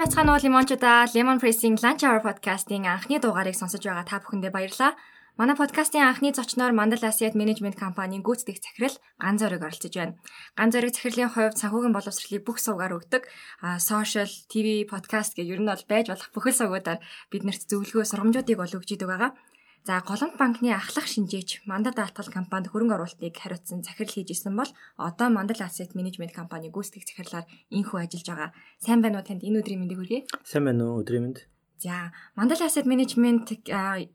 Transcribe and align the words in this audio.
Сайн 0.00 0.08
байцгаана 0.08 0.32
уу 0.32 0.40
лимончуудаа. 0.40 1.12
Lemon 1.12 1.36
Pressing 1.36 1.76
Lunch 1.84 2.08
Hour 2.08 2.24
podcast-ийн 2.24 2.88
анхны 2.88 3.20
дугаарыг 3.20 3.52
сонсож 3.52 3.84
байгаа 3.84 4.08
та 4.08 4.16
бүхэндээ 4.24 4.48
баярлалаа. 4.48 4.96
Манай 5.36 5.56
подкастын 5.60 6.08
анхны 6.08 6.32
зочноор 6.32 6.72
Mandal 6.72 7.04
Asset 7.04 7.36
Management 7.36 7.76
компанийн 7.76 8.24
гүйцэтгэх 8.24 8.64
захирал 8.64 8.96
Ган 9.20 9.36
Зориг 9.36 9.60
оролцож 9.60 9.92
байна. 9.92 10.16
Ган 10.56 10.72
Зориг 10.72 10.96
захирлын 10.96 11.28
хувьд 11.28 11.60
санхүүгийн 11.60 11.92
боловсролыг 11.92 12.42
бүх 12.48 12.58
сувгаар 12.64 12.96
өгдөг. 12.96 13.28
Social, 13.76 14.24
TV, 14.48 14.88
podcast 14.88 15.36
гэх 15.36 15.52
ер 15.52 15.60
нь 15.60 15.68
бол 15.68 15.84
байж 15.84 16.08
болох 16.08 16.32
бүхэл 16.32 16.56
сувгуудаар 16.56 17.04
биднэрт 17.28 17.68
зөвлөгөө, 17.68 18.08
сургамжуудыг 18.08 18.56
бол 18.56 18.72
өгч 18.72 18.96
идэг 18.96 19.04
байгаа. 19.04 19.36
За 19.82 20.04
Голомт 20.06 20.36
банкны 20.36 20.76
ахлах 20.76 21.08
шинжээч 21.08 21.64
Мандал 21.64 21.96
даатгал 21.96 22.28
компанид 22.28 22.68
хөрөнгө 22.68 23.00
оруулалтыг 23.00 23.32
хариуцсан 23.32 23.80
захирал 23.80 24.12
хийж 24.12 24.28
исэн 24.36 24.52
бол 24.52 24.68
одоо 25.00 25.32
Мандал 25.32 25.64
Asset 25.64 25.96
Management 25.96 26.36
компани 26.36 26.68
гүйцэтгэх 26.68 27.08
захирлаар 27.08 27.48
инхүү 27.72 27.96
ажиллаж 28.04 28.28
байгаа. 28.28 28.50
Сайн 28.76 29.00
байна 29.00 29.18
уу 29.18 29.24
танд 29.24 29.40
энэ 29.40 29.64
өдрийн 29.64 29.80
мэндийг 29.80 29.98
хүргэе. 30.04 30.20
Сайн 30.44 30.68
байна 30.68 30.84
уу 30.84 31.00
өдрийн 31.00 31.24
мэнд. 31.32 31.48
За 31.80 32.12
Мандал 32.36 32.60
Asset 32.60 32.84
Management 32.84 33.56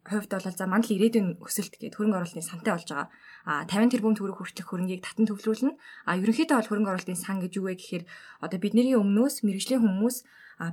хувьд 0.05 0.31
бол 0.37 0.45
за 0.53 0.65
Мандал 0.69 0.93
ирээдүйн 0.93 1.41
өсөлт 1.41 1.73
гэдэг 1.73 1.97
хөрөнгө 1.97 2.17
оруулалтын 2.21 2.45
сантай 2.45 2.69
болж 2.77 2.85
байгаа. 2.85 3.09
А 3.49 3.65
50 3.65 3.89
тэрбум 3.89 4.13
төгрөг 4.13 4.37
хүртэх 4.37 4.69
хөрөнгийг 4.69 5.01
татан 5.01 5.25
төвлөрүүлнэ. 5.25 5.73
А 6.05 6.13
ерөнхийдөө 6.13 6.61
бол 6.61 6.69
хөрөнгө 6.69 6.91
оруулалтын 6.93 7.17
сан 7.17 7.41
гэж 7.41 7.57
юу 7.57 7.73
вэ 7.73 7.81
гэхээр 7.81 8.05
одоо 8.45 8.61
бидний 8.61 8.93
өмнөөс 8.93 9.41
мэрэгжлийн 9.41 9.81
хүмүүс 9.81 10.17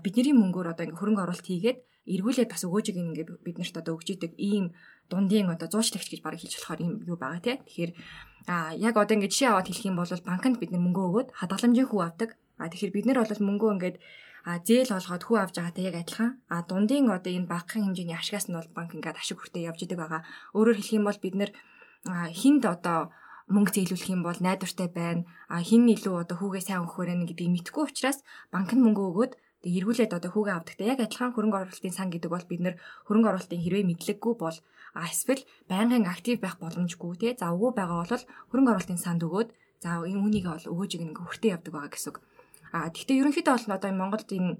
бидний 0.04 0.36
мөнгөөр 0.36 0.76
одоо 0.76 0.84
ингээ 0.84 1.00
хөрөнгө 1.00 1.24
оруулалт 1.24 1.48
хийгээд 1.48 1.80
эргүүлээд 2.06 2.50
бас 2.50 2.62
өгөөжийг 2.66 2.98
ингээ 2.98 3.26
бид 3.46 3.56
нарт 3.58 3.78
одоо 3.78 3.94
өгч 3.94 4.08
идэг 4.18 4.32
ийм 4.38 4.74
дундын 5.06 5.54
одоо 5.54 5.68
зуучлагч 5.70 6.08
гэж 6.10 6.20
бараг 6.22 6.40
хэлж 6.42 6.54
болохоор 6.58 6.80
юм 6.82 6.92
юу 7.06 7.16
байгаа 7.20 7.42
тий. 7.42 7.56
Тэгэхээр 7.62 7.92
а 8.50 8.74
яг 8.74 8.94
одоо 8.98 9.14
ингээ 9.14 9.30
жишээ 9.30 9.50
аваад 9.54 9.68
хэлэх 9.70 9.86
юм 9.86 9.96
бол 9.98 10.10
банкнд 10.10 10.58
бид 10.58 10.70
нар 10.74 10.82
мөнгө 10.82 11.02
өгөөд 11.08 11.28
хадгаламжийн 11.38 11.88
хүү 11.90 12.00
авдаг. 12.02 12.30
А 12.58 12.66
тэгэхээр 12.66 12.94
бид 12.94 13.06
нар 13.06 13.18
бол 13.22 13.46
мөнгөө 13.48 13.70
ингээд 13.76 13.96
а 14.42 14.58
зээл 14.58 14.90
олгоод 14.98 15.22
хүү 15.22 15.36
авч 15.38 15.54
байгаатай 15.58 15.84
яг 15.86 15.96
адилхан. 16.02 16.30
А 16.50 16.66
дундын 16.66 17.06
одоо 17.06 17.30
энэ 17.30 17.46
багахан 17.46 17.86
хэмжээний 17.86 18.18
ашигаас 18.18 18.50
нь 18.50 18.58
бол 18.58 18.70
банк 18.74 18.90
ингээд 18.98 19.20
ашиг 19.22 19.38
хүртээ 19.38 19.70
явж 19.70 19.86
идэг 19.86 19.98
байгаа. 20.02 20.26
Өөрөөр 20.58 20.78
хэлэх 20.82 20.98
юм 20.98 21.06
бол 21.06 21.20
бид 21.22 21.34
нар 21.38 21.50
хинд 22.34 22.66
одоо 22.66 23.14
мөнгө 23.46 23.74
зээлүүлэх 23.74 24.10
юм 24.10 24.22
бол 24.26 24.38
найдвартай 24.42 24.88
байна. 24.90 25.22
А 25.46 25.62
хин 25.62 25.86
илүү 25.86 26.26
одоо 26.26 26.36
хүүгээ 26.38 26.62
сайн 26.66 26.82
өгөх 26.82 26.98
вэ 26.98 27.14
гэдгийг 27.30 27.54
мэдэхгүй 27.54 27.84
учраас 27.86 28.18
банк 28.50 28.70
нь 28.74 28.82
мөнгө 28.82 29.02
өгөөд 29.10 29.32
Тэг 29.62 29.72
эргүүлээд 29.78 30.16
одоо 30.18 30.30
хүүгээ 30.34 30.56
авдагтай 30.58 30.86
яг 30.90 31.00
адилхан 31.00 31.32
хөрөнгө 31.38 31.58
оруулалтын 31.70 31.94
сан 31.94 32.10
гэдэг 32.10 32.30
бол 32.34 32.46
бид 32.50 32.60
нэр 32.66 32.76
хөрөнгө 33.06 33.30
оруулалтын 33.30 33.62
хэрвээ 33.62 33.86
мэдлэггүй 33.86 34.34
бол 34.34 34.58
эсвэл 34.98 35.42
байнгын 35.70 36.10
актив 36.10 36.36
байх 36.42 36.58
боломжгүй 36.58 37.12
тий. 37.22 37.32
За 37.38 37.54
өгөө 37.54 37.70
байгаа 37.78 38.02
бол 38.02 38.26
хөрөнгө 38.50 38.72
оруулалтын 38.74 38.98
санд 38.98 39.22
өгөөд 39.22 39.48
за 39.82 40.02
энэ 40.02 40.18
үнийг 40.18 40.46
бол 40.50 40.66
өгөөж 40.66 40.90
ингэ 40.98 41.14
хүртээ 41.14 41.54
явдаг 41.54 41.72
байгаа 41.78 41.92
гэсэн 41.94 42.10
үг. 42.10 42.18
А 42.74 42.90
тэгтээ 42.90 43.20
ерөнхийдөө 43.22 43.54
бол 43.54 43.76
одоо 43.78 43.90
Монголд 43.94 44.28
энэ 44.34 44.58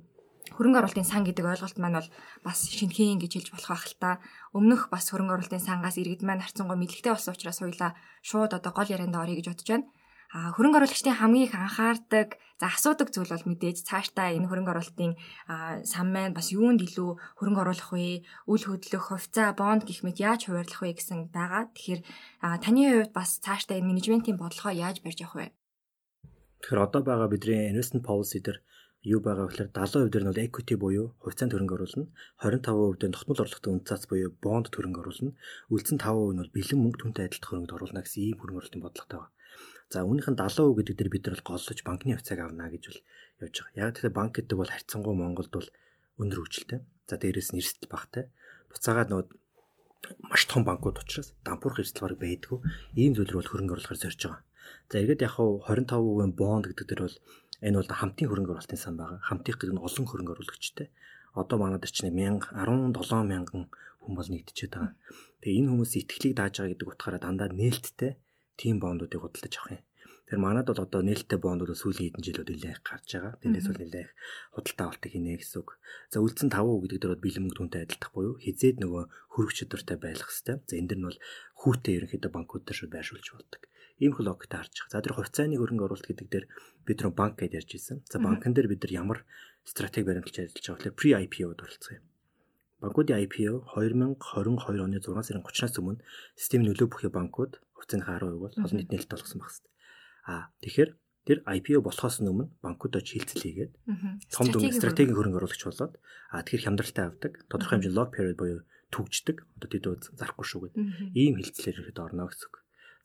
хөрөнгө 0.55 0.79
оруулалтын 0.83 1.09
сан 1.09 1.23
гэдэг 1.25 1.45
ойлголт 1.51 1.79
маань 1.79 1.99
бол 1.99 2.11
бас 2.47 2.59
шинхэн 2.69 3.19
гэж 3.23 3.33
хэлж 3.43 3.49
болох 3.55 3.71
байх 3.73 3.87
л 3.89 3.97
та. 3.99 4.11
Өмнөх 4.53 4.91
бас 4.93 5.09
хөрөнгө 5.11 5.35
оруулалтын 5.39 5.63
сангаас 5.63 5.97
иргэд 5.97 6.23
маань 6.27 6.45
харцангуй 6.45 6.77
мэдлэгтэй 6.79 7.13
болсон 7.15 7.35
учраас 7.35 7.59
хоёлаа 7.63 7.91
шууд 8.27 8.53
одоо 8.53 8.73
гол 8.75 8.91
ярианд 8.91 9.17
орё 9.17 9.35
гэж 9.39 9.47
бодож 9.49 9.69
байна. 9.71 9.87
Хөрөнгө 10.33 10.81
оруулагчдын 10.81 11.21
хамгийн 11.21 11.45
их 11.45 11.53
анхаардаг, 11.53 12.41
за 12.57 12.73
асуудаг 12.73 13.13
зүйл 13.13 13.29
бол 13.29 13.49
мэдээж 13.53 13.85
цаашдаа 13.85 14.33
энэ 14.33 14.49
хөрөнгө 14.49 14.73
оруулалтын 14.73 15.13
сан 15.85 16.09
маань 16.09 16.33
бас 16.33 16.49
юунд 16.57 16.81
илүү 16.81 17.37
хөрөнгө 17.37 17.61
оруулах 17.61 17.93
вэ? 17.93 18.25
Үл 18.49 18.65
хөдлөх, 18.65 19.13
хувьцаа, 19.13 19.53
бонд 19.53 19.85
гэх 19.85 20.01
мэт 20.01 20.25
яаж 20.25 20.49
хуваарлах 20.49 20.81
вэ 20.81 20.97
гэсэн 20.97 21.29
байгаа. 21.37 21.69
Тэгэхээр 21.77 22.01
таны 22.65 22.83
хувьд 23.05 23.13
бас 23.13 23.45
цаашдаа 23.45 23.77
энэ 23.77 23.93
менежментийн 23.93 24.41
бодлогоо 24.41 24.73
яаж 24.73 25.05
барьж 25.05 25.21
явах 25.21 25.37
вэ? 25.37 25.47
Тэгэхээр 26.65 26.81
одоо 26.81 27.03
байгаа 27.05 27.29
бидний 27.29 27.69
investment 27.69 28.09
policy 28.09 28.41
дээр 28.41 28.65
юу 29.05 29.21
байгаа 29.21 29.53
гэхээр 29.53 29.69
70% 29.69 30.09
дээр 30.09 30.25
нь 30.25 30.31
бол 30.33 30.45
equity 30.49 30.75
буюу 30.81 31.07
хувьцаанд 31.21 31.53
хөрөнгө 31.53 31.77
оруулна. 31.77 32.09
25% 32.41 33.05
дээр 33.05 33.13
тогтмол 33.13 33.43
орлоготой 33.45 33.73
үн 33.75 33.85
цац 33.85 34.09
буюу 34.09 34.31
бонд 34.41 34.73
хөрөнгө 34.73 35.03
оруулна. 35.03 35.37
Үлдсэн 35.69 35.99
5% 36.01 36.33
нь 36.33 36.41
бол 36.41 36.55
бэлэн 36.57 36.81
мөнгө 36.81 37.01
түнтэй 37.03 37.27
адилт 37.29 37.45
хөрөнгөд 37.45 37.77
оруулна 37.77 38.01
гэсэн 38.01 38.23
ийм 38.23 38.39
хөрөнгө 38.39 38.61
оруулалтын 38.63 38.85
бодлоготой 38.87 39.19
байна. 39.21 39.35
За 39.93 40.09
үүнийх 40.09 40.25
нь 40.33 40.41
70% 40.41 40.73
гэдэг 40.73 40.97
дээр 40.97 41.11
бид 41.13 41.25
нар 41.29 41.37
бол 41.37 41.49
голлож 41.53 41.81
банкны 41.85 42.17
хувьцааг 42.17 42.41
авна 42.41 42.73
гэж 42.73 42.83
бол 42.89 43.01
явж 43.45 43.57
байгаа. 43.61 43.77
Яг 43.77 43.93
тэгэхээр 43.93 44.17
банк 44.17 44.33
гэдэг 44.41 44.57
бол 44.57 44.73
харьцангуй 44.73 45.13
Монголд 45.13 45.53
бол 45.53 45.69
өндөр 46.17 46.41
хөгжилтэй. 46.41 46.81
За 47.05 47.21
дээрээс 47.21 47.53
нь 47.53 47.61
эрсдэл 47.61 47.93
багтай. 47.93 48.33
Буцаагаад 48.73 49.13
нөгөө 49.13 49.29
маш 50.33 50.43
том 50.49 50.65
банкуд 50.65 50.97
учраас 50.97 51.37
дампуурх 51.45 51.85
эрсдэл 51.85 52.09
бараг 52.09 52.21
байдгүй. 52.25 52.59
Ийм 52.97 53.13
зүйл 53.13 53.37
рүү 53.37 53.45
хөрөнгө 53.53 53.75
оруулахаар 53.77 54.01
зорж 54.01 54.21
байгаа. 54.25 54.41
За 54.89 54.97
эргээд 54.97 55.25
яг 55.29 55.37
хав 55.37 55.61
25% 55.69 56.41
бонд 56.41 56.65
гэдэг 56.73 56.87
дээр 56.89 57.03
бол 57.05 57.17
энэ 57.61 57.77
бол 57.77 57.93
хамтын 57.93 58.29
хөрөнгө 58.33 58.53
оруулалтын 58.57 58.81
сан 58.81 58.97
байгаа. 58.97 59.21
Хамтын 59.29 59.53
гэдэг 59.53 59.77
нь 59.77 59.85
олон 59.85 60.07
хөрөнгө 60.09 60.33
оруулагчтай. 60.41 60.89
Одоо 61.37 61.57
манайд 61.61 61.85
ч 61.85 62.01
нэг 62.01 62.17
1000 62.17 62.97
17 62.97 63.29
мянган 63.29 63.69
хүн 64.01 64.15
бол 64.17 64.29
нэгдэжээд 64.33 64.73
байгаа. 64.73 64.97
Тэгээ 65.45 65.59
энэ 65.61 65.69
хүмүүс 65.69 65.93
итгэлийг 66.01 66.35
дааж 66.41 66.55
байгаа 66.57 66.73
гэдэг 66.73 66.89
утгаараа 66.89 67.21
дандаа 67.21 67.53
нээлттэй 67.53 68.13
тийм 68.61 68.77
бондуудыг 68.81 69.21
худалдаж 69.23 69.55
авах 69.59 69.73
юм. 69.79 69.85
Тэр 70.33 70.39
манад 70.41 70.65
бол 70.65 70.81
одоо 70.81 71.03
нээлттэй 71.05 71.37
бондууд 71.37 71.77
сүүлийн 71.77 72.17
хэдэн 72.17 72.25
жилүүд 72.25 72.51
нэлээд 72.57 72.73
их 72.73 72.81
гарч 72.81 73.09
байгаа. 73.13 73.37
Тэрнээс 73.45 73.69
бол 73.69 73.81
нэлээд 73.85 74.07
их 74.09 74.13
худалдаа 74.57 74.87
авалтыг 74.89 75.13
хийнэ 75.13 75.37
гэсэн 75.37 75.61
үг. 75.61 75.71
За 76.09 76.25
үлдсэн 76.25 76.49
5% 76.49 76.89
гэдэг 76.89 77.01
дээр 77.05 77.13
бол 77.13 77.25
бэлэн 77.27 77.43
мөнгө 77.45 77.59
түнтэй 77.61 77.83
адилдах 77.85 78.13
буюу 78.17 78.35
хизээд 78.41 78.77
нөгөө 78.81 79.03
хөрөх 79.37 79.53
чадвартай 79.53 79.97
байх 80.01 80.25
хэвээр. 80.25 80.65
За 80.65 80.75
энэ 80.81 80.89
дэр 80.89 81.01
нь 81.05 81.09
бол 81.13 81.19
хүүтэй 81.61 81.95
ерөнхийдөө 82.01 82.31
банкуд 82.33 82.65
дээр 82.65 82.81
байршуулж 82.89 83.29
болдог. 83.29 83.63
Ийм 84.01 84.13
хөл 84.17 84.33
харж 84.33 84.49
байгаа. 84.49 84.89
За 84.89 85.05
тэр 85.05 85.15
хувьцааны 85.21 85.57
хөрөнгө 85.61 85.85
оруулалт 85.85 86.09
гэдэг 86.09 86.29
дээр 86.33 86.47
бид 86.89 86.99
нар 87.05 87.13
банк 87.13 87.37
гэж 87.37 87.53
ярьж 87.53 87.71
ирсэн. 87.77 87.99
За 88.09 88.17
банкн 88.17 88.57
дээр 88.57 88.73
бид 88.73 88.81
нар 88.89 88.93
ямар 89.05 89.19
стратеги 89.69 90.09
баримталж 90.09 90.49
ажиллаж 90.49 90.65
байгаа 90.65 90.91
вэ? 90.91 90.99
Pre-IPO-д 90.99 91.61
оролцсон 91.61 91.95
юм. 92.01 92.05
Банкуудын 92.83 93.23
IPO 93.23 93.63
2022 93.79 94.83
оны 94.83 94.99
6 94.99 95.23
сарын 95.23 95.47
30-наас 95.47 95.79
өмнө 95.79 96.03
системийн 96.35 96.75
нөлөө 96.75 96.89
бүхий 96.91 97.13
банкуд 97.15 97.63
хувьцааны 97.83 98.07
10% 98.07 98.39
бол 98.39 98.55
олон 98.55 98.79
нийт 98.79 98.91
нээлт 98.95 99.11
болгосон 99.11 99.39
баг 99.43 99.51
хэвээр. 99.51 99.71
А 100.31 100.35
тэгэхээр 100.63 100.91
тэр 101.27 101.39
IPO 101.47 101.83
болохоос 101.83 102.23
өмнө 102.23 102.51
банкудад 102.63 103.07
хилцэл 103.07 103.43
хийгээд 103.43 103.73
том 104.31 104.47
дүн 104.51 104.75
стратегийн 104.75 105.15
хөрөнгө 105.15 105.39
оруулагч 105.39 105.63
болоод 105.67 105.95
а 106.31 106.43
тэгэхээр 106.43 106.67
хямдралтай 106.67 107.05
авдаг 107.07 107.33
тодорхой 107.47 107.79
хэмжээний 107.79 107.99
lock 107.99 108.11
period 108.15 108.39
буюу 108.39 108.61
түгждэг 108.91 109.37
одоо 109.59 109.69
тэд 109.71 109.87
зарахгүй 110.19 110.47
шүү 110.47 110.61
гэдэг 110.67 110.85
ийм 111.15 111.39
хилцлэр 111.39 111.79
ихэд 111.79 111.99
орно 112.03 112.27
гэсэн 112.27 112.47
үг. 112.51 112.55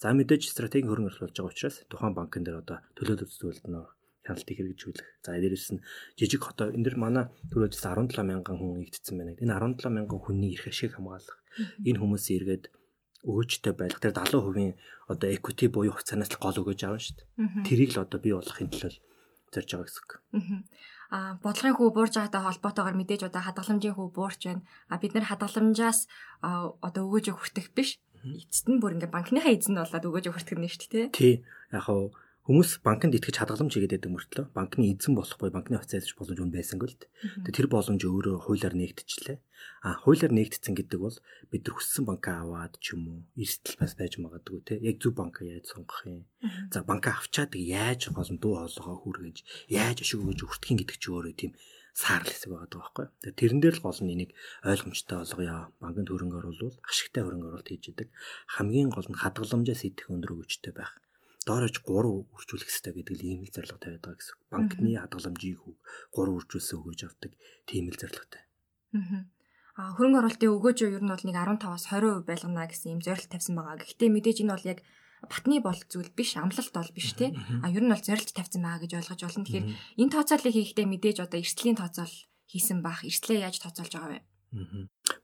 За 0.02 0.14
мэдээж 0.18 0.44
стратегийн 0.50 0.90
хөрөнгө 0.90 1.10
оруулалт 1.14 1.30
болж 1.30 1.38
байгаа 1.38 1.54
учраас 1.54 1.78
тухайн 1.90 2.14
банкн 2.18 2.44
дээр 2.46 2.62
одоо 2.62 2.78
төлөөлөл 2.98 3.34
зүйлд 3.34 3.66
нөө 3.70 3.86
хяналтыг 4.28 4.58
хэрэгжүүлэх. 4.60 5.08
За 5.24 5.32
дээрэс 5.40 5.68
нь 5.74 5.84
жижиг 6.20 6.42
хотоо 6.44 6.76
энэ 6.76 6.86
дэр 6.86 6.98
манай 7.00 7.26
түрүүжсэн 7.54 8.12
17 8.12 8.28
мянган 8.28 8.58
хүн 8.60 8.84
игдсэн 8.84 9.16
байна. 9.16 9.40
Энэ 9.40 9.56
17 9.56 9.88
мянган 9.94 10.20
хүний 10.20 10.52
эрх 10.54 10.68
ашиг 10.68 11.00
хамгаалах. 11.00 11.40
Энэ 11.88 12.02
хүмүүсийн 12.02 12.38
эргээд 12.44 12.64
өгөөжтэй 13.24 13.74
байх. 13.74 13.98
Тэр 13.98 14.14
70% 14.14 14.78
одоо 15.10 15.28
equity 15.32 15.68
буюу 15.72 15.94
хувьцаанаас 15.96 16.30
л 16.36 16.42
гол 16.42 16.62
өгөөж 16.62 16.82
авна 16.86 17.02
шүү 17.02 17.16
дээ. 17.18 17.66
Тэрийг 17.66 17.92
л 17.96 18.04
одоо 18.04 18.20
бий 18.22 18.34
болгохын 18.36 18.70
төлөө 18.70 18.94
зорж 19.54 19.70
байгаа 19.72 19.88
гэсэн 19.88 20.04
үг. 20.04 20.12
Аа 21.08 21.40
бодлогын 21.40 21.78
хүү 21.80 21.90
буурж 21.96 22.14
байгаатай 22.20 22.42
холбоотойгоор 22.44 22.98
мэдээж 23.00 23.22
одоо 23.32 23.42
хадгаламжийн 23.48 23.96
хүү 23.96 24.08
буурч 24.12 24.42
байна. 24.44 24.64
А 24.92 25.00
бид 25.00 25.16
нэр 25.16 25.30
хадгаламжаас 25.32 26.00
одоо 26.44 27.02
өгөөж 27.08 27.32
хүртэх 27.32 27.72
биш. 27.72 27.96
Эцэст 28.28 28.68
нь 28.68 28.84
бүр 28.84 29.00
ингээ 29.00 29.16
банкныхаа 29.16 29.56
эзэнд 29.56 29.80
болоод 29.80 30.04
өгөөж 30.04 30.26
хүртэх 30.36 30.60
нь 30.60 30.68
шүү 30.68 30.92
дээ. 30.92 31.06
Тий. 31.16 31.36
Яг 31.72 31.88
хав 31.88 32.12
Хүмүүс 32.48 32.80
банкнд 32.80 33.12
итгэж 33.12 33.44
хадгаламж 33.44 33.76
хийгээд 33.76 34.08
байдаг 34.08 34.12
мөртлөө 34.16 34.46
банкны 34.56 34.88
эзэн 34.96 35.20
болох 35.20 35.36
буй 35.36 35.52
банкны 35.52 35.84
хувьцаалж 35.84 36.16
боломж 36.16 36.40
үн 36.40 36.56
байсангүй 36.56 36.88
л 36.88 36.96
дээ. 36.96 37.52
Тэр 37.52 37.68
боломж 37.68 38.00
өөрөө 38.08 38.48
хуулиар 38.48 38.72
нэгдчихлээ. 38.72 39.44
А 39.84 40.00
хуулиар 40.00 40.32
нэгдсэн 40.32 40.72
гэдэг 40.80 40.96
бол 40.96 41.20
бид 41.52 41.68
нар 41.68 41.76
хүссэн 41.76 42.08
банкаа 42.08 42.48
аваад 42.48 42.80
ч 42.80 42.96
юм 42.96 43.04
уу 43.12 43.20
эрсдэл 43.36 43.76
бас 43.84 44.00
байж 44.00 44.16
магадгүй 44.16 44.64
те. 44.64 44.80
Яг 44.80 44.96
зөв 45.04 45.20
банкаа 45.20 45.44
яаж 45.44 45.76
сонгох 45.76 46.08
юм. 46.08 46.24
За 46.72 46.88
банкаа 46.88 47.20
авчаад 47.20 47.52
яаж 47.52 48.16
голон 48.16 48.40
дуу 48.40 48.64
хоолойгоо 48.64 48.96
хүргэж 48.96 49.38
яаж 49.68 50.08
ашиг 50.08 50.24
өгөж 50.24 50.48
өртгөх 50.48 50.72
гэдэг 50.88 50.98
чи 51.04 51.12
өөрөө 51.12 51.36
тийм 51.36 51.52
саарл 51.92 52.32
хэсэг 52.32 52.48
байгаа 52.48 52.80
байхгүй. 52.80 53.06
Тэрэн 53.36 53.60
дээр 53.60 53.76
л 53.76 53.84
гол 53.84 54.00
нь 54.08 54.14
энийг 54.16 54.32
ойлгомжтой 54.64 55.20
болгоё. 55.20 55.68
Банкнд 55.84 56.08
хөрөнгө 56.08 56.40
оруулвал 56.40 56.80
ашигтай 56.88 57.28
хөрөнгө 57.28 57.48
оруулалт 57.52 57.68
хийж 57.76 57.92
идэг. 57.92 58.08
Хамгийн 58.56 58.88
гол 58.88 59.12
нь 59.12 59.20
хадгаламжаас 59.20 59.84
идэх 59.84 60.08
өндөр 60.08 60.32
өгөөжтэй 60.32 60.72
байх 60.72 60.96
доорож 61.48 61.76
3 61.80 62.36
үржүүлэх 62.36 62.68
хэрэгтэй 62.68 62.94
гэдэг 63.00 63.16
л 63.16 63.24
ийм 63.24 63.40
л 63.48 63.54
зорилго 63.56 63.80
тавиад 63.80 64.04
байгаа 64.04 64.20
гэсэн. 64.20 64.36
Банкны 64.52 64.92
хадгаламжийг 65.00 65.60
3 65.64 66.36
үржүүлсэн 66.36 66.78
өгөөж 66.84 67.02
авдаг 67.08 67.32
тийм 67.64 67.88
л 67.88 67.96
зорилготой. 67.96 68.44
Аа 69.78 69.94
хөрөнгө 69.96 70.20
оруулалтын 70.20 70.54
өгөөж 70.58 70.78
юу 70.84 71.00
нь 71.00 71.12
бол 71.14 71.24
нэг 71.24 71.38
15-аас 71.38 71.86
20% 71.88 72.28
байлгана 72.28 72.68
гэсэн 72.68 72.90
ийм 72.98 73.02
зорилт 73.06 73.30
тавьсан 73.30 73.54
байгаа. 73.56 73.80
Гэхдээ 73.80 74.10
мэдээж 74.10 74.38
энэ 74.44 74.54
бол 74.58 74.70
яг 74.74 74.80
батны 75.30 75.58
бол 75.62 75.80
зүйл 75.90 76.12
биш, 76.18 76.34
амлалт 76.38 76.74
бол 76.74 76.92
биш 76.98 77.14
те. 77.14 77.34
А 77.62 77.70
ер 77.70 77.86
нь 77.86 77.94
бол 77.94 78.02
зорилт 78.02 78.34
тавьсан 78.34 78.62
байгаа 78.66 78.82
гэж 78.84 78.92
ойлгож 78.98 79.22
байна. 79.22 79.46
Тэгэхээр 79.46 79.68
энэ 80.02 80.14
тооцооллыг 80.14 80.56
хийхдээ 80.58 80.88
мэдээж 80.90 81.18
одоо 81.22 81.38
эрсдлийн 81.42 81.78
тооцоол 81.78 82.16
хийсэн 82.50 82.82
бах. 82.82 83.06
Эрсдлээ 83.06 83.46
яаж 83.46 83.62
тооцоолж 83.62 83.94
байгаа 83.94 84.12
вэ? 84.18 84.22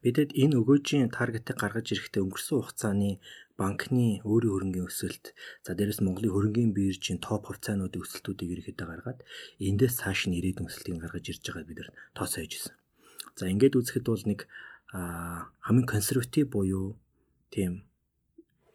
Бидэд 0.04 0.36
энэ 0.36 0.60
өгөөжийн 0.60 1.10
таргетыг 1.16 1.56
гаргаж 1.56 1.96
ирэхдээ 1.96 2.22
өнгөрсөн 2.22 2.60
хугацааны 2.60 3.24
банкны 3.64 4.20
өөрийн 4.28 4.52
хөрөнгөний 4.52 4.88
өсөлт 4.92 5.32
за 5.64 5.72
дээрэс 5.72 6.04
Монголын 6.04 6.36
хөрөнгөний 6.36 6.76
биржийн 6.76 7.24
топ 7.24 7.48
хувьцаануудын 7.48 8.04
өсөлтүүдийг 8.04 8.52
ерөөхдөө 8.60 8.88
гаргаад 8.92 9.20
эндээс 9.64 10.04
цааш 10.04 10.28
нь 10.28 10.36
ирээдүйн 10.36 10.68
өсөлтийг 10.68 11.00
гаргаж 11.00 11.26
ирж 11.32 11.44
байгааг 11.48 11.68
бид 11.72 11.80
нар 11.80 11.90
хийж 12.20 12.54
байна. 12.68 12.80
За 13.40 13.44
ингээд 13.48 13.78
үзэхэд 13.80 14.06
бол 14.12 14.26
нэг 14.28 14.40
хамгийн 14.94 15.88
консерватив 15.88 16.52
буюу 16.52 17.00
тийм 17.56 17.88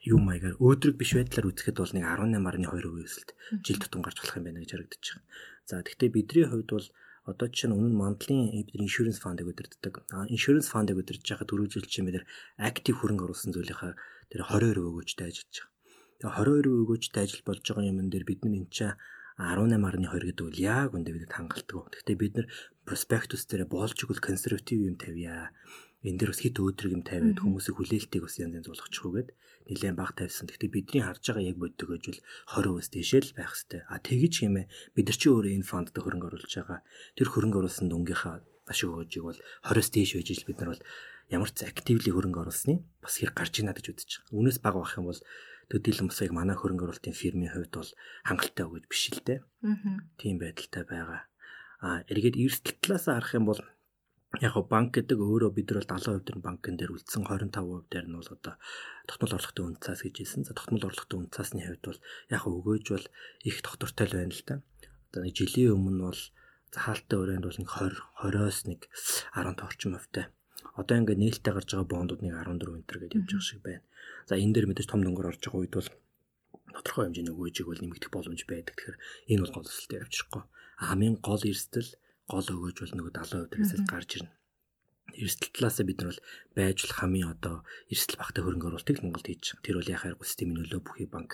юу 0.02 0.18
маягаар 0.18 0.56
өөдрөг 0.56 0.96
биш 0.96 1.12
байдлаар 1.14 1.50
үзэхэд 1.52 1.76
бол 1.78 1.92
нэг 1.92 2.04
18.2% 2.08 3.04
өсөлт 3.04 3.30
жил 3.60 3.78
тутам 3.78 4.00
гарч 4.02 4.16
болох 4.18 4.38
юм 4.40 4.46
байна 4.48 4.62
гэж 4.64 4.70
харагдаж 4.72 5.04
байна. 5.04 5.26
За 5.68 5.74
гэхдээ 5.84 6.10
бидний 6.16 6.46
хувьд 6.48 6.70
бол 6.72 6.86
одоо 7.28 7.48
чинь 7.52 7.76
нь 7.76 8.00
мандлын 8.02 8.40
бидний 8.56 8.88
иншүрэнс 8.88 9.20
фандыг 9.20 9.52
өдөрддөг. 9.52 9.94
А 10.16 10.24
иншүрэнс 10.32 10.72
фандыг 10.72 10.96
өдөрж 11.04 11.24
байхад 11.28 11.52
чинь 11.92 12.06
бид 12.08 12.16
нэр 12.16 12.26
актив 12.56 12.94
хөрөнгө 12.96 13.24
оруулсан 13.28 13.52
зүйлийнхаа 13.52 13.92
тэр 14.32 14.40
22% 14.48 14.88
өгөөжтэй 14.88 15.26
ажиллаж 15.28 15.56
байгаа. 15.60 15.76
Тэгээ 16.18 16.34
22% 16.64 16.82
өгөөжтэй 16.82 17.22
ажил 17.24 17.42
болж 17.44 17.64
байгаа 17.68 17.90
юм 17.92 18.08
дээр 18.08 18.24
бид 18.24 18.40
нар 18.42 18.56
энэ 18.56 18.72
чинь 18.72 18.96
18.2 19.38 20.34
гэдэг 20.34 20.46
үл 20.50 20.58
яг 20.58 20.90
үндэ 20.96 21.14
бид 21.14 21.30
хангалтдаг. 21.30 21.94
Гэхдээ 21.94 22.16
бид 22.18 22.34
нар 22.34 22.46
проспектус 22.82 23.46
дээр 23.46 23.70
болж 23.70 23.94
игэл 23.94 24.18
консерватив 24.18 24.82
юм 24.82 24.96
тавья. 24.98 25.54
Энд 26.02 26.18
дээр 26.18 26.34
бас 26.34 26.42
хит 26.42 26.58
өөдрөг 26.58 26.92
юм 26.96 27.04
тавиад 27.06 27.38
хүмүүсийн 27.38 27.76
хүлээлтийг 27.78 28.22
бас 28.26 28.34
янз 28.42 28.58
янз 28.58 28.66
болгочихгүйгээд 28.66 29.28
нэлээд 29.68 29.96
баг 29.96 30.16
тавьсан. 30.16 30.48
Гэхдээ 30.48 30.72
бидний 30.72 31.02
харж 31.04 31.22
байгаа 31.28 31.44
яг 31.44 31.58
боддог 31.60 31.88
гэжүүл 31.92 32.20
20% 32.56 32.96
дэшээ 32.96 33.22
л 33.28 33.36
байх 33.36 33.52
хэвээр. 33.52 33.84
А 33.92 33.96
тэгэж 34.00 34.34
хэмээ 34.40 34.66
бид 34.96 35.06
нар 35.06 35.18
чи 35.20 35.28
өөрөө 35.28 35.52
энэ 35.60 35.68
фонд 35.68 35.92
дээр 35.92 36.04
хөрөнгө 36.08 36.28
оруулж 36.32 36.52
байгаа. 36.56 36.80
Тэр 37.14 37.28
хөрөнгө 37.28 37.58
оруулсан 37.60 37.86
дунгийнхаа 37.92 38.40
ашиг 38.68 38.88
өгөөжийг 38.88 39.24
бол 39.24 39.40
20-с 39.64 39.90
дээш 39.92 40.10
байж 40.16 40.28
ил 40.32 40.48
бид 40.48 40.58
нар 40.60 40.70
бол 40.72 40.82
ямар 41.28 41.50
ч 41.52 41.58
активли 41.64 42.10
хөрөнгө 42.12 42.40
оруулсны 42.44 42.74
бас 43.04 43.14
хэрэг 43.20 43.36
гарч 43.36 43.54
ийна 43.60 43.76
гэж 43.76 43.86
үзэж 43.92 44.10
байгаа. 44.24 44.36
Үүнээс 44.36 44.58
баг 44.64 44.74
байх 44.76 44.96
юм 44.96 45.06
бол 45.12 45.20
төдийлөн 45.68 46.08
бас 46.08 46.20
яг 46.24 46.32
манай 46.32 46.56
хөрөнгө 46.56 46.84
оруулалтын 46.88 47.16
фирмийн 47.16 47.52
хувьд 47.52 47.72
бол 47.76 47.90
хангалттай 48.24 48.64
өгöd 48.64 48.86
биш 48.88 49.12
л 49.12 49.20
дээ. 49.20 49.40
Аа. 49.44 50.00
Тийм 50.16 50.40
байдалтай 50.40 50.84
байгаа. 50.88 51.28
А 51.84 52.02
эргээд 52.08 52.40
эрсдэл 52.40 52.80
талаас 52.80 53.04
харах 53.08 53.36
юм 53.36 53.44
бол 53.44 53.60
яг 54.36 54.52
го 54.52 54.62
банк 54.68 54.92
гэдэг 54.92 55.16
өөрөө 55.16 55.50
бид 55.56 55.72
нар 55.72 55.88
бол 55.88 56.04
70% 56.04 56.28
дээр 56.28 56.40
банкн 56.44 56.76
дээр 56.76 56.92
үлдсэн 56.92 57.24
25% 57.24 57.88
дээр 57.88 58.06
нь 58.12 58.18
бол 58.20 58.28
одоо 58.28 58.54
тогтмол 59.08 59.34
орлоготой 59.40 59.64
үн 59.64 59.76
цаас 59.80 60.04
гэж 60.04 60.14
хэлсэн. 60.20 60.44
За 60.44 60.52
тогтмол 60.52 60.84
орлоготой 60.84 61.16
үн 61.16 61.32
цаасны 61.32 61.64
хувьд 61.64 61.84
бол 61.88 62.00
яг 62.28 62.44
өгөөж 62.44 62.86
бол 62.92 63.06
их 63.48 63.56
доктортой 63.64 64.06
л 64.06 64.16
байна 64.20 64.36
л 64.36 64.44
да. 64.44 64.56
Одоо 65.08 65.20
нэг 65.24 65.32
жилийн 65.32 65.72
өмнө 65.72 66.12
бол 66.12 66.22
хаалттай 66.76 67.16
өрөөнд 67.16 67.44
бол 67.48 67.56
нэг 67.56 67.70
20 67.72 67.96
20-оос 68.20 68.58
нэг 68.68 68.80
10 69.32 69.64
орчим 69.64 69.92
хувьтай. 69.96 70.24
Одоо 70.76 70.94
ингээд 71.00 71.22
нээлттэй 71.24 71.52
гарч 71.56 71.68
байгаа 71.72 71.88
бондууд 71.88 72.20
нэг 72.20 72.36
14 72.36 72.68
өнтер 72.68 72.96
гэдээ 73.00 73.18
явж 73.24 73.32
байгаа 73.32 73.48
шиг 73.48 73.60
байна. 73.64 73.84
За 74.28 74.36
энэ 74.36 74.52
дээр 74.52 74.68
мэдээж 74.68 74.88
том 74.92 75.00
дөнгөр 75.00 75.32
орж 75.32 75.40
байгаа 75.40 75.60
үед 75.64 75.72
бол 75.72 75.88
тодорхой 76.76 77.04
хэмжээний 77.08 77.32
өгөөжийг 77.32 77.66
бол 77.66 77.80
нэмэгдэх 77.80 78.12
боломж 78.12 78.40
байдаг. 78.44 78.76
Тэгэхээр 78.76 78.98
энэ 79.32 79.42
бол 79.42 79.54
гол 79.56 79.70
өсөлтөд 79.72 80.04
явчихгүй. 80.04 80.42
Хамгийн 80.84 81.16
гол 81.24 81.42
эрсдэл 81.48 81.90
гол 82.28 82.48
өгөөж 82.54 82.76
бол 82.80 82.94
нөгөө 82.96 83.12
70% 83.16 83.50
дээрээс 83.50 83.74
л 83.80 83.90
гарч 83.90 84.10
ирнэ. 84.20 84.32
Эрсдэл 85.16 85.52
талаас 85.56 85.78
бид 85.82 85.98
нар 85.98 86.08
бол 86.12 86.22
байж 86.56 86.78
л 86.84 86.96
хамгийн 87.00 87.32
одоо 87.34 87.56
эрсдэл 87.88 88.20
багтаа 88.20 88.42
хөрөнгө 88.44 88.68
оруулалтыг 88.68 89.00
Монголд 89.00 89.26
хийж 89.26 89.44
байгаа. 89.56 89.64
Тэр 89.64 89.76
бол 89.80 89.94
яхаар 89.96 90.14
системийн 90.20 90.58
нөлөө 90.60 90.80
бүхий 90.84 91.08
банк. 91.08 91.30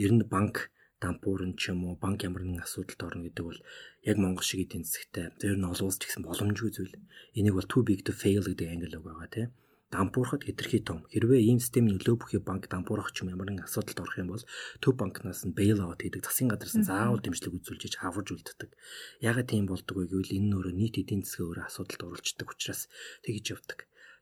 Ер 0.00 0.10
нь 0.16 0.24
банк 0.24 0.72
дампуурн 1.00 1.52
ч 1.60 1.72
юм 1.72 1.84
уу 1.84 1.94
банк 2.00 2.24
ямар 2.24 2.42
нэгэн 2.44 2.64
асуудалд 2.64 3.04
орно 3.04 3.24
гэдэг 3.28 3.44
бол 3.44 3.60
яг 4.08 4.16
Монгол 4.16 4.44
шиг 4.44 4.64
эдийн 4.64 4.84
засгтай 4.88 5.32
зөв 5.36 5.56
нь 5.56 5.68
олон 5.68 5.88
улс 5.88 6.00
ч 6.00 6.08
гэсэн 6.08 6.24
боломжгүй 6.24 6.70
зүйл. 6.72 6.96
Энийг 7.36 7.54
бол 7.56 7.68
too 7.68 7.84
big 7.84 8.00
to 8.04 8.12
fail 8.16 8.44
гэдэг 8.44 8.68
англи 8.68 8.96
үг 8.96 9.04
байгаа 9.04 9.28
тийм 9.28 9.48
дампуурахад 9.90 10.46
хэтэрхий 10.46 10.82
том. 10.86 11.02
Хэрвээ 11.10 11.42
ийм 11.50 11.58
систем 11.58 11.90
нөлөө 11.90 12.16
бүхий 12.22 12.38
банк 12.38 12.70
дампуурах 12.70 13.10
ч 13.10 13.26
юм 13.26 13.34
ямар 13.34 13.50
нэгэн 13.50 13.66
асуудалд 13.66 13.98
орох 13.98 14.16
юм 14.22 14.30
бол 14.30 14.44
төв 14.78 14.94
банкнаас 14.94 15.42
нь 15.42 15.56
bail 15.58 15.82
out 15.82 16.00
хийдэг 16.00 16.22
засгийн 16.22 16.50
газраас 16.54 16.78
нь 16.78 16.86
заавал 16.86 17.18
дэмжлэг 17.18 17.58
үзүүлж 17.58 17.98
аварж 17.98 18.28
үлддэг. 18.30 18.70
Ягаад 19.18 19.50
тийм 19.50 19.66
болдог 19.66 19.96
вэ 19.98 20.06
гэвэл 20.06 20.36
энэ 20.38 20.50
нөрөө 20.54 20.74
нийт 20.78 20.94
эдийн 21.02 21.26
засгийн 21.26 21.46
өөрөө 21.50 21.66
асуудалд 21.66 22.06
оруулцдаг 22.06 22.48
учраас 22.54 22.86
тэгж 23.26 23.44
явдаг. 23.50 23.78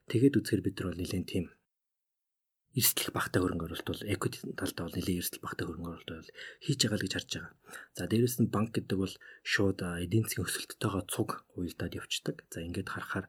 Тэгээд 0.09 0.38
үзэхээр 0.41 0.65
бид 0.65 0.76
нар 0.81 0.88
бол 0.88 1.00
нэлээд 1.05 1.29
тийм 1.29 1.47
эрсдэлх 2.79 3.11
багтаа 3.17 3.41
хөрөнгө 3.43 3.67
оруулалт 3.67 3.88
бол 3.91 4.03
equity 4.12 4.38
талдаа 4.55 4.85
бол 4.87 4.97
нэлээд 4.97 5.20
эрсдэл 5.20 5.44
багтаа 5.44 5.67
хөрөнгө 5.67 5.88
оруулалт 5.88 6.12
бол 6.20 6.32
хийж 6.65 6.79
байгаа 6.85 6.99
л 7.00 7.05
гэж 7.05 7.15
харж 7.17 7.31
байгаа. 7.32 7.53
За 7.97 8.03
дээрэс 8.06 8.37
нь 8.38 8.53
банк 8.55 8.70
гэдэг 8.76 8.99
бол 9.03 9.15
шууд 9.43 9.79
эдийн 10.05 10.25
засгийн 10.29 10.47
өсөлттэйгээ 10.47 11.05
цуг 11.11 11.31
уялдаад 11.56 11.99
явцдаг. 11.99 12.37
За 12.53 12.59
ингээд 12.62 12.93
харахаар 12.93 13.26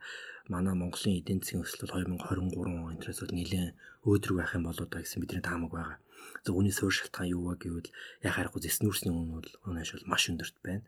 манай 0.49 0.73
Монголын 0.73 1.21
эдийн 1.21 1.39
засгийн 1.39 1.63
өсөлт 1.63 1.81
бол 1.85 2.03
2023 2.03 2.57
он 2.57 2.97
энэс 2.97 3.19
бол 3.21 3.37
нэлээд 3.37 3.77
өөдрөг 4.09 4.37
байх 4.37 4.53
юм 4.57 4.65
болоо 4.65 4.87
та 4.89 4.99
гэсэн 4.99 5.21
бидний 5.21 5.45
таамаг 5.45 5.71
байгаа. 5.71 5.97
За 6.43 6.49
үүний 6.57 6.73
суурь 6.73 6.97
шалтгаан 6.97 7.29
юу 7.29 7.53
вэ 7.53 7.55
гэвэл 7.61 7.89
яг 8.25 8.33
харахгүй 8.33 8.61
зэснүүрсний 8.65 9.13
үн 9.13 9.29
бол 9.37 9.49
өнөөш 9.69 9.89
бол 9.93 10.09
маш 10.09 10.23
өндөрт 10.31 10.57
байна. 10.65 10.87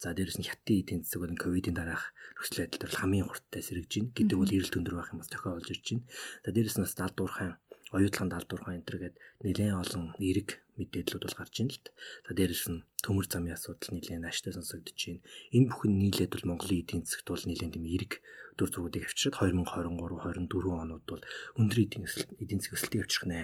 За 0.00 0.16
дээрэс 0.16 0.38
нь 0.40 0.48
хятадын 0.48 0.80
эдийн 0.80 1.00
засаг 1.04 1.20
бол 1.22 1.42
ковидын 1.42 1.76
дараах 1.76 2.04
нөхцөл 2.40 2.64
байдал 2.64 2.98
хамгийн 2.98 3.28
хурдтай 3.28 3.62
сэргэж 3.62 3.90
байна. 3.92 4.14
Гэдэг 4.16 4.36
бол 4.40 4.54
эрэлт 4.56 4.78
өндөр 4.78 4.96
байх 4.96 5.12
юм 5.12 5.20
бас 5.20 5.30
тохиолж 5.30 5.68
ирж 5.68 5.86
байна. 5.92 6.06
За 6.44 6.48
дээрэс 6.54 6.76
нь 6.78 6.84
бас 6.86 6.94
далдуурхайн 6.96 7.52
оюутлан 7.92 8.28
далдуурхай 8.32 8.74
энэ 8.80 8.88
төргээд 8.88 9.14
нэлээд 9.44 9.76
олон 9.76 10.04
эерэг 10.16 10.48
мэдээллүүд 10.78 11.24
бол 11.24 11.38
гарч 11.38 11.54
ийн 11.60 11.70
л 11.72 11.80
т. 11.80 11.92
За 12.26 12.32
дээрэс 12.36 12.66
нь 12.72 12.84
төмөр 13.04 13.26
замын 13.28 13.56
асуудал 13.56 13.92
нэлээд 13.92 14.22
нааштай 14.22 14.52
сонсогдож 14.54 14.96
байна. 14.96 15.24
Энэ 15.52 15.68
бүхэн 15.68 15.92
нийлээд 15.98 16.32
бол 16.32 16.48
Монголын 16.54 16.80
эдийн 16.82 17.02
засгт 17.04 17.28
бол 17.28 17.44
нэлээд 17.44 17.74
тийм 17.76 17.86
эерэг 17.88 18.12
дүр 18.56 18.68
зургуудыг 18.68 19.04
авчирад 19.08 19.36
2023 19.40 20.48
24 20.48 20.84
онууд 20.84 21.04
бол 21.08 21.22
өндөр 21.56 21.78
эдийн 21.84 22.04
засгийн 22.04 22.36
эдийн 22.36 22.60
засгийн 22.60 22.76
өсөлтийг 22.76 23.02
авчрах 23.02 23.26
нэ. 23.28 23.40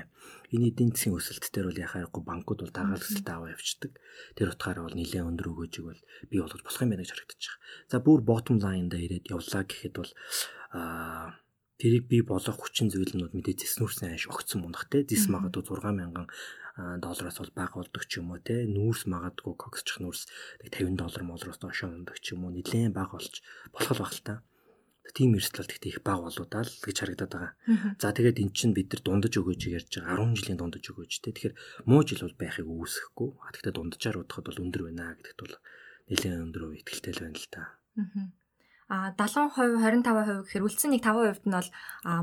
Энэ 0.52 0.68
эдийн 0.72 0.90
засгийн 0.92 1.16
өсөлт 1.16 1.44
дээр 1.48 1.66
бол 1.72 1.82
яхаарахгүй 1.84 2.22
банкуд 2.28 2.58
бол 2.60 2.76
дагаал 2.76 3.00
өсөлт 3.00 3.28
аваа 3.28 3.52
явчихдаг. 3.56 3.92
Тэр 4.36 4.52
утгаараа 4.52 4.84
бол 4.84 4.96
нэлээд 4.96 5.28
өндөр 5.32 5.48
өгөөжийг 5.48 5.84
бол 5.88 6.00
бий 6.28 6.40
болгож 6.44 6.60
болох 6.60 6.82
юм 6.84 6.90
байна 6.92 7.04
гэж 7.04 7.12
байна. 7.16 7.60
За 7.88 7.96
бүр 8.04 8.20
bottom 8.20 8.56
line 8.60 8.88
дээр 8.92 9.04
ирээд 9.08 9.32
явлаа 9.32 9.64
гэхэд 9.64 9.94
бол 9.96 10.12
аа 10.76 11.40
тэрийг 11.78 12.10
бий 12.10 12.22
болгох 12.26 12.58
хүчин 12.58 12.90
зүйлнүүд 12.90 13.32
мэдээ 13.38 13.54
зэснүүрсэн 13.62 14.10
ааш 14.10 14.26
огцсон 14.28 14.66
мундахтэй 14.66 15.06
зэс 15.06 15.30
магадгүй 15.30 15.62
6000 15.62 16.26
доллараас 16.78 17.38
бол 17.42 17.52
бага 17.58 17.74
болдог 17.82 18.06
ч 18.06 18.22
юм 18.22 18.30
уу 18.30 18.38
те 18.38 18.62
нүүрс 18.70 19.10
магадгүй 19.10 19.54
коксчих 19.58 19.98
нүүрс 19.98 20.30
50 20.62 20.94
доллар 20.94 21.22
молроос 21.26 21.58
доошоо 21.58 21.90
ундаг 21.90 22.22
ч 22.22 22.38
юм 22.38 22.46
уу 22.46 22.54
нэлээд 22.54 22.94
бага 22.94 23.18
болж 23.18 23.42
болох 23.74 23.98
баг 23.98 24.12
л 24.14 24.22
та. 24.22 24.34
Тийм 25.10 25.34
эрсдэл 25.34 25.66
гэхдээ 25.66 25.92
их 25.98 26.00
бага 26.06 26.30
болоо 26.30 26.46
даа 26.46 26.62
л 26.62 26.70
гэж 26.70 26.96
харагдаад 27.02 27.32
байгаа. 27.34 27.52
За 27.98 28.14
тэгээд 28.14 28.38
эн 28.38 28.50
чинь 28.54 28.76
бид 28.76 28.94
нар 28.94 29.02
дундаж 29.02 29.34
өгөөж 29.34 29.62
ярьж 29.74 29.90
байгаа 29.98 30.22
10 30.22 30.38
жилийн 30.38 30.58
дундаж 30.60 30.84
өгөөж 30.86 31.12
те. 31.18 31.32
Тэгэхээр 31.34 31.54
муу 31.88 32.02
жил 32.06 32.22
бол 32.22 32.36
байхыг 32.38 32.68
үүсэхгүй. 32.68 33.30
А 33.42 33.50
тэгтээ 33.56 33.74
дунджаар 33.74 34.20
удахад 34.22 34.46
бол 34.46 34.62
өндөр 34.62 34.82
байна 34.86 35.16
гэдэгт 35.18 35.40
бол 35.42 35.56
нэлээд 36.12 36.44
өндөр 36.46 36.62
үе 36.70 36.84
ихтэй 36.84 37.12
л 37.16 37.24
байна 37.24 37.40
л 37.40 37.48
та. 37.50 37.62
Аа 37.98 38.30
а 38.88 39.12
70% 39.12 39.52
25% 39.84 40.48
гэхээр 40.48 40.64
үлдсэн 40.64 40.96
нэг 40.96 41.04
5% 41.04 41.44
нь 41.44 41.52
бол 41.52 41.68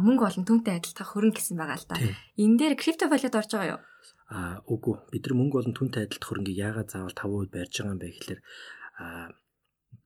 мөнгө 0.01 0.23
болон 0.25 0.45
түнтэй 0.49 0.81
адилхан 0.81 1.05
хөрөнгө 1.05 1.37
гэсэн 1.37 1.57
байгаа 1.61 1.77
л 1.77 1.85
да. 1.85 2.01
Энэ 2.41 2.57
дээр 2.57 2.73
крипто 2.73 3.05
валют 3.05 3.37
орж 3.37 3.53
байгаа 3.53 3.73
юу? 3.77 3.81
А 4.29 4.61
үгүй 4.65 4.95
бид 5.13 5.23
нар 5.29 5.35
мөнгө 5.37 5.55
болон 5.61 5.77
түнтэй 5.77 6.09
адилхан 6.09 6.25
хөрөнгийг 6.25 6.57
яагаад 6.57 6.89
заавал 6.89 7.13
5% 7.13 7.53
барьж 7.53 7.73
байгаа 7.77 7.93
юм 7.93 8.01
бэ 8.01 8.09
гэхэлэр 8.09 8.41
а 8.97 9.05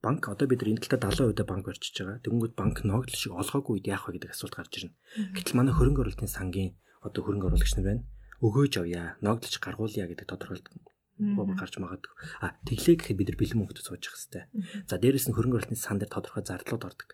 банк 0.03 0.27
одоо 0.27 0.47
бид 0.47 0.59
нар 0.61 0.71
энэ 0.75 0.83
талаа 0.83 1.31
70% 1.31 1.47
банк 1.47 1.65
барьж 1.67 1.83
байгаа. 1.95 2.19
Тэнгүүд 2.23 2.53
банк 2.59 2.77
ногдол 2.83 3.15
шиг 3.15 3.33
олгоогүй 3.35 3.79
үед 3.79 3.87
яах 3.87 4.07
вэ 4.07 4.19
гэдэг 4.19 4.31
асуулт 4.35 4.55
гарч 4.55 4.73
ирнэ. 4.79 4.95
Гэтэл 5.35 5.55
манай 5.55 5.73
хөрөнгө 5.75 6.01
оруулалтын 6.03 6.31
сангийн 6.31 6.75
одоо 7.03 7.21
хөрөнгө 7.23 7.47
оруулагч 7.47 7.73
нар 7.79 7.87
байна. 7.87 8.03
Өгөөж 8.43 8.73
авъя, 8.79 9.15
ногдолж 9.23 9.55
гаргуулъя 9.59 10.07
гэдэг 10.07 10.27
тодорхойлт 10.27 10.67
гарч 11.19 11.73
магадгүй. 11.83 12.15
А 12.39 12.55
тэглээ 12.63 12.95
гэхэд 12.95 13.19
бид 13.19 13.29
нар 13.31 13.39
бэлэн 13.39 13.59
мөнгөд 13.59 13.83
сууж 13.83 14.03
явах 14.07 14.15
хэрэгтэй. 14.15 14.43
За 14.87 14.95
дээрэс 14.95 15.27
нь 15.27 15.35
хөрөнгө 15.35 15.59
оруулалтын 15.59 15.79
сан 15.79 15.99
дээр 15.99 16.15
тодорхой 16.15 16.47
зардлууд 16.47 16.87
ордог. 16.87 17.09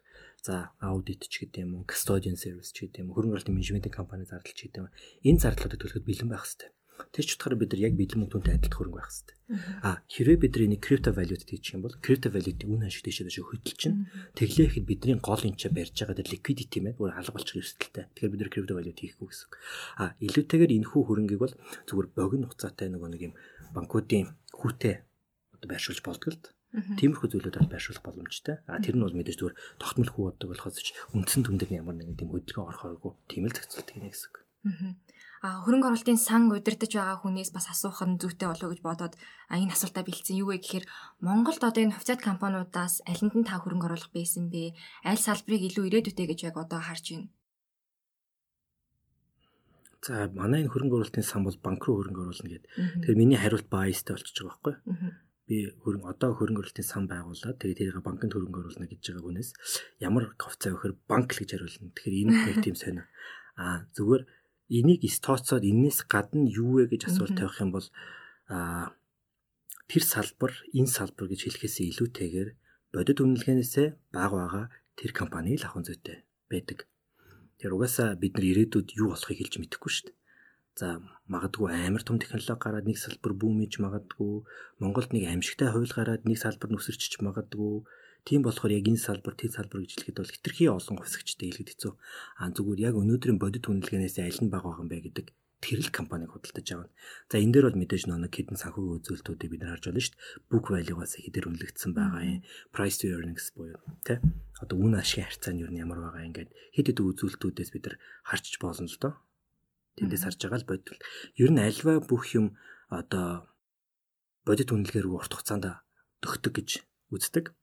За 0.46 0.78
аудит 0.78 1.26
ч 1.26 1.42
гэдэг 1.42 1.66
юм 1.66 1.82
уу, 1.82 1.90
custodian 1.90 2.38
service 2.38 2.70
ч 2.70 2.86
гэдэг 2.86 3.02
юм 3.02 3.10
уу, 3.10 3.18
хөрөнгө 3.18 3.42
оруулалтын 3.42 3.58
менежментийн 3.58 3.98
компани 3.98 4.30
зардал 4.30 4.54
ч 4.54 4.70
гэдэг 4.70 4.86
юм. 4.86 4.94
Энэ 5.26 5.42
зардлуудыг 5.42 5.82
төлөхөд 5.82 6.06
бэлэн 6.06 6.30
байх 6.30 6.46
хэрэгтэй. 6.46 6.70
Тэр 7.12 7.26
ч 7.26 7.36
утгаараа 7.36 7.60
бид 7.60 7.72
нар 7.76 7.86
яг 7.88 7.94
бэлэн 8.00 8.20
мөнгөтэй 8.24 8.56
адилт 8.56 8.76
хөрөнгө 8.76 8.98
байх 9.00 9.10
хэрэгтэй. 9.12 9.38
А 9.84 9.90
хэрвээ 10.08 10.38
бид 10.42 10.56
нэг 10.56 10.82
крипто 10.82 11.12
валют 11.12 11.44
хийчих 11.46 11.76
юм 11.76 11.84
бол 11.86 11.96
крипто 12.00 12.28
валютыг 12.32 12.68
үн 12.68 12.88
ашиг 12.88 13.04
дэшээ 13.06 13.26
дэшээ 13.28 13.46
хөдөлж 13.46 13.78
чинь 13.78 14.08
тэглээ 14.36 14.68
ихэд 14.72 14.86
бидний 14.90 15.18
гол 15.20 15.44
энчээ 15.44 15.72
барьж 15.76 15.96
байгаа 15.96 16.16
дээр 16.18 16.34
liquidity 16.34 16.80
мэн 16.82 16.96
бүр 16.96 17.14
алга 17.14 17.36
болчих 17.36 17.62
эрсдэлтэй. 17.62 18.10
Тэгэхээр 18.16 18.32
бид 18.34 18.42
нар 18.42 18.52
крипто 18.52 18.74
валют 18.76 19.00
хийхгүй 19.00 19.28
гэсэн. 19.28 19.50
А 20.02 20.04
илүүтэйгээр 20.24 20.76
энэхүү 20.82 21.02
хөрөнгийг 21.06 21.42
бол 21.44 21.56
зүгээр 21.88 22.08
богино 22.16 22.48
хугацаатай 22.50 22.88
нөгөө 22.90 23.10
нэг 23.12 23.22
юм 23.28 23.34
банкуудын 23.76 24.34
хүүтэй 24.56 25.04
одоо 25.56 25.68
байршуулж 25.68 26.02
болдог 26.04 26.32
л 26.36 26.56
Тиймэрхүү 26.76 27.28
зүйлүүдээр 27.32 27.72
байршуулах 27.72 28.04
боломжтой. 28.04 28.60
А 28.68 28.84
тэр 28.84 29.00
нь 29.00 29.04
бол 29.06 29.16
мэдээж 29.16 29.40
зүгээр 29.40 29.56
тогтмол 29.80 30.12
хүү 30.12 30.24
бодог 30.28 30.48
болохоос 30.52 30.84
ч 30.84 30.92
үндсэн 31.16 31.48
түн 31.48 31.56
дээр 31.56 31.80
ямар 31.80 31.96
нэгэн 31.96 32.20
тийм 32.20 32.36
хөдөлгөөн 32.36 32.68
орохоогүй 32.68 33.12
тийм 33.32 33.48
л 33.48 33.56
зохицуулт 33.56 33.90
гинэ 33.96 34.12
гэсэн 34.12 34.28
үг. 34.28 34.36
Хөрөнгө 35.64 35.88
оруулалтын 35.90 36.20
сан 36.22 36.50
удирдах 36.50 36.92
байгаа 36.92 37.18
хүнээс 37.22 37.52
бас 37.56 37.68
асуух 37.74 38.00
нь 38.08 38.20
зүйтэй 38.22 38.48
болов 38.50 38.70
гэж 38.72 38.82
бодоод 38.86 39.14
энэ 39.52 39.74
асуултаа 39.76 40.04
бэлдсэн 40.06 40.40
юу 40.42 40.50
вэ 40.54 40.64
гэхээр 40.64 40.86
Монголд 41.26 41.62
одоо 41.62 41.82
энэ 41.84 41.96
хувьцаат 41.96 42.22
компаниудаас 42.24 43.04
алинд 43.06 43.36
нь 43.36 43.48
та 43.48 43.60
хөрөнгө 43.60 43.88
оруулах 43.88 44.12
байсан 44.16 44.48
бэ? 44.54 44.74
Аль 45.04 45.22
салбарыг 45.22 45.62
илүү 45.68 45.86
ирээдүйтэй 45.92 46.28
гэж 46.30 46.40
яг 46.50 46.56
одоо 46.58 46.80
харж 46.80 47.06
байна? 47.12 47.30
За 50.06 50.30
манай 50.30 50.62
энэ 50.62 50.70
хөрөнгө 50.70 50.96
оруулалтын 51.02 51.26
сан 51.26 51.42
бол 51.42 51.58
банк 51.66 51.82
руу 51.84 51.98
хөрөнгө 51.98 52.22
оруулна 52.30 52.50
гэдэг. 52.54 52.70
Тэгэхээр 53.02 53.18
миний 53.18 53.40
хариулт 53.42 53.68
biasтай 53.74 54.14
болчихж 54.14 54.38
байгаа 54.38 54.54
байхгүй 54.54 54.74
юу? 54.78 55.14
Би 55.50 55.58
хөрөнгө 55.82 56.10
одоо 56.14 56.30
хөрөнгө 56.38 56.62
оруулалтын 56.62 56.86
сан 56.86 57.04
байгуулаад 57.10 57.58
тэгээд 57.58 57.80
тэрийг 57.82 58.06
банкнд 58.06 58.34
хөрөнгө 58.38 58.62
оруулна 58.62 58.86
гэж 58.86 59.02
байгаа 59.02 59.26
хүнээс 59.26 59.50
ямар 60.06 60.24
ковцаа 60.38 60.78
өгөхөр 60.78 60.94
банк 61.10 61.34
л 61.34 61.42
гэж 61.42 61.50
хариулна. 61.58 61.90
Тэгэхээр 61.98 62.20
энэ 62.22 62.34
нэг 62.38 62.58
тийм 62.66 62.78
сонио. 62.78 63.06
Аа 63.58 63.90
зүгээр 63.98 64.24
энийг 64.70 65.02
стоцоод 65.06 65.64
энэс 65.64 66.06
гадна 66.10 66.46
юу 66.50 66.82
вэ 66.82 66.90
гэж 66.92 67.10
асуулт 67.10 67.38
тавих 67.38 67.62
юм 67.62 67.72
бол 67.76 67.88
аа 68.50 68.94
тэр 69.90 70.04
салбар 70.04 70.54
энэ 70.74 70.90
салбар 70.90 71.30
гэж 71.30 71.40
хэлэхээс 71.46 71.78
илүүтэйгээр 71.94 72.50
бодит 72.94 73.22
үнэлгээнээсээ 73.22 73.88
бага 74.16 74.36
байгаа 74.42 74.66
тэр 74.98 75.12
компаниг 75.14 75.62
л 75.62 75.68
авах 75.68 75.86
зүйтэй 75.86 76.26
байдаг. 76.50 76.90
Тэр 77.60 77.76
угаасаа 77.76 78.16
бид 78.18 78.34
нар 78.36 78.46
ирээдүйд 78.52 78.98
юу 79.00 79.14
болохыг 79.14 79.38
хэлж 79.40 79.54
мэдэхгүй 79.62 79.92
шүү 79.92 80.06
дээ. 80.10 80.18
За 80.76 80.88
магадгүй 81.32 81.72
амар 81.72 82.04
том 82.04 82.20
технологи 82.20 82.60
гараад 82.60 82.86
нэг 82.90 82.98
салбар 83.00 83.32
бүүмэж 83.32 83.80
магадгүй 83.80 84.44
Монголд 84.84 85.16
нэг 85.16 85.24
аимшигтай 85.32 85.72
хууль 85.72 85.88
гараад 85.88 86.28
нэг 86.28 86.36
салбар 86.36 86.70
нүсэрчж 86.72 87.24
магадгүй 87.24 87.88
тийм 88.26 88.42
болохоор 88.42 88.74
яг 88.74 88.86
энэ 88.90 89.00
салбар 89.00 89.38
тийм 89.38 89.54
салбар 89.54 89.86
гэж 89.86 89.92
хэлэхэд 89.94 90.18
бол 90.18 90.34
хитрхи 90.34 90.66
олон 90.68 90.98
хувьсгчтэй 90.98 91.48
хэлгээд 91.54 91.72
хэцүү. 91.78 91.94
Аа 92.42 92.50
зүгээр 92.52 92.80
яг 92.90 92.96
өнөөдрийн 92.98 93.38
бодит 93.38 93.70
үнэлгээнээс 93.70 94.18
аль 94.26 94.42
нь 94.42 94.50
бага 94.50 94.74
байгаа 94.74 94.84
юм 94.84 94.90
бэ 94.90 94.98
гэдэг 95.06 95.28
тэр 95.66 95.80
л 95.82 95.90
компаниг 95.90 96.30
худалдаж 96.30 96.68
авна. 96.74 96.90
За 97.30 97.42
энэ 97.42 97.54
дээр 97.54 97.66
бол 97.74 97.82
мэдээж 97.82 98.06
нэг 98.06 98.34
хэдэн 98.34 98.58
санхүүгийн 98.60 98.98
үзүүлэлтүүдийг 99.02 99.50
бид 99.50 99.62
нар 99.66 99.78
харж 99.78 99.86
байна 99.90 100.02
шүү 100.02 100.14
дээ. 100.14 100.50
Book 100.52 100.66
value-гаас 100.70 101.14
хэдэр 101.18 101.48
үнэлэгдсэн 101.50 101.92
байгаа 101.98 102.22
юм. 102.22 102.40
Price 102.70 102.98
to 103.02 103.10
earnings 103.10 103.50
буюу 103.58 103.82
тий. 104.06 104.22
Одоо 104.62 104.78
үн 104.78 104.94
ашигын 105.02 105.26
харьцаа 105.26 105.54
нь 105.58 105.62
юу 105.66 105.72
нь 105.74 105.82
ямар 105.82 106.06
байгаа 106.06 106.28
ингээд 106.30 106.50
хэд 106.50 106.88
хэд 106.94 107.00
үзүүлэлтүүдээс 107.02 107.72
бид 107.74 107.86
нар 107.90 107.98
харж 108.30 108.46
болно 108.62 108.86
л 108.86 109.00
доо. 109.02 109.14
Тэндээс 109.98 110.24
харж 110.28 110.40
байгаа 110.46 110.60
л 110.62 110.70
бодвол 110.70 111.02
ер 111.42 111.50
нь 111.50 111.62
альва 111.66 111.94
бүх 112.04 112.24
юм 112.38 112.54
одоо 112.94 113.50
бодит 114.46 114.70
үнэлгээр 114.70 115.10
урт 115.10 115.34
хугацаанд 115.34 115.82
төгтөг 116.22 116.54
гэж 116.62 116.70
үздэг. 117.10 117.56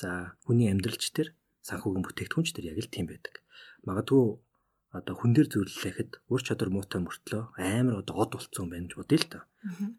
За 0.00 0.34
хүний 0.44 0.68
амьдралч 0.70 1.14
тэр 1.14 1.34
санхүүгийн 1.62 2.04
бүтээгдэхүүнч 2.04 2.50
тэр 2.54 2.74
яг 2.74 2.78
л 2.82 2.90
тийм 2.90 3.06
байдаг. 3.08 3.40
Магадгүй 3.86 4.42
одоо 4.94 5.14
хүн 5.18 5.34
дээр 5.34 5.48
зөвлөлөхэд 5.50 6.10
ур 6.30 6.40
чадвар 6.42 6.70
муутай 6.70 7.02
мөртлөө 7.02 7.42
амар 7.58 8.02
одоо 8.02 8.14
од 8.22 8.30
болцсон 8.38 8.70
байна 8.70 8.86
гэж 8.86 8.94
бодъё 8.94 9.18
л 9.18 9.30
та. 9.30 9.40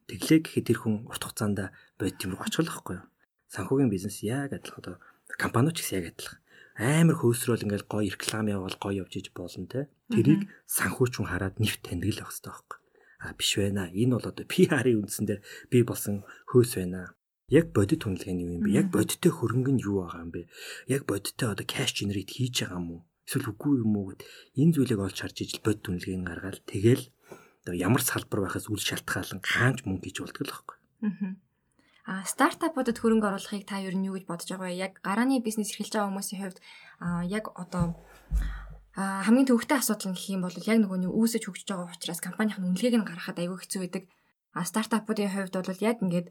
Тэглээ 0.08 0.40
гэхэд 0.44 0.66
тэр 0.72 0.80
хүн 0.80 0.96
урт 1.12 1.24
хугацаанд 1.24 1.60
бод 2.00 2.16
тийм 2.16 2.32
байхгүй 2.40 2.96
юу? 2.96 3.08
Санхүүгийн 3.52 3.92
бизнес 3.92 4.24
яг 4.24 4.56
адилхан 4.56 4.80
одоо 4.80 4.96
компаниуч 5.36 5.84
гэсэн 5.84 6.00
яг 6.00 6.08
адилхан. 6.16 6.40
Амар 6.76 7.16
хөөсрөөл 7.20 7.66
ингээл 7.68 7.88
гоё 7.92 8.12
реклам 8.12 8.48
явуул 8.52 8.78
гоё 8.80 9.04
явж 9.04 9.14
иж 9.20 9.28
болно 9.32 9.68
те. 9.68 9.88
Тэрийг 10.12 10.48
санхүүч 10.68 11.20
хүн 11.20 11.32
хараад 11.32 11.56
нэвт 11.60 11.82
таньдаг 11.88 12.12
л 12.12 12.20
байх 12.20 12.32
хэрэгтэй 12.36 12.52
байхгүй. 12.52 12.80
А 13.24 13.32
биш 13.36 13.52
байна. 13.56 13.84
Энэ 13.96 14.16
бол 14.16 14.28
одоо 14.28 14.46
PR-ийн 14.48 15.00
үндсэн 15.04 15.26
дээр 15.28 15.42
би 15.72 15.78
болсон 15.88 16.28
хөөс 16.52 16.72
байна. 16.80 17.16
Яг 17.50 17.72
бодит 17.76 18.04
хүнлэгийн 18.04 18.40
юм 18.42 18.62
бэ? 18.66 18.74
Яг 18.74 18.88
бодиттой 18.90 19.32
хөрөнгө 19.34 19.72
нь 19.74 19.84
юу 19.86 20.02
байгаа 20.02 20.26
юм 20.26 20.32
бэ? 20.34 20.42
Яг 20.90 21.06
бодиттой 21.06 21.54
одоо 21.54 21.66
cash 21.66 21.94
generate 21.98 22.32
хийж 22.34 22.66
байгаа 22.66 22.82
юм 22.82 22.90
уу? 22.92 23.02
эсвэл 23.26 23.52
үгүй 23.58 23.82
юм 23.82 23.94
уу 23.98 24.14
гэд 24.14 24.22
энэ 24.62 24.74
зүйлийг 24.78 25.02
олж 25.02 25.18
харж 25.18 25.38
ижил 25.42 25.62
бод 25.66 25.82
түнлэгийг 25.82 26.22
гаргаад 26.30 26.62
тэгэл 26.70 27.04
ямар 27.74 28.02
салбар 28.06 28.46
байхаас 28.46 28.70
үл 28.70 28.78
шалтгаалan 28.78 29.42
хаанч 29.42 29.82
мөнгө 29.82 30.06
гэж 30.06 30.16
болдог 30.22 30.46
л 30.46 30.54
байхгүй. 30.54 30.78
Аа 32.06 32.22
стартапуудад 32.22 33.02
хөрөнгө 33.02 33.26
оруулахыг 33.34 33.66
та 33.66 33.82
нь 33.82 34.06
юу 34.06 34.14
гэж 34.14 34.30
бодож 34.30 34.50
байгаа 34.54 34.70
вэ? 34.70 34.78
Яг 34.78 34.94
гарааны 35.02 35.42
бизнес 35.42 35.74
эрхэлж 35.74 35.98
байгаа 35.98 36.10
хүмүүсийн 36.14 36.42
хувьд 36.46 36.60
аа 37.02 37.26
яг 37.26 37.50
одоо 37.58 37.98
а 38.94 39.26
хамгийн 39.26 39.50
төвөгтэй 39.50 39.82
асуудал 39.82 40.14
нь 40.14 40.18
гэх 40.18 40.30
юм 40.38 40.46
бол 40.46 40.54
яг 40.54 40.78
нөгөө 40.86 41.00
нь 41.02 41.10
үүсэж 41.10 41.50
хөгжиж 41.50 41.68
байгаа 41.74 41.98
учраас 41.98 42.22
компанийн 42.22 42.62
үнэлгээг 42.62 43.02
нь 43.02 43.10
гаргахад 43.10 43.42
аюул 43.42 43.58
хэцүү 43.58 43.82
байдаг. 43.82 44.04
А 44.54 44.62
стартапуудын 44.70 45.34
хувьд 45.34 45.54
бол 45.58 45.82
яг 45.82 45.98
ингээд 46.06 46.30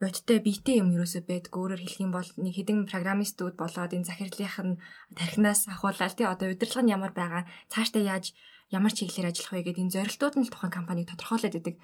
бодиттой 0.00 0.38
биетэй 0.42 0.82
юм 0.82 0.90
юусоо 0.90 1.22
байдг. 1.22 1.54
Өөрөөр 1.54 1.82
хэлэх 1.82 2.02
юм 2.02 2.12
бол 2.14 2.28
нэг 2.40 2.54
хэдэн 2.58 2.90
программистууд 2.90 3.54
болоод 3.54 3.94
энэ 3.94 4.08
захирлынх 4.08 4.58
нь 4.66 4.80
тархинаас 5.14 5.70
ахуулаад 5.70 6.14
тий 6.18 6.26
одоо 6.26 6.50
удирдлага 6.50 6.84
нь 6.84 6.94
ямар 6.96 7.12
байгаа, 7.14 7.42
цаашдаа 7.72 8.02
яаж 8.02 8.34
ямар 8.74 8.92
чиглэлээр 8.94 9.30
ажиллах 9.30 9.52
вэ 9.54 9.62
гэдэг 9.70 9.82
энэ 9.86 9.94
зорилтууд 9.94 10.34
нь 10.36 10.46
л 10.46 10.52
тухайн 10.52 10.74
компаниг 10.74 11.06
тодорхойлоод 11.08 11.58
идэг. 11.58 11.76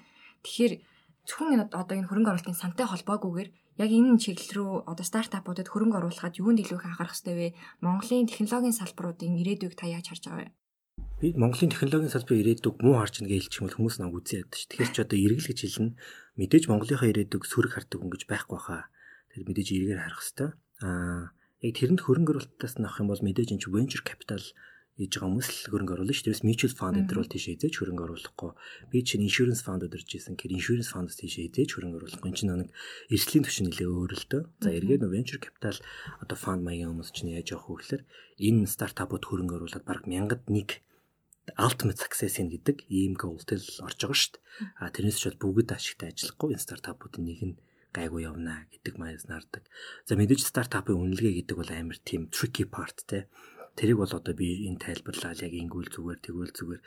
Тэгэхээр 0.43 0.73
зөвхөн 1.27 1.71
одоо 1.71 1.95
энэ 1.95 2.09
хөрөнгө 2.09 2.31
оруулалтын 2.31 2.59
сантай 2.59 2.85
холбоогүйгээр 2.89 3.49
яг 3.79 3.89
энэ 3.89 4.19
чиглэл 4.19 4.55
рүү 4.57 4.71
одоо 4.91 5.05
стартапуудад 5.07 5.71
хөрөнгө 5.71 5.99
оруулахад 5.99 6.39
юунд 6.41 6.59
илүү 6.59 6.77
их 6.79 6.87
анхаарах 6.87 7.15
хэрэгтэй 7.15 7.35
вэ? 7.39 7.47
Монголын 7.85 8.27
технологийн 8.27 8.75
салбаруудын 8.75 9.39
ирээдүйг 9.39 9.73
та 9.79 9.87
яаж 9.87 10.11
харж 10.11 10.23
байгаа 10.27 10.51
вэ? 10.51 10.53
би 11.21 11.33
Монголын 11.37 11.69
технологийн 11.69 12.09
салбарын 12.09 12.41
ирээдүг 12.41 12.81
муу 12.81 12.97
харж 12.97 13.21
байгаа 13.21 13.37
хэлчих 13.37 13.61
юм 13.61 13.69
бол 13.69 13.77
хүмүүс 13.77 13.95
намайг 14.01 14.17
үзээ 14.25 14.41
яддаг 14.41 14.57
ш. 14.57 14.65
Тэгэхээр 14.65 14.89
ч 14.89 14.97
одоо 15.05 15.17
эргэл 15.21 15.49
гэж 15.53 15.59
хэлнэ. 15.61 15.93
Мэдээж 16.39 16.71
Монголынхаа 16.71 17.11
ирээдүг 17.11 17.43
сүрэг 17.47 17.75
хардаг 17.75 17.99
хүн 17.99 18.11
гэж 18.13 18.23
байхгүй 18.27 18.59
хаа. 18.59 18.87
Тэр 19.35 19.43
мэдээж 19.47 19.67
эргээр 19.75 19.99
харах 19.99 20.23
хэвээр. 20.23 20.51
Аа 20.85 21.31
яг 21.61 21.73
тэрэнд 21.77 22.01
хөрөнгө 22.03 22.31
оруулалтаас 22.33 22.75
нь 22.79 22.85
авах 22.87 23.01
юм 23.03 23.09
бол 23.11 23.21
мэдээж 23.21 23.49
энэ 23.53 23.67
venture 23.67 24.03
capital 24.05 24.41
хийж 25.01 25.17
байгаа 25.17 25.29
хүмүүс 25.33 25.49
л 25.49 25.69
хөрөнгө 25.71 25.93
оруулна 25.97 26.13
шүү. 26.13 26.27
Тэрс 26.29 26.43
mutual 26.45 26.73
fund 26.77 26.97
энэ 26.99 27.09
төр 27.09 27.19
бол 27.21 27.31
тийш 27.31 27.45
эзэж 27.49 27.73
хөрөнгө 27.79 28.05
оруулахгүй. 28.05 28.51
Би 28.91 28.99
чинь 29.01 29.25
insurance 29.25 29.63
fund 29.65 29.81
өдөрж 29.87 30.09
исэн. 30.13 30.35
Тэгэхээр 30.37 30.57
insurance 30.57 30.89
fund-с 30.93 31.17
тийш 31.17 31.35
эзэж 31.41 31.69
хөрөнгө 31.73 31.97
оруулахгүй. 32.05 32.27
Энэ 32.29 32.37
чинь 32.37 32.51
нэг 32.53 32.69
эрслийн 33.09 33.43
түвшин 33.47 33.65
нэлээ 33.71 33.89
өөр 33.89 34.11
л 34.13 34.25
дөө. 34.29 34.41
За 34.61 34.69
эргээд 34.69 35.01
нөө 35.01 35.13
venture 35.15 35.41
capital 35.41 35.77
одоо 36.21 36.37
fund 36.37 36.61
маягийн 36.61 36.91
хүмүүс 36.91 37.09
чинь 37.15 37.33
яаж 37.33 37.49
явах 37.55 37.71
вэ 37.71 37.77
гэхээр 37.81 38.03
энэ 38.45 38.69
стартапууд 38.69 39.23
хөрөнгө 39.25 39.57
оруулаад 39.57 39.85
баг 39.87 40.05
мянгад 40.05 40.43
нэг 40.53 40.85
ultimate 41.57 41.97
success 41.97 42.37
гэдэг 42.37 42.85
ийм 42.89 43.17
goal-тэл 43.17 43.65
орж 43.81 43.97
байгаа 43.97 44.17
шүү 44.17 44.31
дээ. 44.37 44.43
А 44.77 44.93
тэрнээс 44.93 45.17
ч 45.17 45.23
бол 45.29 45.41
бүгд 45.57 45.69
ашигтай 45.73 46.13
ажиллахгүй 46.13 46.53
энэ 46.53 46.65
стартапуудын 46.65 47.25
нэг 47.25 47.39
нь 47.41 47.55
гайгүй 47.91 48.23
явна 48.29 48.69
гэдэг 48.71 48.95
маяс 49.01 49.25
нардаг. 49.27 49.65
За 50.07 50.15
мэдээж 50.15 50.47
стартапын 50.47 50.95
үнэлгээ 50.95 51.43
гэдэг 51.43 51.57
бол 51.57 51.71
амар 51.73 51.99
тийм 52.05 52.29
tricky 52.31 52.63
part 52.69 53.03
те. 53.09 53.27
Тэрийг 53.75 53.99
бол 53.99 54.13
одоо 54.13 54.33
би 54.37 54.69
энэ 54.69 54.79
тайлбарлаа 54.79 55.33
яг 55.33 55.51
ингүүл 55.51 55.89
зүгээр 55.91 56.19
тэгвэл 56.21 56.53
зүгээр 56.55 56.81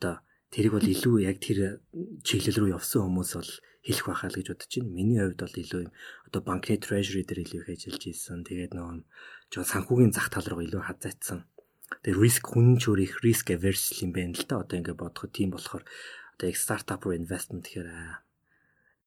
одоо 0.00 0.14
тэрийг 0.52 0.72
бол 0.74 0.88
илүү 0.90 1.16
яг 1.24 1.38
тэр 1.38 1.80
чиглэл 2.26 2.58
рүү 2.66 2.70
явсан 2.76 3.06
хүмүүс 3.06 3.30
бол 3.38 3.52
хэлэх 3.86 4.06
байхаа 4.10 4.28
л 4.28 4.38
гэж 4.40 4.48
бодож 4.52 4.72
байна. 4.74 4.96
Миний 4.98 5.20
хувьд 5.22 5.40
бол 5.40 5.60
илүү 5.62 5.80
юм 5.86 5.92
одоо 6.26 6.40
банкны 6.44 6.76
treasury 6.82 7.22
дээр 7.24 7.44
илүү 7.46 7.60
их 7.62 7.72
ажиллаж 7.72 8.02
ирсэн. 8.10 8.44
Тэгээд 8.44 8.72
нөгөө 8.76 8.96
жоо 9.54 9.64
санхүүгийн 9.64 10.12
зах 10.12 10.28
тал 10.28 10.44
руу 10.48 10.60
илүү 10.64 10.82
хазаацсан 10.84 11.46
Тэгээ 12.02 12.22
риск 12.22 12.44
хүн 12.50 12.78
ч 12.78 12.90
өөр 12.90 13.00
их 13.04 13.14
риск 13.24 13.50
averse 13.50 13.92
юм 14.02 14.14
байна 14.14 14.34
л 14.38 14.46
да. 14.46 14.62
Одоо 14.62 14.76
ингэ 14.78 14.94
бодоход 14.94 15.34
тийм 15.34 15.54
болохоор 15.54 15.84
одоо 16.38 16.46
яг 16.46 16.56
стартап 16.56 17.04
руу 17.04 17.18
инвестмент 17.18 17.66
гэхээр 17.66 17.90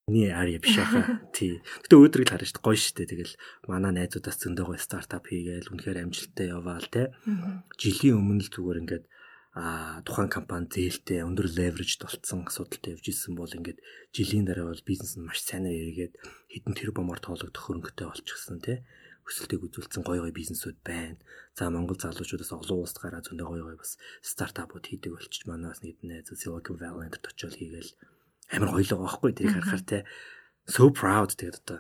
Миний 0.03 0.35
ари 0.35 0.59
биш 0.59 0.75
хаа. 0.75 1.23
Тий. 1.31 1.63
Гэтэ 1.87 1.95
өөдрөг 1.95 2.27
л 2.27 2.31
харна 2.35 2.43
шүү 2.43 2.59
дээ. 2.59 2.67
Гоё 2.67 2.75
шүү 2.75 2.95
дээ. 2.99 3.11
Тэгэл 3.15 3.33
манай 3.71 3.91
найзуудаас 3.95 4.35
зөндөө 4.35 4.65
гоё 4.75 4.81
стартап 4.83 5.23
хийгээл 5.31 5.71
үнэхээр 5.71 6.03
амжилттай 6.03 6.51
яваал 6.51 6.87
те. 6.91 7.15
Жилийн 7.79 8.19
өмнө 8.19 8.43
л 8.43 8.51
зүгээр 8.51 8.81
ингээд 8.83 9.05
а 9.53 10.01
тухайн 10.01 10.33
компани 10.33 10.65
зээлтэй 10.65 11.21
өндөр 11.23 11.45
леверэж 11.45 12.01
болцсон 12.01 12.49
асуудалтай 12.49 12.97
явж 12.97 13.05
исэн 13.05 13.37
бол 13.37 13.47
ингээд 13.47 13.79
жилийн 14.09 14.49
дараа 14.49 14.73
бол 14.73 14.81
бизнес 14.81 15.13
нь 15.13 15.21
маш 15.21 15.45
сайнаар 15.45 15.77
эргээд 15.77 16.13
хэдэн 16.49 16.73
тэр 16.73 16.89
бомор 16.89 17.21
тоологдох 17.21 17.61
хөрөнгөтэй 17.61 18.09
болчихсон 18.09 18.57
тий 18.65 18.81
өсөлтийг 19.27 19.61
үзүүлсэн 19.67 20.03
гоё 20.03 20.21
гоё 20.23 20.35
бизнесүүд 20.35 20.77
байна. 20.83 21.17
За 21.55 21.71
Монгол 21.71 21.99
залуучуудаас 21.99 22.51
олон 22.51 22.83
улсад 22.83 22.99
гараад 23.03 23.27
зөндөө 23.27 23.47
гоё 23.47 23.63
гоё 23.67 23.77
бас 23.79 23.95
стартапууд 24.21 24.85
хийдэг 24.87 25.11
болчих 25.15 25.47
манаас 25.47 25.79
нэг 25.85 26.01
найз 26.03 26.27
Silicon 26.35 26.77
Valley 26.81 27.07
дээр 27.07 27.29
очиод 27.31 27.55
хийгээл. 27.55 27.91
Амар 28.51 28.69
гоё 28.75 28.83
л 28.83 28.91
байгаа 28.91 29.07
байхгүй 29.07 29.31
тэрийг 29.31 29.55
харахаар 29.55 29.83
те. 29.87 29.99
So 30.67 30.91
proud 30.91 31.31
тэгээд 31.35 31.59
одоо 31.63 31.79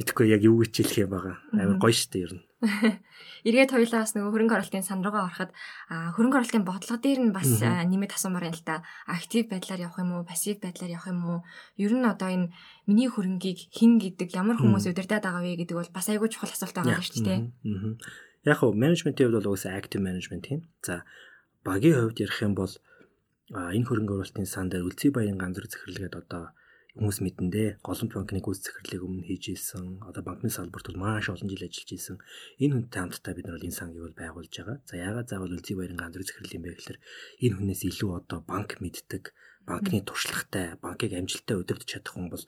мэдхгүй 0.00 0.26
яг 0.30 0.42
юу 0.42 0.62
гэж 0.62 0.72
хэлэх 0.82 0.98
юм 1.06 1.10
байгаа. 1.14 1.36
Амар 1.54 1.78
гоё 1.78 1.94
штэ 1.94 2.18
ер 2.24 2.32
нь. 2.36 2.44
Эргээд 3.44 3.76
хоёлаас 3.76 4.16
нөгөө 4.16 4.32
хөрөнгө 4.32 4.56
оруулалтын 4.56 4.86
сан 4.86 5.04
руугаа 5.04 5.28
ороход 5.28 5.52
хөрөнгө 5.88 6.36
оруулалтын 6.40 6.64
бодлого 6.64 6.96
дээр 6.96 7.20
нь 7.28 7.36
бас 7.36 7.50
нэмэт 7.60 8.16
асуумаар 8.16 8.48
юм 8.48 8.56
л 8.56 8.64
та. 8.64 8.80
Актив 9.04 9.44
байдлаар 9.52 9.84
явах 9.84 10.00
юм 10.00 10.10
уу, 10.16 10.24
пассив 10.24 10.64
байдлаар 10.64 10.96
явах 10.96 11.12
юм 11.12 11.20
уу? 11.28 11.38
Ер 11.76 11.92
нь 11.92 12.08
одоо 12.08 12.28
энэ 12.32 12.50
миний 12.88 13.08
хөрөнгийг 13.12 13.68
хин 13.68 14.00
гэдэг 14.00 14.32
ямар 14.32 14.56
хүмүүс 14.56 14.88
удирдах 14.88 15.20
байгаа 15.20 15.44
вэ 15.44 15.60
гэдэг 15.60 15.76
бол 15.76 15.92
бас 15.92 16.08
айгүй 16.08 16.32
чухал 16.32 16.56
асуулт 16.56 16.72
байгаа 16.72 17.04
шүү 17.04 17.20
дээ. 17.20 17.40
Яг 18.48 18.56
хөө 18.64 18.72
менежментийн 18.72 19.28
хувьд 19.28 19.44
бол 19.44 19.52
угсаа 19.52 19.76
актив 19.76 20.00
менежмент 20.00 20.48
юм. 20.48 20.64
За 20.80 21.04
багийн 21.68 22.00
хувьд 22.00 22.24
ярих 22.24 22.40
юм 22.40 22.56
бол 22.56 22.72
энэ 23.52 23.84
хөрөнгө 23.84 24.24
оруулалтын 24.24 24.48
сан 24.48 24.72
дээр 24.72 24.88
үлций 24.88 25.12
баян 25.12 25.36
ганц 25.36 25.60
зүрх 25.60 25.68
захирлгээд 25.68 26.16
одоо 26.16 26.56
хүмүүс 26.94 27.18
мэдэндээ 27.26 27.82
голомт 27.82 28.14
банкны 28.14 28.38
гүйц 28.38 28.70
захирлыг 28.70 29.02
өмнө 29.02 29.26
хийж 29.26 29.50
исэн. 29.50 29.98
Одоо 30.06 30.22
банкны 30.22 30.46
салбарт 30.46 30.94
бол 30.94 31.02
маш 31.02 31.26
олон 31.26 31.50
жил 31.50 31.66
ажиллаж 31.66 31.90
исэн. 31.90 32.22
Энэ 32.62 32.86
хүнтэй 32.86 33.00
хамтдаа 33.02 33.34
бид 33.34 33.46
нар 33.50 33.58
бол 33.58 33.66
энэ 33.66 33.74
сангийг 33.74 34.06
бол 34.06 34.14
байгуулж 34.14 34.54
байгаа. 34.54 34.78
За 34.86 34.94
яагаад 35.02 35.26
заавал 35.26 35.50
Үлзий 35.58 35.74
баярын 35.74 35.98
гандрын 35.98 36.22
захирал 36.22 36.54
юм 36.54 36.62
бэ 36.62 36.78
гэхээр 36.78 36.98
энэ 37.42 37.56
хүнээс 37.58 37.82
илүү 37.90 38.10
одоо 38.14 38.38
банк 38.46 38.78
мэддэг, 38.78 39.34
банкны 39.66 40.06
туршлагатай, 40.06 40.78
банкыг 40.78 41.12
амжилттай 41.18 41.56
удирдах 41.58 41.90
чадах 41.90 42.14
хүн 42.14 42.30
бол 42.30 42.44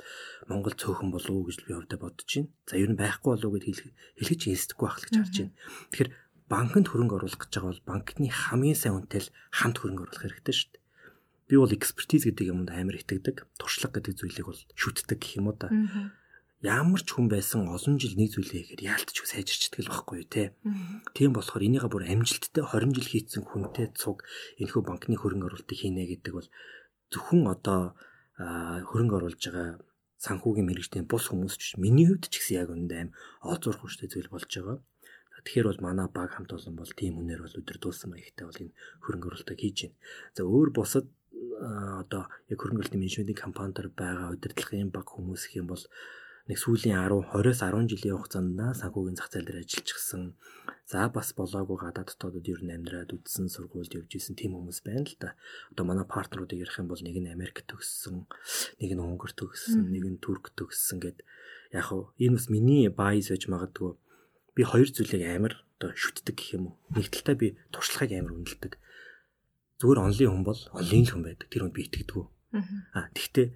Монгол 0.46 0.78
цөөхөн 0.78 1.10
болов 1.10 1.34
уу 1.34 1.50
гэж 1.50 1.66
би 1.66 1.74
хувьдаа 1.74 1.98
бодож 1.98 2.30
байна. 2.30 2.50
За 2.70 2.78
ер 2.78 2.90
нь 2.94 3.00
байхгүй 3.02 3.30
болов 3.34 3.50
уу 3.50 3.56
гэд 3.58 3.66
хэлэх 3.66 4.38
чинь 4.38 4.54
эсдэггүй 4.54 4.86
байх 4.86 4.98
л 5.02 5.06
гэж 5.10 5.14
харж 5.26 5.36
байна. 5.42 5.54
Тэгэхээр 5.90 6.10
банкнд 6.46 6.86
хөрөнгө 6.86 7.16
оруулах 7.18 7.40
гэж 7.42 7.50
байгаа 7.50 7.70
бол 7.74 7.88
банкны 7.90 8.30
хамгийн 8.30 8.78
сайн 8.78 8.94
үнэтэй 9.02 9.26
хамт 9.50 9.82
хөрөнгө 9.82 10.06
оруулах 10.06 10.22
хэрэгтэй 10.22 10.54
шүү 10.54 10.70
дээ. 10.70 10.85
Би 11.46 11.54
бол 11.56 11.70
экспертиз 11.70 12.26
гэдэг 12.26 12.50
юмд 12.50 12.68
амар 12.70 12.98
итгэдэг. 12.98 13.46
Туршлага 13.58 14.02
гэдэг 14.02 14.14
зүйлийг 14.18 14.46
бол 14.50 14.60
шүтдэг 14.74 15.18
гэх 15.18 15.38
юм 15.38 15.50
уу 15.50 15.56
та. 15.56 15.70
Ямар 16.64 16.98
ч 17.04 17.14
хүн 17.14 17.30
байсан 17.30 17.68
олон 17.70 18.00
жил 18.02 18.16
нэг 18.18 18.34
зүйлээ 18.34 18.74
хийхээр 18.74 18.86
яалтч 18.90 19.16
сайжирчдаг 19.22 19.86
л 19.86 19.92
байхгүй 19.92 20.16
юу 20.24 20.26
те. 20.26 20.56
Тийм 21.14 21.36
болохоор 21.36 21.62
энийгээ 21.62 21.92
бүр 21.92 22.08
амжилттай 22.08 22.64
20 22.64 22.96
жил 22.96 23.06
хийцэн 23.12 23.42
хүнтэй 23.46 23.92
цуг 23.94 24.24
энэхүү 24.58 24.82
банкны 24.82 25.14
хөрөнгө 25.20 25.46
оруулалтыг 25.52 25.78
хийнэ 25.78 26.08
гэдэг 26.16 26.32
бол 26.32 26.48
зөвхөн 27.12 27.46
одоо 27.46 27.94
хөрөнгө 28.40 29.16
оруулж 29.20 29.42
байгаа 29.46 29.78
санхүүгийн 30.24 30.66
мэрэгжлийн 30.66 31.06
бус 31.06 31.28
хүмүүс 31.28 31.54
ч 31.60 31.76
миний 31.76 32.08
хувьд 32.08 32.32
ч 32.32 32.40
гэсэн 32.40 32.56
яг 32.64 32.68
үндэ 32.72 32.94
аим 32.96 33.10
олзуурах 33.44 33.84
хүчтэй 33.84 34.08
зүйл 34.08 34.32
болж 34.32 34.48
байгаа. 34.48 34.80
Тэгэхээр 35.44 35.68
бол 35.70 35.84
манай 35.84 36.08
баг 36.10 36.30
хамт 36.34 36.50
олон 36.56 36.74
бол 36.80 36.92
тийм 36.96 37.20
үнээр 37.20 37.44
бол 37.44 37.58
өдөрдүүлсэн 37.60 38.10
маягтай 38.10 38.44
бол 38.48 38.62
энэ 38.64 38.74
хөрөнгө 39.04 39.28
оруулалтыг 39.28 39.60
хийж 39.60 39.78
байна. 39.86 39.96
За 40.34 40.42
өөр 40.42 40.68
бусад 40.74 41.06
одоо 42.02 42.22
яг 42.52 42.58
хөрөнгө 42.60 42.86
оруулалтын 42.86 43.00
менежментийн 43.00 43.42
компаниуд 43.44 43.92
байгаа 43.96 44.32
удирдлагын 44.34 44.90
баг 44.92 45.06
хүмүүс 45.08 45.48
гэх 45.48 45.60
юм 45.60 45.68
бол 45.72 45.84
нэг 46.46 46.58
сүүлийн 46.62 46.94
10 46.94 47.34
20-оос 47.34 47.60
10 47.64 47.90
жилийн 47.90 48.16
хугацаанд 48.16 48.78
санхүүгийн 48.78 49.18
зах 49.18 49.30
зээл 49.34 49.48
дээр 49.50 49.62
ажиллажчихсан. 49.66 50.38
За 50.86 51.10
бас 51.10 51.34
болоогүй 51.34 51.74
гадаад 51.82 52.14
дотоодод 52.14 52.46
ер 52.46 52.62
нь 52.62 52.70
амьдраад 52.70 53.10
үдсэн 53.10 53.50
сургуульд 53.50 53.98
явж 53.98 54.14
исэн 54.14 54.38
тийм 54.38 54.54
хүмүүс 54.54 54.86
байна 54.86 55.02
л 55.02 55.18
да. 55.18 55.34
Одоо 55.74 55.84
манай 55.90 56.06
партнеруудыг 56.06 56.62
ярих 56.62 56.78
юм 56.78 56.86
бол 56.86 57.02
нэг 57.02 57.18
нь 57.18 57.34
Америк 57.34 57.66
төгссөн, 57.66 58.30
нэг 58.78 58.90
нь 58.94 59.02
Унгар 59.02 59.34
төгссөн, 59.34 59.90
нэг 59.90 60.04
нь 60.06 60.22
Турк 60.22 60.54
төгссөн 60.54 61.02
гэд 61.02 61.26
яг 61.74 61.90
хөө 61.90 62.14
энэ 62.22 62.38
бас 62.38 62.46
миний 62.46 62.86
байс 62.94 63.26
байж 63.34 63.50
магадгүй 63.50 63.98
би 64.54 64.62
хоёр 64.62 64.86
зүйлийг 64.86 65.26
амар 65.26 65.66
одоо 65.82 65.90
шүтдэг 65.98 66.38
гэх 66.38 66.54
юм 66.54 66.70
уу. 66.70 66.74
Нэг 66.94 67.10
талдаа 67.10 67.34
би 67.34 67.58
туршлагыг 67.74 68.14
амар 68.14 68.38
үнэлдэг. 68.38 68.78
Зүгээр 69.76 70.00
онлын 70.00 70.30
хүн 70.32 70.44
бол 70.48 70.62
онлын 70.72 71.04
хүн 71.04 71.22
байдаг. 71.24 71.48
Тэр 71.52 71.62
хүнд 71.68 71.76
би 71.76 71.84
итгэдэг. 71.84 72.24
Аа 72.96 73.12
тэгтээ 73.12 73.46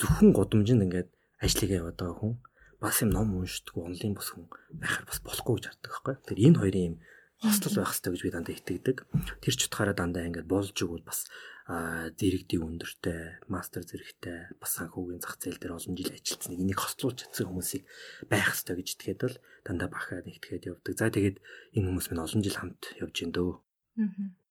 зөвхөн 0.00 0.32
гудамжинд 0.32 0.84
ингээд 0.88 1.08
ажлыгаа 1.44 1.80
яваад 1.84 1.98
байгаа 2.00 2.16
хүн 2.16 2.34
бас 2.80 2.96
юм 3.04 3.10
ном 3.12 3.28
уншдаггүй 3.36 3.82
онлын 3.84 4.16
бус 4.16 4.28
хүн 4.32 4.48
байхаар 4.80 5.04
бас 5.04 5.20
болохгүй 5.20 5.54
гэж 5.60 5.64
харддаг 5.68 5.92
байхгүй. 5.92 6.14
Тэгэхээр 6.24 6.46
энэ 6.48 6.60
хоёрын 6.60 6.86
юм 6.88 6.96
хослол 7.44 7.76
байх 7.76 7.92
хэрэгтэй 7.92 8.12
гэж 8.12 8.22
би 8.24 8.32
дандаа 8.32 8.54
итгэдэг. 8.56 8.96
Тэр 9.44 9.54
ч 9.56 9.60
утгаараа 9.68 9.96
дандаа 9.96 10.24
ингээд 10.24 10.48
болж 10.48 10.72
игэл 10.72 11.04
бас 11.04 11.28
зэрэгдийн 11.66 12.62
өндөртэй, 12.62 13.44
мастер 13.50 13.82
зэрэгтэй, 13.84 14.56
бас 14.56 14.78
санхүүгийн 14.78 15.20
зах 15.20 15.36
зээл 15.36 15.58
дээр 15.60 15.76
олон 15.76 15.98
жил 15.98 16.14
ажилласан 16.14 16.54
энийг 16.56 16.78
хослуулж 16.78 17.26
чадсан 17.26 17.50
хүмүүсийг 17.50 17.84
байх 18.30 18.54
хэрэгтэй 18.54 18.76
гэж 18.78 18.88
итгээд 18.94 19.20
бол 19.26 19.36
дандаа 19.66 19.88
бахаа 19.90 20.22
нэгтгэхэд 20.22 20.68
явдаг. 20.70 20.94
За 20.94 21.10
тэгээд 21.10 21.42
энэ 21.74 21.86
хүмүүс 21.90 22.06
минь 22.14 22.22
олон 22.22 22.40
жил 22.46 22.54
хамт 22.54 22.82
явж 23.02 23.16
ин 23.26 23.34
дөө. 23.34 23.52
Аа 23.98 24.45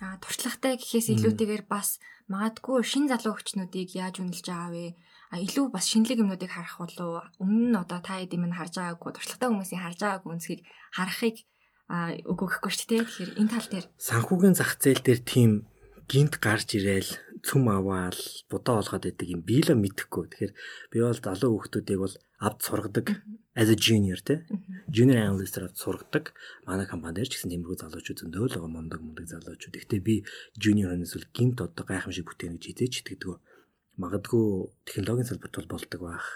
туршлагатай 0.00 0.80
гэхээс 0.80 1.12
илүүтэйгээр 1.12 1.64
бас 1.68 2.00
магадгүй 2.32 2.80
шин 2.86 3.04
залуу 3.10 3.36
хүчнүүдийг 3.36 3.92
яаж 4.00 4.24
үнэлж 4.24 4.46
байгаа 4.48 4.70
вэ? 4.72 4.86
А 5.30 5.36
илүү 5.38 5.66
бас 5.70 5.86
шинэлэг 5.92 6.24
юмнуудыг 6.24 6.50
харах 6.50 6.80
болов 6.80 7.28
өмнө 7.38 7.68
нь 7.70 7.80
одоо 7.80 8.00
та 8.00 8.18
эдийн 8.24 8.48
минь 8.48 8.56
харж 8.56 8.80
байгаагүй 8.80 9.12
туршлагатай 9.14 9.48
хүмүүсийн 9.52 9.82
харж 9.84 9.98
байгаагүй 10.00 10.30
үнсгийг 10.32 10.60
харахыг 10.96 11.36
а 11.90 12.14
үгүй 12.16 12.46
гэхгүй 12.48 12.72
шүү 12.72 12.88
дээ. 12.90 13.02
Тэгэхээр 13.04 13.32
энэ 13.44 13.52
тал 13.52 13.68
дээр 13.70 13.86
санхүүгийн 13.98 14.56
зах 14.56 14.72
зээл 14.78 15.02
дээр 15.04 15.20
тийм 15.26 15.50
гинт 16.10 16.34
гарч 16.38 16.68
ирээл 16.78 17.10
цүм 17.46 17.68
аваал 17.72 18.20
будаа 18.52 18.80
олгоод 18.80 19.04
байдаг 19.08 19.28
юм 19.28 19.42
би 19.42 19.60
л 19.64 19.72
мэдэхгүй. 19.72 20.24
Тэгэхээр 20.28 20.52
би 20.92 20.98
бол 21.00 21.20
залуу 21.20 21.50
хүүхдүүдийг 21.56 22.00
бол 22.00 22.14
авд 22.40 22.60
сургадаг 22.60 23.06
as 23.54 23.68
a 23.68 23.76
junior 23.76 24.20
те 24.20 24.44
junior 24.88 25.18
analyst-аар 25.20 25.72
сургадаг. 25.74 26.32
Манай 26.66 26.86
компани 26.86 27.20
дээр 27.20 27.28
ч 27.28 27.40
гэсэн 27.40 27.52
тиймэрхүү 27.52 27.80
залуучууд 27.80 28.20
зөндөө 28.20 28.44
л 28.44 28.54
байгаа 28.56 28.72
мундаг 28.72 29.00
мундаг 29.00 29.26
залуучууд. 29.28 29.76
Гэхдээ 29.76 30.00
би 30.00 30.24
junior-аас 30.56 31.12
бол 31.16 31.28
гинт 31.36 31.58
одоо 31.60 31.84
гайхамшиг 31.84 32.28
бүтээн 32.28 32.56
гэж 32.56 32.64
хизээч 32.76 32.94
итгэдэг. 33.04 33.40
Магадгүй 34.00 34.72
технологийн 34.88 35.28
салбарт 35.28 35.56
бол 35.56 35.72
болдог 35.76 36.00
байх. 36.00 36.28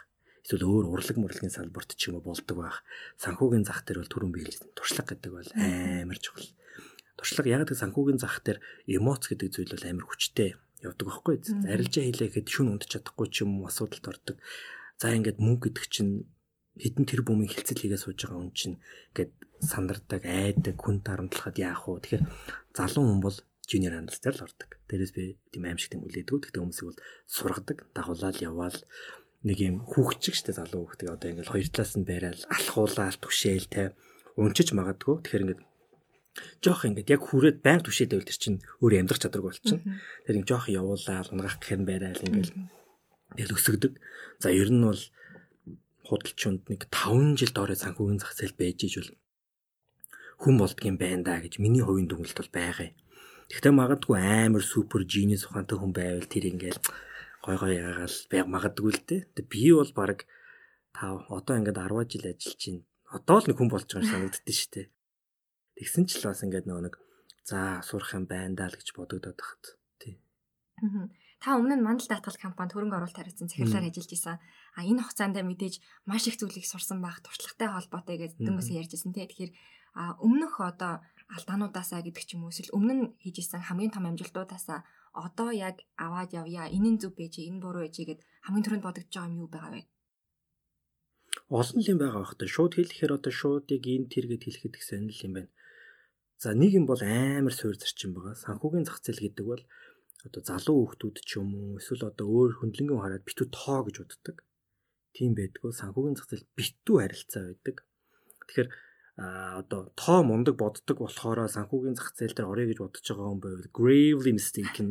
Эсвэл 0.44 0.68
өөр 0.68 0.84
урлаг 0.92 1.16
мурлагийн 1.16 1.52
салбарт 1.52 1.96
ч 1.96 2.12
юм 2.12 2.20
уу 2.20 2.28
болдог 2.28 2.56
байх. 2.60 2.84
Санхүүгийн 3.16 3.64
зах 3.64 3.88
дээр 3.88 4.04
бол 4.04 4.12
түрүүн 4.12 4.34
биелсэн 4.36 4.68
туршлага 4.76 5.16
гэдэг 5.16 5.32
бол 5.32 5.50
амар 5.56 6.20
чухал 6.20 6.48
туршлага 7.16 7.48
яг 7.48 7.64
гэдэг 7.64 7.80
санхүүгийн 7.80 8.20
зах 8.20 8.44
дээр 8.44 8.58
эмоц 8.84 9.24
гэдэг 9.30 9.48
зүйл 9.48 9.72
бол 9.72 9.88
амар 9.88 10.04
хүчтэй 10.04 10.50
явдаг 10.84 11.06
байхгүй. 11.08 11.34
Арилжаа 11.68 12.04
хийлээ 12.04 12.28
гэхэд 12.28 12.48
шүн 12.48 12.68
унтж 12.76 12.88
чадахгүй 12.92 13.28
ч 13.32 13.42
юм 13.42 13.64
уу 13.64 13.68
асуудалд 13.68 14.04
ордог. 14.04 14.36
За 15.00 15.10
ингээд 15.10 15.40
мөнгө 15.40 15.72
гэдэг 15.72 15.86
чинь 15.88 16.28
хэдэн 16.78 17.04
тэр 17.06 17.22
бүмийн 17.22 17.50
хилцэл 17.50 17.80
хийгээ 17.80 18.00
сууж 18.02 18.18
байгаа 18.18 18.40
хүн 18.40 18.52
чинь 18.54 18.76
ингээд 19.14 19.32
сандардаг, 19.62 20.22
айдаг, 20.26 20.76
хүн 20.76 21.00
дарамтлахад 21.06 21.56
яах 21.58 21.86
вэ? 21.86 22.02
Тэгэхээр 22.02 22.24
залуу 22.74 23.04
хүн 23.08 23.20
бол 23.22 23.38
junior 23.64 23.94
analyst 23.96 24.22
дээр 24.22 24.36
л 24.42 24.46
ордог. 24.46 24.70
Дээрээс 24.90 25.12
би 25.14 25.38
тийм 25.54 25.64
аимшиг 25.64 25.94
тийм 25.94 26.04
үлээдэг. 26.04 26.50
Тэгтээ 26.50 26.62
хүмүүсийг 26.62 26.88
бол 26.92 27.02
сургадаг, 27.24 27.78
дагуулаад 27.96 28.36
яваал 28.42 28.78
нэг 29.44 29.58
юм 29.60 29.76
хүүхчиг 29.84 30.34
штэ 30.36 30.56
залуу 30.56 30.88
хүүхдээ 30.88 31.14
одоо 31.14 31.28
ингээд 31.30 31.52
хоёр 31.52 31.68
талаас 31.68 31.94
нь 31.96 32.08
байрал 32.08 32.42
алхуулаад 32.48 33.16
түшээл 33.20 33.68
те 33.68 33.82
унчиж 34.40 34.72
магадгүй. 34.72 35.20
Тэгэхээр 35.24 35.44
ингээд 35.44 35.62
жоох 36.62 36.82
ингээд 36.86 37.14
яг 37.14 37.22
хүрээд 37.22 37.58
байнга 37.62 37.86
түшээд 37.86 38.10
байвал 38.14 38.26
тэр 38.26 38.38
чинь 38.38 38.58
өөр 38.82 38.92
амьдрах 39.06 39.22
чадваргүй 39.22 39.50
болчихно. 39.54 39.98
Тэр 40.26 40.34
ингээд 40.42 40.50
жоох 40.50 40.66
явуулаад 40.66 41.30
унгах 41.30 41.56
гэх 41.62 41.74
юм 41.78 41.84
байрал 41.86 42.26
ингээд 42.26 42.50
тэгэл 43.38 43.54
өсөгдөг. 43.54 43.92
За 44.42 44.50
ер 44.50 44.70
нь 44.74 44.82
бол 44.82 45.02
худалчунд 46.04 46.66
нэг 46.68 46.90
5 46.90 47.38
жил 47.38 47.52
доороо 47.54 47.78
санхүүгийн 47.78 48.20
зах 48.20 48.34
зээл 48.34 48.58
байж 48.58 48.78
ижил 48.84 49.10
хүн 50.42 50.58
болдгийм 50.58 50.98
байна 50.98 51.22
да 51.22 51.34
гэж 51.40 51.62
миний 51.62 51.80
хувийн 51.80 52.10
дүгнэлт 52.10 52.38
бол 52.38 52.52
байгаа 52.52 52.86
юм. 52.92 52.96
Гэхдээ 53.48 53.72
магадгүй 53.72 54.18
амар 54.20 54.64
супер 54.64 55.06
жинис 55.08 55.46
ухаантай 55.46 55.78
хүн 55.78 55.92
байвал 55.94 56.28
тэр 56.28 56.44
ингээл 56.52 56.80
гой 57.44 57.56
гой 57.60 57.72
ягаал 57.78 58.16
байг 58.32 58.46
магадгүй 58.50 58.92
л 58.92 59.02
дээ. 59.08 59.20
Би 59.48 59.72
бол 59.72 59.92
баг 59.96 60.26
тав 60.92 61.24
одоо 61.28 61.54
ингээд 61.56 61.78
10 61.78 62.10
жил 62.12 62.24
ажиллаж 62.28 62.58
чинь 62.60 62.80
одоо 63.08 63.38
л 63.40 63.46
нэг 63.48 63.56
хүн 63.56 63.70
болж 63.72 63.88
байгаа 63.88 64.04
юм 64.04 64.12
санагддээ 64.12 64.56
шүү 64.58 64.70
дээ. 64.74 64.86
Тэгсэн 65.74 66.04
ч 66.06 66.22
л 66.22 66.30
бас 66.30 66.42
ингээд 66.46 66.66
нөгөө 66.70 66.84
нэг 66.86 66.94
за 67.44 67.82
сурах 67.82 68.14
юм 68.14 68.24
байна 68.30 68.54
даа 68.54 68.68
л 68.70 68.78
гэж 68.78 68.94
бодогдоод 68.94 69.36
тахт. 69.36 69.76
Тий. 69.98 70.22
Та 71.42 71.60
өмнө 71.60 71.76
нь 71.76 71.84
мандал 71.84 72.08
даатгал 72.08 72.40
компанид 72.40 72.72
хөрөнгө 72.72 72.96
оруулалт 72.96 73.18
хариуцсан 73.20 73.52
захирлаар 73.52 73.90
ажиллаж 73.90 74.12
исэн. 74.16 74.38
А 74.40 74.80
энэ 74.80 75.04
хугацаанд 75.04 75.36
мэдээж 75.44 75.74
маш 76.08 76.24
их 76.30 76.40
зүйлийг 76.40 76.64
сурсан 76.64 77.04
байх, 77.04 77.20
туршлагатай 77.20 77.68
холбоотой 77.68 78.16
гэж 78.16 78.32
дөнгөсөө 78.40 78.80
ярьжсэн 78.80 79.12
тий. 79.12 79.28
Тэгэхээр 79.28 79.52
өмнөх 80.24 80.58
одоо 80.58 81.04
алдаануудаасаа 81.36 82.00
гэдэг 82.00 82.24
ч 82.24 82.30
юм 82.34 82.48
уу 82.48 82.52
эсвэл 82.54 82.72
өмнө 82.72 82.94
нь 82.96 83.04
хийж 83.20 83.44
исэн 83.44 83.60
хамгийн 83.60 83.92
том 83.92 84.08
амжилтуудаасаа 84.08 84.82
одоо 85.14 85.50
яг 85.54 85.84
аваад 86.00 86.34
явъя. 86.34 86.66
Энэ 86.66 86.96
нь 86.96 87.00
зөв 87.02 87.14
байж, 87.14 87.38
энэ 87.38 87.62
буруу 87.62 87.86
байж 87.86 87.96
гэд 88.02 88.20
хамгийн 88.42 88.64
түрүүнд 88.66 88.86
бодогдож 88.86 89.14
байгаа 89.14 89.30
юм 89.30 89.40
юу 89.44 89.50
байгаа 89.52 89.72
вэ? 89.74 89.82
Олон 91.54 91.80
юм 91.86 91.98
байгаа 92.02 92.20
бах 92.24 92.34
та. 92.34 92.50
Шууд 92.50 92.72
хэлэхээр 92.74 93.12
одоо 93.14 93.32
шууд 93.32 93.70
яг 93.70 93.84
энэ 93.86 94.10
тэр 94.10 94.26
гэд 94.32 94.42
хэлэхэд 94.44 94.74
их 94.74 94.84
сонирхол 94.88 95.26
юм 95.28 95.34
байна. 95.38 95.50
За 96.42 96.52
нэг 96.52 96.74
юм 96.74 96.86
бол 96.90 97.00
амар 97.00 97.54
суур 97.54 97.76
зарчим 97.78 98.14
байгаа. 98.14 98.34
Санхүүгийн 98.34 98.86
зах 98.86 98.98
зээл 99.00 99.24
гэдэг 99.24 99.46
бол 99.46 99.62
одоо 100.26 100.42
залуу 100.42 100.88
хүүхдүүд 100.88 101.16
ч 101.20 101.30
юм 101.38 101.50
уу 101.54 101.78
эсвэл 101.78 102.10
одоо 102.10 102.26
өөр 102.26 102.52
хөндлөнгөө 102.58 102.98
хараад 103.00 103.24
битүү 103.28 103.46
тоо 103.52 103.80
гэж 103.84 103.96
боддог. 104.02 104.36
Тийм 105.14 105.32
байдгүй 105.38 105.70
санхүүгийн 105.72 106.16
зах 106.16 106.28
зээл 106.32 106.46
битүү 106.58 106.96
харилцаа 107.00 107.42
байдаг. 107.48 107.76
Тэгэхээр 108.48 108.68
а 109.14 109.62
одоо 109.62 109.94
тоо 109.94 110.20
мундаг 110.26 110.56
боддог 110.58 110.98
болохоор 110.98 111.46
санхүүгийн 111.46 111.94
зах 111.94 112.10
зээл 112.18 112.34
дээр 112.34 112.50
орё 112.50 112.64
гэж 112.66 112.78
бодож 112.82 113.04
байгаа 113.04 113.30
хүн 113.30 113.42
байвал 113.44 113.76
gravely 113.78 114.32
mistaken 114.34 114.88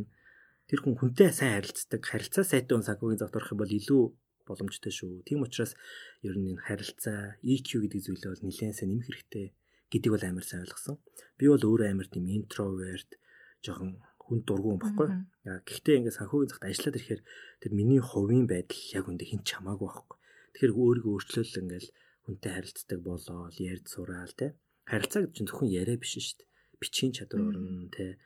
тэр 0.69 0.79
хүн 0.79 0.95
хүнтэй 0.95 1.29
сайн 1.35 1.59
харилцдаг 1.59 2.01
харилцаа 2.07 2.45
сайтай 2.47 2.73
хүн 2.73 2.87
санхүүгийн 2.87 3.19
загт 3.19 3.35
орох 3.35 3.51
юм 3.51 3.59
бол 3.59 3.77
илүү 3.79 4.03
боломжтой 4.47 4.93
шүү. 4.95 5.27
Тийм 5.27 5.43
учраас 5.43 5.75
ер 6.23 6.35
нь 6.39 6.55
энэ 6.55 6.63
харилцаа 6.63 7.35
EQ 7.43 7.67
гэдэг 7.83 8.01
зүйлээ 8.05 8.31
бол 8.31 8.45
нэлээд 8.47 8.77
сайн 8.79 8.89
нэмэх 8.95 9.07
хэрэгтэй 9.11 9.47
гэдгийг 9.93 10.13
бол 10.17 10.25
амар 10.25 10.45
сайн 10.45 10.65
ойлгосон. 10.65 10.97
Би 11.37 11.45
бол 11.53 11.61
өөрөө 11.61 11.87
амар 11.93 12.07
тийм 12.09 12.25
интроверт 12.25 13.11
жоохон 13.61 14.01
хүн 14.25 14.39
дургуун 14.47 14.79
баггүй. 14.81 15.09
Гэхдээ 15.45 15.97
ингээд 16.01 16.17
санхүүгийн 16.17 16.51
цагт 16.51 16.65
ажиллаад 16.65 16.97
ирэхээр 16.97 17.21
тэр 17.61 17.71
миний 17.77 18.01
хувийн 18.01 18.47
байдал 18.49 18.81
яг 18.97 19.05
үндэ 19.05 19.29
хин 19.29 19.41
ч 19.45 19.53
хамаагүй 19.53 19.87
байхгүй. 19.87 20.17
Тэгэхээр 20.57 20.73
өөрийгөө 20.73 21.13
өөрчлөөл 21.13 21.59
ингээл 21.61 21.89
хүнтэй 22.25 22.51
харилцдаг 22.55 22.99
болоо 23.03 23.41
ярьд 23.59 23.85
сураал 23.91 24.33
те. 24.33 24.55
Харилцаа 24.87 25.21
гэж 25.27 25.31
чинь 25.35 25.47
зөвхөн 25.51 25.69
яриа 25.69 25.99
биш 25.99 26.15
шүү 26.15 26.39
дээ. 26.39 26.49
Бичгийн 26.79 27.13
чадвар 27.13 27.51
орно 27.51 27.91
те. 27.91 28.17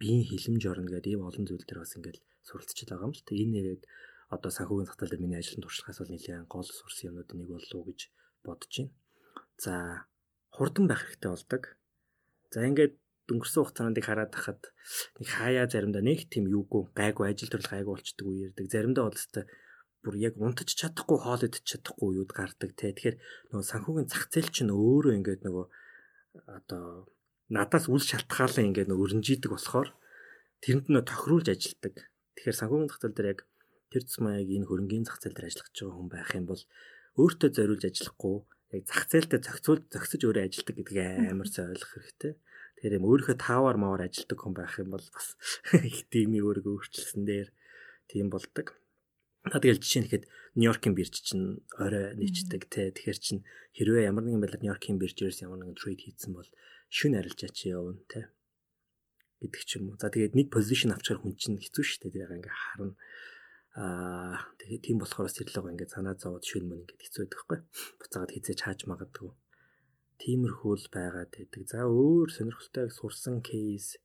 Биеийн 0.00 0.24
хилэмж 0.24 0.62
орно 0.64 0.88
гэдэг 0.88 1.12
ийм 1.12 1.28
олон 1.28 1.44
зүйл 1.44 1.64
төр 1.68 1.84
бас 1.84 1.92
ингээл 1.96 2.24
суралцж 2.48 2.78
байгаа 2.88 3.08
юм 3.08 3.12
л 3.12 3.24
те. 3.24 3.36
Энэ 3.36 3.52
нэрэд 3.52 3.82
одоо 4.32 4.50
санхүүгийн 4.52 4.88
цагтаа 4.88 5.08
дээр 5.08 5.24
миний 5.24 5.40
ажлын 5.40 5.64
туршлагаас 5.64 6.00
бол 6.00 6.12
нэлээд 6.12 6.48
гол 6.48 6.68
сурсан 6.68 7.12
юмнууд 7.12 7.30
нэг 7.36 7.48
болов 7.52 7.72
уу 7.76 7.88
гэж 7.88 8.00
бодож 8.44 8.72
байна. 8.80 8.92
За 9.60 9.74
хурдан 10.58 10.90
байх 10.90 11.06
хэрэгтэй 11.06 11.30
болдог. 11.30 11.62
За 12.50 12.66
ингээд 12.66 12.94
өнгөрсөн 13.30 13.62
хугацаанд 13.62 13.98
хараад 14.02 14.32
тахад 14.34 14.60
нэг 15.20 15.28
хаяа 15.28 15.70
заримдаа 15.70 16.02
нэг 16.02 16.26
тийм 16.32 16.48
юугүй 16.50 16.90
гайгүй 16.96 17.30
ажил 17.30 17.52
төрөл 17.52 17.70
гайгүй 17.70 17.92
болчдөг 17.94 18.26
үе 18.26 18.50
ярддаг. 18.50 18.66
Заримдаа 18.72 19.04
бол 19.06 19.20
өстой 19.20 19.44
бүр 20.02 20.14
яг 20.16 20.34
унтаж 20.40 20.72
чадахгүй 20.72 21.18
хоол 21.20 21.42
идэж 21.44 21.64
чадахгүй 21.68 22.10
юуд 22.18 22.32
гардаг 22.32 22.70
те. 22.72 22.90
Тэгэхээр 22.96 23.16
нөгөө 23.52 23.66
санхүүгийн 23.68 24.08
зах 24.08 24.24
зээл 24.32 24.48
чинь 24.48 24.72
өөрөө 24.72 25.12
ингээд 25.20 25.42
нөгөө 25.44 25.66
одоо 26.48 27.12
надаас 27.52 27.86
үл 27.92 28.00
шалтгаалan 28.00 28.72
ингээд 28.72 28.88
нөгөө 28.88 29.04
өрнжийдэг 29.04 29.50
болохоор 29.52 29.92
тэрэнд 30.64 30.86
нөө 30.88 31.04
тохируулж 31.04 31.48
ажилдаг. 31.52 31.94
Тэгэхээр 32.38 32.60
санхүүгийн 32.64 32.88
зах 32.88 33.00
зээл 33.04 33.16
дээр 33.16 33.32
яг 33.36 33.40
тэр 33.92 34.02
тусмаа 34.08 34.40
яг 34.40 34.48
энэ 34.48 34.68
хөрөнгөний 34.68 35.04
зах 35.04 35.20
зээл 35.20 35.36
дээр 35.36 35.48
ажиллаж 35.52 35.74
байгаа 35.76 35.96
хүн 36.00 36.08
байх 36.08 36.30
юм 36.32 36.46
бол 36.48 36.62
өөртөө 37.18 37.50
зориулж 37.52 37.84
ажиллахгүй 37.84 38.36
яг 38.72 38.84
зах 38.84 39.08
зээлдээ 39.08 39.40
зохицуул 39.40 39.80
зохицож 39.88 40.22
өөрөө 40.28 40.44
ажилладаг 40.44 40.76
гэдгийг 40.76 41.32
амар 41.32 41.48
сайн 41.48 41.72
ойлгох 41.72 41.92
хэрэгтэй. 41.96 42.32
Тэгэхээр 42.76 42.96
юм 43.00 43.08
өөрийнхөө 43.08 43.36
таавар 43.40 43.76
мавар 43.80 44.02
ажилладаг 44.06 44.38
хүн 44.38 44.54
байх 44.54 44.74
юм 44.76 44.90
бол 44.92 45.06
бас 45.08 45.28
их 45.88 45.98
дими 46.12 46.38
өөрийгөө 46.44 46.74
өөрчилсөн 46.76 47.22
дээр 47.24 47.48
тийм 48.12 48.28
болдог. 48.28 48.76
Та 49.48 49.56
тэгэл 49.56 49.80
жишээ 49.80 50.02
нь 50.04 50.08
ихэд 50.12 50.24
Нью-Йоркийн 50.58 50.92
бирж 50.92 51.14
чинь 51.24 51.64
орой 51.80 52.12
нийцдэг 52.20 52.68
те. 52.68 52.92
Тэгэхээр 52.92 53.18
чин 53.18 53.38
хэрвээ 53.72 54.12
ямар 54.12 54.28
нэгэн 54.28 54.42
байдлаар 54.44 54.62
Нью-Йоркийн 54.62 55.00
биржээс 55.00 55.42
ямар 55.46 55.64
нэгэн 55.64 55.78
трейд 55.78 56.00
хийсэн 56.04 56.36
бол 56.36 56.48
шүн 56.92 57.16
арилжаа 57.16 57.48
чи 57.48 57.72
явна 57.72 57.96
те. 58.10 58.28
гэдэг 59.40 59.62
ч 59.64 59.78
юм 59.78 59.94
уу. 59.94 59.96
За 59.96 60.10
тэгээд 60.10 60.34
нэг 60.34 60.50
позишн 60.50 60.92
авчаар 60.92 61.22
хүн 61.22 61.38
чинь 61.38 61.62
хэцүү 61.62 61.84
шүү 61.86 62.10
дээ. 62.10 62.26
Тэгээд 62.26 62.36
ингээ 62.42 62.56
харна. 62.58 62.94
Аа 63.76 64.48
тэгээд 64.62 64.82
тийм 64.86 64.98
болохоор 65.02 65.28
сэрлэг 65.28 65.66
ингээ 65.68 65.90
санаа 65.92 66.16
зовоод 66.16 66.44
шүн 66.46 66.64
мөн 66.70 66.86
ингээ 66.86 67.02
хэцүү 67.04 67.20
байдаг 67.26 67.40
хгүй. 67.42 67.58
Буцаагаад 68.00 68.32
хизээж 68.32 68.60
хааж 68.64 68.80
магадгүй. 68.88 69.30
Тиймэрхүү 70.22 70.74
л 70.78 70.88
байгаад 70.94 71.30
байдаг. 71.34 71.62
За 71.68 71.84
өөр 71.84 72.28
сонирхолтой 72.32 72.88
сурсан 72.88 73.44
кейс. 73.44 74.00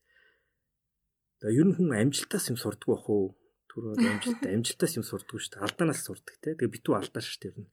Ер 1.44 1.66
нь 1.68 1.76
хүн 1.76 1.96
амжилтаас 1.96 2.52
юм 2.52 2.58
сурдаг 2.60 2.90
бах 2.92 3.08
уу? 3.08 3.36
түрүү 3.74 3.98
амжилт 3.98 4.46
амжилтаас 4.46 4.94
юм 5.00 5.06
сурдаг 5.06 5.42
шүү 5.42 5.58
дээ. 5.58 5.66
Алдаанаас 5.66 6.02
сурдаг 6.06 6.36
те. 6.38 6.54
Тэгээ 6.54 6.74
битүү 6.78 6.94
алдаа 6.94 7.24
шүү 7.26 7.40
дээ. 7.42 7.66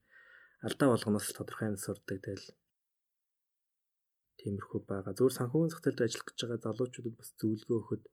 Алдаа 0.64 0.88
болгоноос 0.96 1.28
тодорхой 1.36 1.68
юм 1.68 1.76
сурдаг 1.76 2.24
тэгэл 2.24 2.46
тиймэрхүү 4.40 4.80
байгаа. 4.88 5.12
Зөвхөн 5.12 5.36
санхүүгийн 5.36 5.72
зах 5.76 5.84
зээлд 5.84 6.04
ажиллах 6.08 6.26
гэж 6.32 6.38
байгаа 6.40 6.60
залуучуудад 6.64 7.16
бас 7.20 7.30
зөвлөгөө 7.36 7.76
өгөхөд 7.76 8.04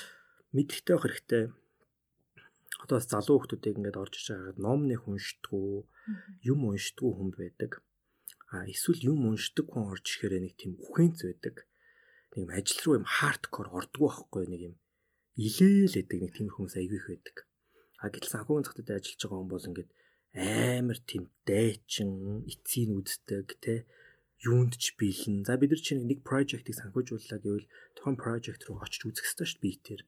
мэдлэгтэй 0.54 0.94
байх 0.94 1.04
хэрэгтэй. 1.06 1.44
Бас 2.78 3.10
залуу 3.10 3.42
хүмүүсийг 3.42 3.74
ингээд 3.82 3.98
орж 3.98 4.14
иж 4.22 4.26
байгаад 4.30 4.58
ном 4.62 4.80
нэг 4.86 5.02
уншдаггүй, 5.10 5.82
юм 6.46 6.60
уншдаггүй 6.70 7.12
хүн 7.18 7.30
байдаг. 7.34 7.72
А 8.54 8.64
эсвэл 8.64 9.12
юм 9.12 9.26
уншдаг 9.28 9.66
хүн 9.68 9.90
орж 9.92 10.06
ирэхээр 10.08 10.40
нэг 10.46 10.54
тийм 10.56 10.72
үхэнц 10.78 11.18
байдаг. 11.26 11.66
Нэг 12.38 12.48
ажил 12.54 12.80
руу 12.86 12.94
юм 13.02 13.06
хардкор 13.08 13.68
ордгоо 13.74 14.08
байхгүй 14.08 14.44
нэг 14.48 14.62
юм 14.72 14.74
илээл 15.36 15.94
гэдэг 16.00 16.18
нэг 16.22 16.32
тийм 16.32 16.48
хүмүүс 16.54 16.74
аягүй 16.80 16.98
их 16.98 17.08
байдаг. 17.12 17.36
А 18.00 18.08
гэтэл 18.08 18.32
санхүүгийн 18.32 18.66
зээлд 18.66 18.90
ажиллаж 18.94 19.20
байгаа 19.22 19.38
хүн 19.38 19.52
бол 19.52 19.68
ингээд 19.68 19.90
амар 20.38 20.98
тийм 21.02 21.24
дайчин, 21.44 22.10
эцсийн 22.48 22.90
үздэг 22.96 23.46
те 23.62 23.74
юунд 24.42 24.78
ч 24.78 24.94
биелэн. 24.98 25.44
За 25.44 25.58
бид 25.58 25.74
нар 25.74 25.82
чинь 25.82 26.06
нэг 26.06 26.22
project-ийг 26.22 26.78
санхүүжууллаа 26.78 27.38
гэвэл 27.42 27.66
тухайн 27.98 28.16
project 28.16 28.64
руу 28.66 28.78
очиж 28.80 29.02
үзэх 29.06 29.26
хэрэгтэй 29.26 29.46
шүү 29.46 29.58
дээ 29.58 29.66
биетээр. 29.66 30.02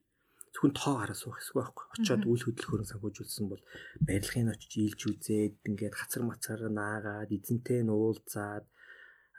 Зөвхөн 0.61 0.77
тоо 0.77 0.95
хараа 1.01 1.17
суух 1.17 1.41
хэсэг 1.41 1.57
байхгүй. 1.57 1.85
Очоод 1.97 2.23
үйл 2.29 2.45
хөдлөхөөр 2.45 2.85
санхүүжүүлсэн 2.85 3.49
бол 3.49 3.63
барилгын 4.05 4.53
очиж 4.53 4.73
ийлж 4.77 5.01
үзээд 5.09 5.55
ингээд 5.65 5.97
хацар 5.97 6.21
мацаар 6.21 6.69
наагаад 6.69 7.33
эзэнтэй 7.33 7.81
нуулзаад 7.81 8.69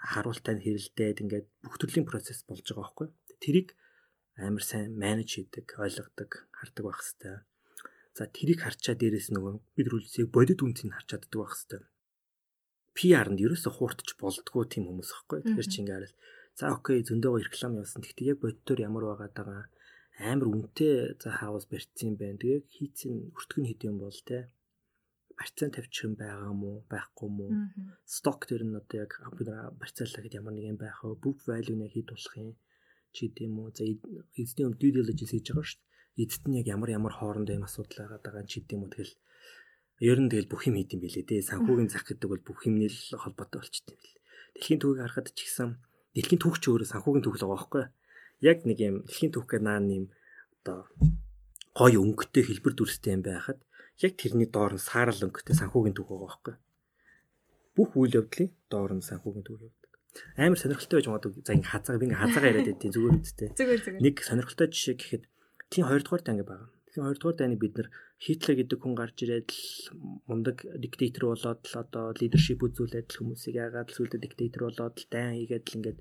харуултай 0.03 0.59
нь 0.59 0.65
хэрэлдээд 0.67 1.23
ингээд 1.23 1.47
бүх 1.63 1.79
төрлийн 1.79 2.11
процесс 2.11 2.43
болж 2.43 2.67
байгаа 2.67 2.83
байхгүй. 2.83 3.09
Тэрийг 3.39 3.79
амар 4.35 4.67
сайн 4.67 4.99
менеж 4.99 5.31
хийдэг, 5.39 5.79
ойлгодог, 5.79 6.31
хардаг 6.59 6.85
байх 6.91 6.99
хэвээр. 7.07 7.47
За 8.19 8.27
тэрийг 8.27 8.59
харчаа 8.67 8.99
дээрээс 8.99 9.31
нөгөө 9.31 9.79
бид 9.79 9.89
рүүлсийг 9.95 10.27
бодит 10.27 10.59
үнцийг 10.59 10.91
харж 10.91 11.07
чаддаг 11.07 11.39
байх 11.39 11.55
хэвээр. 11.55 11.85
PR-нд 12.99 13.39
ерөөсө 13.39 13.71
хууртж 13.71 14.19
болдгоо 14.19 14.67
тийм 14.67 14.91
хүмүүс 14.91 15.11
байхгүй. 15.15 15.39
Тэгэхээр 15.47 15.71
чи 15.71 15.79
ингээд 15.87 16.13
за 16.59 16.75
окей 16.75 16.99
зөндөөгөө 17.07 17.47
реклам 17.47 17.79
явуулсан. 17.79 18.03
Гэхдээ 18.03 18.31
яг 18.35 18.39
бодитоор 18.43 18.81
ямар 18.83 19.05
байгаа 19.07 19.31
амар 20.18 20.48
үнэтэй 20.53 21.16
за 21.22 21.29
хаавас 21.33 21.64
барьцсан 21.70 22.12
юм 22.12 22.16
байна. 22.20 22.40
Тэгээ 22.40 22.61
хийцэн 22.68 23.12
өртгөн 23.37 23.66
хэд 23.68 23.81
юм 23.88 23.96
бол 24.03 24.18
те 24.29 24.53
барьцаан 25.38 25.72
тавьчих 25.72 26.05
юм 26.07 26.14
байгаа 26.20 26.53
мó 26.53 26.85
байхгүй 26.92 27.29
мó 27.33 27.46
сток 28.05 28.44
дээр 28.48 28.62
нь 28.68 28.77
одоо 28.77 28.98
яг 29.05 29.12
барьцаалаа 29.81 30.20
гэхэд 30.20 30.38
ямар 30.38 30.55
нэг 30.55 30.66
юм 30.72 30.79
байх 30.79 31.01
вэ 31.03 31.16
book 31.25 31.38
value 31.48 31.77
нэг 31.79 31.92
хэд 31.96 32.09
болох 32.12 32.35
юм 32.37 32.51
ч 33.12 33.16
гэдэм 33.29 33.57
үү. 33.61 33.68
За 33.77 33.85
эзний 34.40 34.64
өмнө 34.68 34.81
due 34.81 34.92
diligence 34.92 35.33
хийж 35.33 35.48
байгаа 35.53 35.66
шүү 35.68 35.81
дээ. 35.81 36.22
Эцэд 36.25 36.44
нь 36.48 36.59
яг 36.61 36.66
ямар 36.68 36.90
ямар 36.92 37.14
хоорондоо 37.16 37.57
юм 37.57 37.66
асуудал 37.68 37.98
байгаа 38.05 38.20
даа 38.20 38.44
ч 38.48 38.61
гэдэм 38.61 38.81
үү. 38.85 38.92
Тэгэл 38.92 39.14
ер 40.09 40.18
нь 40.20 40.31
тэгэл 40.33 40.51
бүх 40.53 40.62
юм 40.68 40.77
хийдэм 40.81 41.01
билээ 41.01 41.25
дээ. 41.29 41.48
Санхүүгийн 41.48 41.92
зах 41.92 42.05
гэдэг 42.09 42.29
бол 42.29 42.42
бүх 42.44 42.61
юмний 42.68 42.88
л 42.88 43.01
холбоотой 43.22 43.61
болчтой 43.61 43.92
юм 43.92 44.01
билээ. 44.01 44.20
Дэлхийн 44.57 44.81
түүхийг 44.81 45.01
харахад 45.05 45.29
ч 45.37 45.40
гэсэн 45.44 45.68
дэлхийн 46.16 46.40
түүх 46.40 46.57
ч 46.61 46.64
өөрөө 46.72 46.88
санхүүгийн 46.88 47.25
түүх 47.25 47.37
л 47.37 47.44
байгаа 47.44 47.57
байхгүй. 47.57 47.85
Яг 48.42 48.66
нэг 48.66 48.78
юм 48.83 48.96
дэлхийн 49.07 49.33
түүх 49.33 49.46
гэдэг 49.46 49.62
наан 49.62 49.87
юм 49.88 50.07
одоо 50.62 50.90
гоё 51.78 51.98
өнгөтэй 52.02 52.44
хэлбэр 52.46 52.74
дүрстэй 52.76 53.14
юм 53.16 53.22
байхад 53.22 53.59
яг 54.02 54.12
тэрний 54.18 54.50
доор 54.50 54.74
нь 54.76 54.83
саарал 54.83 55.22
өнгөтэй 55.26 55.57
санхүүгийн 55.57 55.96
түүх 55.96 56.11
байгаа 56.11 56.28
байхгүй. 56.28 56.55
Бүх 57.78 57.90
үйл 57.96 58.18
явдлын 58.20 58.50
доор 58.68 58.92
нь 58.98 59.07
санхүүгийн 59.07 59.46
түүх 59.46 59.62
явдаг 59.62 59.83
амар 60.37 60.61
сонирхолтой 60.61 61.00
байж 61.00 61.09
магадгүй 61.09 61.42
за 61.46 61.57
ингээ 61.57 61.72
хазаа 61.72 61.96
би 61.96 62.05
ингээ 62.07 62.22
хазаагаа 62.22 62.50
яриад 62.52 62.68
байдیں۔ 62.68 62.92
зүгээр 62.92 63.16
үсттэй. 63.16 63.48
Зүгээр 63.57 63.81
зүгээр. 63.81 64.02
Нэг 64.05 64.16
сонирхолтой 64.20 64.68
жишээ 64.68 64.96
гэхэд 65.00 65.24
тийм 65.72 65.85
2 65.88 66.05
дугаар 66.05 66.22
данги 66.24 66.44
байгаа. 66.44 66.68
Тэгэхээр 66.92 67.16
2 67.16 67.20
дугаар 67.20 67.38
дайны 67.40 67.57
бид 67.57 67.74
нар 67.76 67.88
Хитлер 68.22 68.55
гэдэг 68.61 68.78
хүн 68.78 68.94
гарч 68.94 69.16
ирээд 69.24 69.48
л 69.50 69.64
мундаг 70.28 70.57
диктатор 70.78 71.24
болоод 71.33 71.61
л 71.64 71.74
одоо 71.81 72.05
лидершип 72.20 72.61
үзүүлээд 72.61 73.09
л 73.09 73.18
хүмүүсийг 73.18 73.57
яагаад 73.57 73.88
л 73.88 73.96
сүлдө 73.96 74.20
диктатор 74.20 74.62
болоод 74.68 74.94
л 75.00 75.11
дайн 75.11 75.35
хийгээд 75.40 75.64
л 75.66 75.76
ингээд 75.81 75.98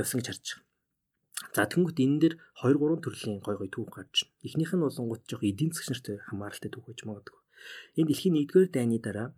явсан 0.00 0.18
гэж 0.18 0.26
харж 0.26 0.46
байгаа. 0.48 0.69
За 1.56 1.64
тэнгуут 1.66 1.98
энэ 1.98 2.20
дэр 2.22 2.34
2 2.62 2.76
3 2.76 3.00
төрлийн 3.04 3.40
гой 3.40 3.56
гой 3.56 3.70
түүх 3.72 3.90
гарч 3.90 4.28
байна. 4.28 4.44
Эхнийх 4.46 4.72
нь 4.76 4.84
болонгууд 4.84 5.22
жоох 5.26 5.42
эдийн 5.42 5.72
засгийн 5.72 5.96
нартай 5.96 6.16
хамааралтай 6.28 6.70
түүх 6.70 6.86
гэж 6.92 7.00
магадгүй. 7.08 7.40
Энэ 7.98 8.08
дэлхийн 8.12 8.36
1-р 8.44 8.68
дайны 8.70 8.98
дараа 9.00 9.28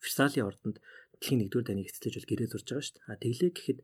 Версалийн 0.00 0.48
ордонд 0.48 0.76
дэлхийн 1.12 1.44
1-р 1.50 1.64
дайныг 1.66 1.90
эцэлж 1.90 2.14
бол 2.16 2.30
гэрээ 2.30 2.48
зурж 2.50 2.66
байгаа 2.70 2.86
шүү 2.86 2.94
дээ. 2.96 3.08
А 3.10 3.20
тэглээ 3.20 3.52
гэхэд 3.52 3.78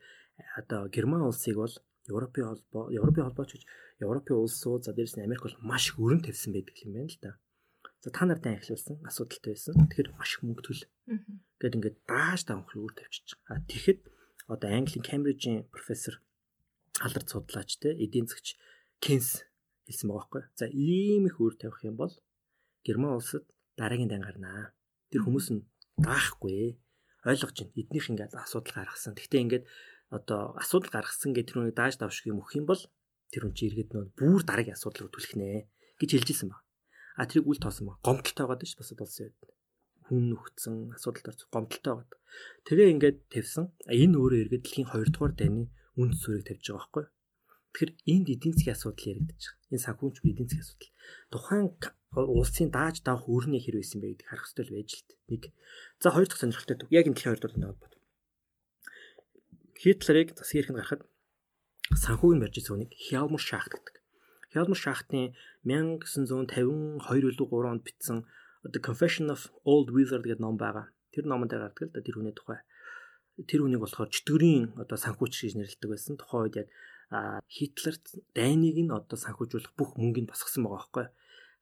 одоо 0.57 0.81
Герман 0.89 1.23
улсыг 1.27 1.57
бол 1.61 1.75
Европын 2.09 2.45
холбоо 2.47 2.85
Европын 2.95 3.27
холбооч 3.27 3.51
гэж 3.53 3.63
Европын 4.01 4.37
улсууд 4.41 4.83
за 4.87 4.93
дээрс 4.95 5.17
нь 5.17 5.27
Америк 5.27 5.43
бол 5.45 5.59
маш 5.61 5.91
их 5.91 5.99
өрн 5.99 6.23
тавьсан 6.23 6.53
байдаг 6.55 6.77
юм 6.85 6.93
байна 6.95 7.11
л 7.11 7.19
да. 7.21 7.33
За 8.01 8.09
та 8.15 8.23
нартай 8.25 8.55
ахиулсан 8.57 9.03
асуудалтай 9.03 9.53
байсан. 9.53 9.75
Тэгэхээр 9.75 10.09
маш 10.15 10.31
их 10.37 10.43
мөнгө 10.47 10.63
төл. 10.63 10.83
Гэт 11.61 11.77
ингээд 11.77 11.97
дааш 12.07 12.41
давх 12.47 12.71
өөр 12.77 12.93
тавьчих. 12.95 13.41
А 13.51 13.59
тэгэхэд 13.67 14.01
одоо 14.47 14.69
Английн 14.71 15.03
Кембрижийн 15.03 15.67
профессор 15.75 16.23
алдарт 17.05 17.29
судлаач 17.29 17.71
те 17.83 17.93
эдийн 17.93 18.27
засгч 18.27 18.57
Кенс 19.01 19.45
хэлсэн 19.87 20.09
байгаа 20.09 20.25
байхгүй. 20.25 20.43
За 20.57 20.67
ийм 20.73 21.29
их 21.29 21.37
өөр 21.41 21.55
тавих 21.61 21.85
юм 21.85 21.97
бол 22.01 22.13
Герман 22.85 23.19
улсад 23.21 23.45
дараагийн 23.77 24.09
дан 24.09 24.25
гарнаа. 24.25 24.73
Тэр 25.13 25.23
хүмүүс 25.29 25.49
нь 25.53 25.67
даахгүй 26.01 26.81
ойлгож 27.27 27.53
байна. 27.61 27.77
Эднийх 27.77 28.07
ингээд 28.11 28.33
асуудал 28.35 28.75
гаргасан. 28.81 29.15
Гэхдээ 29.15 29.45
ингээд 29.45 29.65
одоо 30.11 30.57
асуудал 30.57 30.91
гаргасан 30.95 31.35
гэдэг 31.35 31.51
тэрүүнийг 31.51 31.77
дааж 31.77 31.95
давшиг 31.99 32.31
юм 32.31 32.41
өгөх 32.41 32.57
юм 32.57 32.67
бол 32.67 32.83
тэр 33.31 33.43
хүн 33.45 33.55
чи 33.59 33.67
иргэд 33.69 33.91
нөө 33.93 34.05
бүр 34.15 34.43
дараагийн 34.47 34.79
асуудал 34.79 35.07
руу 35.07 35.13
түлхэх 35.13 35.35
нэ 35.37 35.67
гэж 35.99 36.11
хэлж 36.15 36.29
исэн 36.31 36.49
баг. 36.55 36.63
А 37.19 37.27
тэрийг 37.27 37.51
үл 37.51 37.59
тоосон 37.59 37.91
баг. 37.91 37.99
Гомдолтой 38.07 38.47
байгаа 38.47 38.67
ш 38.67 38.79
бас 38.79 38.91
болсон 38.95 39.29
юм. 39.29 39.35
Хүн 40.07 40.23
нөхцөн 40.31 40.75
асуудалд 40.95 41.27
орц 41.35 41.43
гомдолтой 41.51 41.93
байгаа. 41.99 42.19
Тэгээ 42.65 42.93
ингээд 42.95 43.19
тавьсан. 43.33 43.75
Энэ 43.91 44.15
өөрөө 44.15 44.41
иргэд 44.47 44.63
дэлхийн 44.63 44.89
2 44.95 45.11
дугаар 45.11 45.35
дайны 45.35 45.67
үнд 46.01 46.15
сүрийг 46.21 46.45
тавьж 46.47 46.65
байгаа 46.69 46.81
байхгүй. 46.81 47.05
Тэгэхээр 47.77 47.93
энд 48.13 48.27
эдийн 48.33 48.55
засгийн 48.57 48.77
асуудал 48.77 49.11
яригдаж 49.13 49.43
байгаа. 49.45 49.69
Энэ 49.73 49.85
санхүүч 49.85 50.17
эдийн 50.25 50.49
засгийн 50.49 50.65
асуудал. 50.65 50.93
Тухайн 51.33 51.67
улсын 52.17 52.69
дааж 52.73 52.97
давах 53.05 53.29
өөрний 53.29 53.61
хэрэг 53.61 53.81
байсан 53.85 54.01
бэ 54.01 54.09
гэдгийг 54.17 54.31
харах 54.31 54.47
хэрэгтэй 54.49 54.73
байж 54.73 54.91
л 54.97 55.05
нэг. 55.29 55.43
За 56.01 56.09
хоёр 56.09 56.29
дахь 56.29 56.41
сонирхолтой 56.41 56.77
төв. 56.81 56.89
Яг 56.89 57.05
энэ 57.05 57.15
дэлхийн 57.17 57.31
хоёр 57.37 57.43
дурлалын 57.45 57.69
холбоот. 57.69 57.95
Хитлерийг 59.77 60.31
засгийн 60.33 60.61
эрхэнд 60.65 60.79
гарахад 60.81 61.03
санхүүгийн 61.93 62.41
барьж 62.41 62.57
ирсэн 62.57 62.73
хүнийг 62.73 62.93
Хялмар 62.97 63.43
Шахт 63.45 63.73
гэдэг. 63.77 63.97
Хялмар 64.53 64.81
Шахтны 64.81 65.23
1952 65.69 66.97
илүү 67.05 67.37
3 67.37 67.71
онд 67.71 67.83
бичсэн 67.85 68.19
The 68.65 68.81
Confession 68.81 69.29
of 69.29 69.53
Old 69.69 69.93
Wizard 69.93 70.25
гэдэг 70.25 70.41
ном 70.41 70.57
байгаа. 70.57 70.91
Тэр 71.13 71.29
номонд 71.29 71.53
гардаг 71.53 71.77
л 71.87 71.93
да 71.93 72.01
тэр 72.01 72.17
хүний 72.19 72.33
тухай. 72.35 72.65
Тэр 73.45 73.61
хүнийг 73.69 73.85
болохоор 73.85 74.09
чөтгөрийн 74.09 74.81
одоо 74.81 74.97
санхүүч 74.97 75.33
гэж 75.37 75.55
нэрлэдэг 75.61 75.91
байсан. 75.93 76.17
Тухайн 76.17 76.43
үед 76.49 76.57
яг 76.65 76.69
Хитлер 77.53 77.97
дайныг 78.33 78.77
нь 78.81 78.91
одоо 78.91 79.19
санхүүжүүлэх 79.21 79.77
бүх 79.77 79.95
мөнгөнд 80.01 80.33
босгосон 80.33 80.65
байгаа 80.65 80.81
байхгүй 80.81 81.07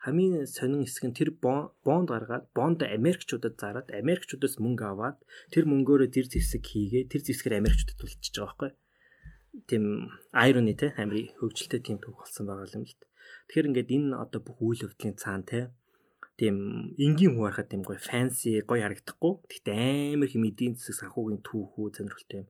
хамгийн 0.04 0.44
сонин 0.44 0.84
хэсэг 0.84 1.04
нь 1.08 1.16
тэр 1.16 1.30
бонд 1.40 2.08
гаргаад 2.12 2.52
бонд 2.52 2.80
Америкчуудад 2.84 3.56
зарад 3.56 3.88
Америкчуудаас 3.88 4.60
мөнгө 4.60 4.84
аваад 4.92 5.18
тэр 5.52 5.64
мөнгөөрөө 5.64 6.08
тэр 6.12 6.26
зэвсэг 6.28 6.60
хийгээ 6.60 7.08
тэр 7.08 7.22
зэвсгээр 7.24 7.60
Америкчуудад 7.60 7.98
тулчиж 8.00 8.34
байгаа 8.36 8.48
байхгүй 8.52 8.70
тийм 9.68 9.84
айрони 10.44 10.74
те 10.76 10.92
амир 11.00 11.32
хөвгөлтэй 11.40 11.80
тийм 11.80 11.98
төв 12.04 12.20
болсон 12.20 12.44
байгаа 12.44 12.68
юм 12.76 12.84
л 12.84 12.96
д. 13.00 13.02
Тэгэхээр 13.48 13.68
ингээд 13.70 13.94
энэ 13.96 14.16
одоо 14.18 14.40
бүх 14.44 14.58
үйл 14.60 14.84
явдлын 14.84 15.16
цаана 15.16 15.48
те 15.48 15.60
тийм 16.34 16.90
энгийн 16.98 17.38
хүн 17.38 17.46
харахад 17.46 17.70
тийм 17.70 17.82
гоё 17.86 17.98
фэнси 17.98 18.66
гоё 18.66 18.82
харагдахгүй. 18.82 19.32
Гэхдээ 19.46 20.18
амар 20.18 20.30
хэм 20.30 20.44
эдийн 20.50 20.74
засаг 20.74 21.14
санхүүгийн 21.14 21.42
түүхүү 21.46 21.94
сонирхолтой 21.94 22.38
юм. 22.42 22.48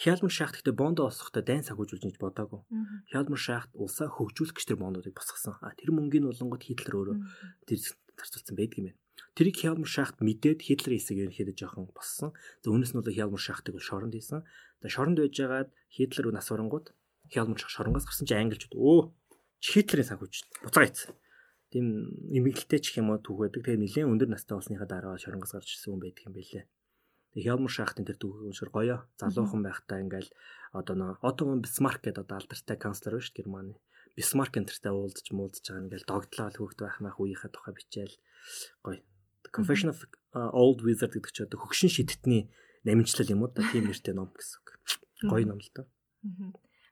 Хялмар 0.00 0.32
шахт 0.32 0.54
гэдэг 0.58 0.74
бондо 0.74 1.06
олсохдоо 1.06 1.44
дайн 1.44 1.62
санхүүжүүлж 1.62 2.04
гэж 2.08 2.16
бодоагүй. 2.18 2.64
Хялмар 3.12 3.38
шахт 3.38 3.70
улсаа 3.76 4.08
хөгжүүлэх 4.08 4.56
гэж 4.56 4.64
тэр 4.66 4.80
бондуудыг 4.80 5.14
босгосон. 5.14 5.60
А 5.60 5.76
тэр 5.76 5.92
мөнгөний 5.92 6.26
болонгод 6.26 6.64
Хитлер 6.64 6.96
өөрөө 6.96 7.16
тэр 7.68 7.78
зарцуулсан 8.18 8.56
байдаг 8.56 8.78
юм 8.80 8.86
байна. 8.90 8.98
Тэрийг 9.36 9.56
Хялмар 9.60 9.90
шахт 9.92 10.16
мэдээд 10.24 10.64
Хитлер 10.64 10.96
хэсэг 10.96 11.20
ерөнхийдөө 11.20 11.54
жоохон 11.54 11.92
боссон. 11.92 12.32
За 12.64 12.72
үүнээс 12.72 12.96
нь 12.96 12.98
бол 12.98 13.12
Хялмар 13.12 13.42
шахтыг 13.44 13.76
шоронд 13.76 14.16
хийсэн. 14.16 14.40
За 14.80 14.88
шоронд 14.88 15.20
байжгаад 15.20 15.68
Хитлер 15.92 16.32
нас 16.32 16.48
урангууд 16.48 16.96
Хялмар 17.28 17.60
шах 17.60 17.68
шоронгоос 17.68 18.08
гарсан 18.08 18.24
чи 18.24 18.34
англичууд 18.34 18.74
өө 18.74 19.12
Хитлерийн 19.60 20.08
санхүүж 20.08 20.64
буцаа 20.64 20.88
ийцсэн 20.88 21.12
тийм 21.70 21.86
эмгэгтэй 22.34 22.80
ч 22.82 22.98
юм 22.98 23.14
уу 23.14 23.22
түүх 23.22 23.46
байдаг. 23.46 23.62
Тэгээ 23.64 23.82
нэлээд 23.82 24.10
өндөр 24.10 24.28
настай 24.34 24.58
болсныхаа 24.58 24.90
дараа 24.90 25.16
шоронгоос 25.16 25.54
гарч 25.54 25.70
ирсэн 25.70 25.94
хүн 25.94 26.02
байдаг 26.02 26.24
юм 26.26 26.34
байлээ. 26.34 26.64
Тэгээ 27.30 27.46
Хялмар 27.46 27.70
шахтын 27.70 28.06
тэр 28.06 28.18
түүхийг 28.18 28.50
уншир 28.50 28.70
гоё. 28.74 29.06
Залуухан 29.22 29.62
байхдаа 29.62 30.02
ингээл 30.02 30.30
одоо 30.74 30.94
нөө 30.98 31.10
Отто 31.22 31.46
Бисмарк 31.62 32.02
гэдэг 32.02 32.26
одоо 32.26 32.36
алдартай 32.42 32.74
канцлер 32.74 33.22
шүү 33.22 33.34
дээ 33.38 33.46
Германы. 33.46 33.78
Бисмарк 34.18 34.58
энтертэй 34.58 34.90
уулзж 34.90 35.30
муулзж 35.30 35.62
байгаа 35.62 35.86
ингээл 35.86 36.10
догтлоо 36.10 36.50
хүүхд 36.50 36.78
байх 36.82 36.98
мах 36.98 37.22
үеийнхээ 37.22 37.54
тухай 37.54 37.74
бичээл 37.78 38.16
гоё. 38.82 38.98
The 39.46 39.50
Confession 39.54 39.94
of 39.94 40.02
uh, 40.34 40.50
Old 40.50 40.82
Wizard 40.82 41.14
гэдэг 41.14 41.30
чинь 41.30 41.46
одоо 41.46 41.62
хөгшин 41.62 41.90
шидтний 41.94 42.50
намжлал 42.82 43.30
юм 43.30 43.46
уу 43.46 43.54
да 43.54 43.62
тийм 43.70 43.86
нэртэй 43.86 44.14
ном 44.14 44.34
гэсэн 44.34 44.58
үг. 44.58 44.68
Гоё 45.30 45.46
ном 45.46 45.62
л 45.62 45.70
доо. 45.70 45.86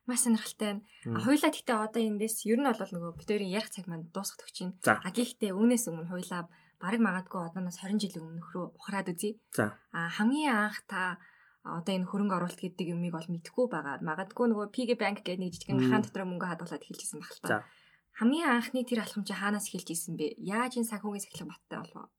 Маш 0.09 0.25
сонирхолтой 0.25 0.81
байна. 0.81 1.21
Хоёлаа 1.21 1.51
гэхдээ 1.53 1.77
одоо 1.77 2.01
эндээс 2.01 2.49
ер 2.49 2.57
нь 2.57 2.65
бол 2.65 2.93
нөгөө 2.97 3.11
битэрийн 3.21 3.53
ярих 3.53 3.69
цаг 3.69 3.85
маань 3.85 4.09
дуусах 4.09 4.41
төгч 4.41 4.55
чинь. 4.57 4.73
А 4.81 5.09
гэхдээ 5.13 5.53
үүнээс 5.53 5.85
өмнө 5.85 6.09
хоёлаа 6.09 6.49
бараг 6.81 7.01
магадгүй 7.05 7.39
одооноос 7.45 7.77
20 7.77 8.01
жилийн 8.01 8.25
өмнөх 8.25 8.49
рүү 8.49 8.65
ухраад 8.73 9.13
үзье. 9.13 9.37
За. 9.53 9.77
А 9.93 10.09
хамгийн 10.09 10.49
анх 10.49 10.81
та 10.89 11.21
одоо 11.61 11.93
энэ 11.93 12.09
хөрөнгө 12.09 12.35
оруулалт 12.39 12.57
гэдэг 12.57 12.87
юмыг 12.95 13.13
бол 13.13 13.29
мэдгүй 13.29 13.65
байгаа. 13.69 14.01
Магадгүй 14.01 14.45
нөгөө 14.49 14.67
PG 14.73 14.89
bank 14.97 15.21
гэдэг 15.21 15.37
нэг 15.37 15.51
жижигэн 15.53 15.91
хаан 15.91 16.01
дотор 16.01 16.25
мөнгө 16.25 16.47
хадгалаад 16.47 16.83
эхэлжсэн 16.87 17.19
баг 17.19 17.31
л 17.35 17.43
та. 17.43 17.67
Хамгийн 18.15 18.49
анхны 18.49 18.81
тэр 18.87 19.03
алхам 19.03 19.23
чи 19.27 19.35
хаанаас 19.35 19.67
эхэлж 19.69 19.93
исэн 19.93 20.15
бэ? 20.15 20.39
Яаж 20.39 20.79
энэ 20.79 20.89
санхүүгийн 20.89 21.23
сахилга 21.23 21.53
баттай 21.53 21.79
болов? 21.83 22.09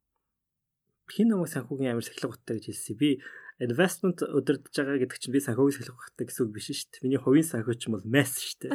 Хин 1.09 1.27
намайг 1.33 1.51
санхүүгийн 1.51 1.91
амир 1.97 2.05
сахилга 2.05 2.33
баттай 2.37 2.53
гэж 2.61 2.65
хэлсэн. 2.69 2.95
Би 3.01 3.09
investment 3.61 4.25
удирдах 4.25 4.73
байгаа 4.73 4.97
гэдэг 5.05 5.17
чинь 5.21 5.35
би 5.37 5.41
санхүүгийн 5.45 5.77
сахилга 5.85 6.01
баттай 6.01 6.25
гэсэн 6.25 6.43
үг 6.49 6.51
биш 6.57 6.67
шүү 6.73 6.89
дээ. 6.97 7.03
Миний 7.05 7.21
хувийн 7.21 7.45
санхүүч 7.45 7.81
бол 7.93 8.05
mass 8.09 8.41
шүү 8.41 8.57
дээ. 8.67 8.73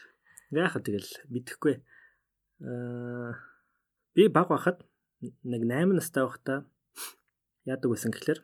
Яахад 0.62 0.86
тэгэл 0.86 1.10
мэдэхгүй. 1.28 1.74
Аа 2.62 3.34
би 4.14 4.28
баг 4.30 4.48
байхад 4.50 4.78
нэг 5.20 5.62
8 5.66 5.94
настай 5.94 6.24
байхдаа 6.24 6.58
яадаг 7.66 7.90
байсан 7.90 8.10
гэхэлэр 8.14 8.40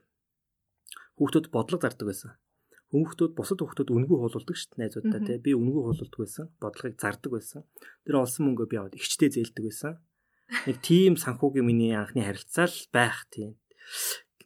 хүүхдүүд 1.17 1.47
бодлого 1.51 1.83
зардаг 1.83 2.07
байсан. 2.07 2.33
Хүүхдүүд 2.93 3.33
бусад 3.35 3.59
хүүхдүүд 3.59 3.91
үнгүй 3.91 4.17
хуулуулдаг 4.21 4.57
шүү 4.57 4.71
дээ 4.77 4.81
найзуудаа 4.87 5.21
тий. 5.27 5.39
Би 5.43 5.53
үнгүй 5.59 5.83
хуулуулдаг 5.83 6.21
байсан. 6.23 6.47
Бодлогыг 6.63 6.97
зардаг 7.03 7.31
байсан. 7.35 7.61
Тэр 8.07 8.23
олсон 8.23 8.43
мөнгөө 8.47 8.67
би 8.71 8.77
аваад 8.79 8.95
ихчтэй 8.95 9.31
зээлдэг 9.33 9.65
байсан. 9.67 9.99
Нэг 10.71 10.79
тийм 10.87 11.19
санхүүгийн 11.19 11.67
миний 11.67 11.99
анхны 11.99 12.23
харилцаа 12.23 12.71
л 12.71 12.79
байх 12.95 13.27
тийм. 13.35 13.59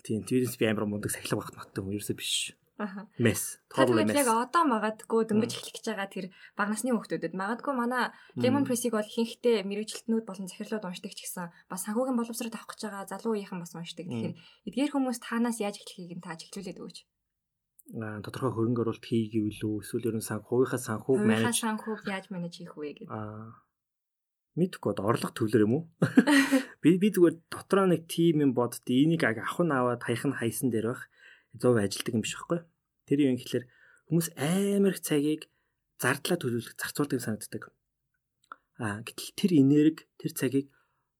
Тийм 0.04 0.24
тэрээс 0.24 0.56
би 0.60 0.66
амар 0.66 0.86
мундаг 0.88 1.10
сахилга 1.12 1.40
багт 1.40 1.56
маттай 1.56 1.80
юм 1.82 1.92
ерөөсөө 1.94 2.16
биш. 2.16 2.56
Мэс. 3.20 3.60
Total 3.68 3.92
мэс. 3.92 4.16
Яг 4.16 4.32
одоо 4.32 4.64
магадгүй 4.64 5.28
дөнгөж 5.28 5.52
эхлэх 5.52 5.76
гэж 5.76 5.86
байгаа 5.92 6.08
тэр 6.08 6.26
бага 6.56 6.72
насны 6.72 6.96
хүүхдүүдэд 6.96 7.36
магадгүй 7.36 7.74
манай 7.76 8.08
Lemon 8.40 8.64
Press-ийг 8.64 8.96
бол 8.96 9.04
ихэнхдээ 9.04 9.68
мэрэгжилтнүүд 9.68 10.24
болон 10.24 10.48
захирлууд 10.48 10.88
уншдаг 10.88 11.12
ч 11.12 11.28
гэсэн 11.28 11.52
бас 11.68 11.84
санхүүгийн 11.84 12.16
боловсрол 12.16 12.56
авах 12.56 12.72
гэж 12.72 12.80
байгаа 12.88 13.04
залуу 13.12 13.36
үеийнхэн 13.36 13.60
бас 13.60 13.76
уншдаг. 13.76 14.08
Тэгэхээр 14.08 14.34
эдгээр 14.72 14.92
хүмүүс 14.96 15.18
таанаас 15.20 15.60
яаж 15.60 15.76
эхлэхийг 15.76 16.16
нь 16.16 16.24
та 16.24 16.40
чиглүүлээд 16.40 16.80
өгөөч. 16.80 16.98
Аа 18.00 18.24
тодорхой 18.24 18.52
хөрөнгө 18.56 18.80
оруулалт 18.80 19.04
хийгээв 19.04 19.60
үү? 19.60 19.82
Эсвэл 19.84 20.08
ерөн 20.08 20.24
санхүүгийнхаа 20.24 20.80
санхүүг 20.80 21.20
менеж 21.20 21.60
санхүүг 21.60 22.00
яаж 22.08 22.32
менеж 22.32 22.54
хийх 22.56 22.80
вэ 22.80 23.04
гэдэг. 23.04 23.12
Аа 23.12 23.60
мэдгүй 24.60 24.92
одоо 24.92 25.08
орлого 25.08 25.32
төвлөр 25.32 25.64
юм 25.64 25.74
уу? 25.74 25.84
Би 26.84 26.96
би 27.00 27.08
зүгээр 27.12 27.36
дотроо 27.52 27.88
нэг 27.88 28.08
тим 28.08 28.44
юм 28.44 28.52
бодд 28.56 28.84
энийг 28.88 29.24
авах 29.24 29.60
нь 29.60 29.72
аваад 29.72 30.04
хаях 30.04 30.24
нь 30.28 30.36
хайсан 30.36 30.68
дээр 30.72 30.92
байх 30.92 31.02
зов 31.56 31.76
ажилдаг 31.76 32.14
юм 32.16 32.24
биш 32.24 32.36
байхгүй. 32.36 32.60
Тэр 33.04 33.18
юм 33.28 33.36
гэхэлэр 33.36 33.64
хүмүүс 34.08 34.28
амар 34.36 34.96
их 34.96 35.04
цагийг 35.04 35.42
зардлаа 36.00 36.38
төлөвлөх 36.40 36.76
зарцуулдаг 36.80 37.20
санагддаг. 37.20 37.68
Аа 38.80 39.04
гэтэл 39.04 39.36
тэр 39.36 39.50
энерги 39.60 40.08
тэр 40.16 40.32
цагийг 40.32 40.66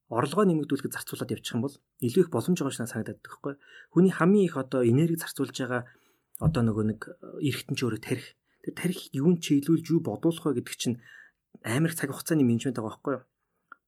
орлогоо 0.09 0.49
нэмэгдүүлэхэд 0.49 0.97
зарцуулаад 0.97 1.31
явчих 1.31 1.55
юм 1.55 1.63
бол 1.69 1.75
илүү 2.01 2.21
их 2.25 2.33
боломж 2.33 2.57
байгаа 2.57 2.75
шнаа 2.75 2.89
санагдаад 2.89 3.21
байхгүй. 3.21 3.53
Хүний 3.93 4.11
хамгийн 4.11 4.49
их 4.49 4.57
одоо 4.57 4.81
энерги 4.81 5.21
зарцуулж 5.21 5.55
байгаа 5.55 5.85
одоо 6.41 6.61
нөгөө 6.65 6.85
нэг 6.89 7.01
эргэтэн 7.45 7.77
ч 7.77 7.81
өөрөө 7.85 8.01
тарих. 8.01 8.27
Тэр 8.65 8.73
тарих 8.75 8.99
юун 9.13 9.37
чиглүүлж 9.37 9.85
юу 9.93 10.01
бодуулах 10.01 10.41
вэ 10.41 10.59
гэдэг 10.59 10.75
чинь 10.75 10.97
амар 11.63 11.93
их 11.93 11.97
цаг 12.01 12.11
хугацааны 12.11 12.43
менежмент 12.43 12.75
байгаа 12.75 12.91
байхгүй 12.91 13.13
юу? 13.13 13.23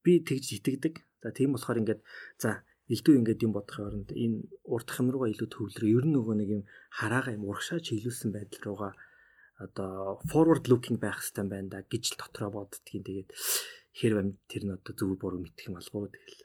Би 0.03 0.19
тэгж 0.19 0.59
итгэдэг. 0.59 0.95
За 1.23 1.31
тийм 1.31 1.55
болохоор 1.55 1.79
ингээд 1.81 2.01
за 2.37 2.63
элдв 2.91 3.15
ингээд 3.15 3.43
юм 3.47 3.53
бодохын 3.55 3.87
оронд 3.87 4.09
энэ 4.11 4.37
урдах 4.67 4.99
юм 4.99 5.09
руугаа 5.11 5.31
илүү 5.31 5.49
төвлөрөө 5.49 5.89
ер 5.97 6.05
нь 6.07 6.15
нөгөө 6.15 6.35
нэг 6.35 6.49
юм 6.51 6.63
хараага 6.91 7.31
юм 7.31 7.47
урагшаа 7.47 7.79
чиглүүлсэн 7.79 8.35
байдал 8.35 8.63
руугаа 8.67 8.93
одоо 9.63 10.19
forward 10.27 10.67
looking 10.67 10.99
байх 10.99 11.23
хэрэгтэй 11.23 11.47
байна 11.47 11.69
да 11.71 11.79
гэж 11.87 12.03
л 12.11 12.19
дотроо 12.19 12.49
боддгийн 12.51 13.03
тэгээд 13.07 13.29
хэрвээ 13.95 14.25
тэр 14.51 14.63
нь 14.67 14.75
одоо 14.75 14.93
зөв 14.97 15.15
буруу 15.15 15.39
мэдэх 15.39 15.71
юм 15.71 15.79
алгуу 15.79 16.11
тэгэл. 16.11 16.41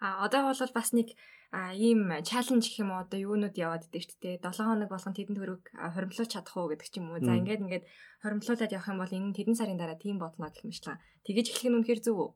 А 0.00 0.24
одоо 0.24 0.40
бол 0.48 0.72
бас 0.72 0.88
нэг 0.96 1.12
ийм 1.50 2.14
чаленж 2.22 2.62
гэх 2.70 2.86
юм 2.86 2.94
уу 2.94 3.02
одоо 3.02 3.18
юунууд 3.18 3.58
яваад 3.58 3.90
идэв 3.90 4.06
ч 4.06 4.14
тээ 4.22 4.38
7 4.38 4.54
хоног 4.70 4.86
болгон 4.86 5.14
тэдэнд 5.18 5.38
хөрөг 5.42 5.62
хоримтлуулж 5.74 6.30
чадах 6.30 6.54
уу 6.54 6.70
гэдэг 6.70 6.86
ч 6.86 7.02
юм 7.02 7.10
уу. 7.10 7.18
За 7.18 7.34
ингээд 7.34 7.66
ингээд 7.66 7.84
хоримтлуулад 8.22 8.70
явах 8.70 8.90
юм 8.94 8.98
бол 9.02 9.10
энэ 9.10 9.34
тэдэн 9.34 9.58
сарын 9.58 9.74
дараа 9.74 9.98
тийм 9.98 10.22
бодно 10.22 10.46
гэх 10.46 10.62
шиг. 10.70 10.94
Тэгэж 11.26 11.46
эхлэх 11.50 11.66
нь 11.74 11.76
үнэхээр 11.82 12.00
зөв 12.06 12.16
үү? 12.22 12.30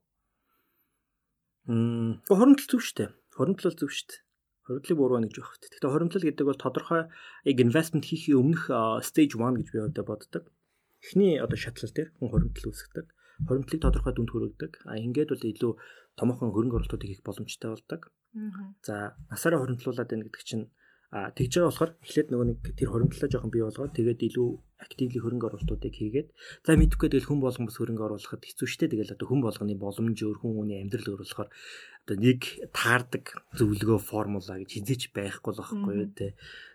Мм 1.71 2.27
хоримтлал 2.27 2.71
зөв 2.75 2.83
штэ. 2.83 3.15
Хоримтлал 3.39 3.79
зөв 3.79 3.91
штэ. 3.95 4.19
Хоримтлыг 4.67 4.99
буруу 4.99 5.23
гэж 5.23 5.35
байх. 5.39 5.63
Гэхдээ 5.63 5.93
хоримтлал 5.95 6.27
гэдэг 6.27 6.47
бол 6.51 6.59
тодорхой 6.59 7.03
яг 7.47 7.57
инвестмент 7.63 8.11
хийхээ 8.11 8.35
өмнөх 8.35 8.67
stage 9.07 9.39
1 9.39 9.63
гэж 9.63 9.69
би 9.71 9.79
одоо 9.79 10.05
боддог. 10.05 10.45
Эхний 11.05 11.39
одоо 11.39 11.55
шатлал 11.55 11.95
дээр 11.95 12.11
хүн 12.19 12.33
хоримтлал 12.35 12.73
үүсгдэг. 12.73 13.07
Хоримтлыг 13.47 13.81
тодорхой 13.85 14.13
дүнд 14.17 14.33
хүргэдэг. 14.33 14.73
А 14.89 14.99
ингээд 14.99 15.31
бол 15.31 15.45
илүү 15.45 15.73
томоохон 16.17 16.51
хөрөнгө 16.51 16.77
оруулалтууд 16.81 17.05
хийх 17.05 17.23
боломжтой 17.23 17.77
болдог. 17.77 18.09
За 18.83 19.15
насаараа 19.31 19.63
хоримтлуулад 19.63 20.09
байна 20.11 20.27
гэдэг 20.27 20.45
чинь 20.45 20.67
А 21.15 21.31
тэгж 21.31 21.63
байгаа 21.63 21.71
болохоор 21.71 21.93
эхлээд 22.03 22.29
нөгөө 22.35 22.47
нэг 22.51 22.59
тэр 22.75 22.91
хоримтлаа 22.91 23.31
жоохон 23.31 23.55
бий 23.55 23.63
болгоод 23.63 23.95
тэгээд 23.95 24.21
илүү 24.35 24.49
активли 24.83 25.19
хөрөнгө 25.23 25.47
оруулалтуудыг 25.47 25.95
хийгээд 25.95 26.29
за 26.67 26.75
мэдхгүй 26.75 27.07
тэгэл 27.07 27.31
хүн 27.31 27.39
болгон 27.39 27.71
бас 27.71 27.79
хөрөнгө 27.79 28.03
оруулахад 28.03 28.43
хэцүү 28.43 28.67
шттэ 28.67 28.91
тэгэл 28.91 29.15
одоо 29.15 29.27
хүн 29.31 29.47
болгоны 29.47 29.79
боломж 29.79 30.19
өөр 30.19 30.39
хүн 30.43 30.53
хүний 30.59 30.83
амьдрал 30.83 31.15
өөр 31.15 31.23
болохоор 31.23 31.51
одоо 32.03 32.17
нэг 32.19 32.41
таардаг 32.75 33.25
зөвлөгөө 33.55 33.99
формула 34.03 34.59
гэж 34.59 34.71
хизээч 34.75 35.03
байхгүй 35.15 35.53
л 35.55 35.63
байхгүй 35.63 35.95
юу 36.03 36.11
те 36.19 36.27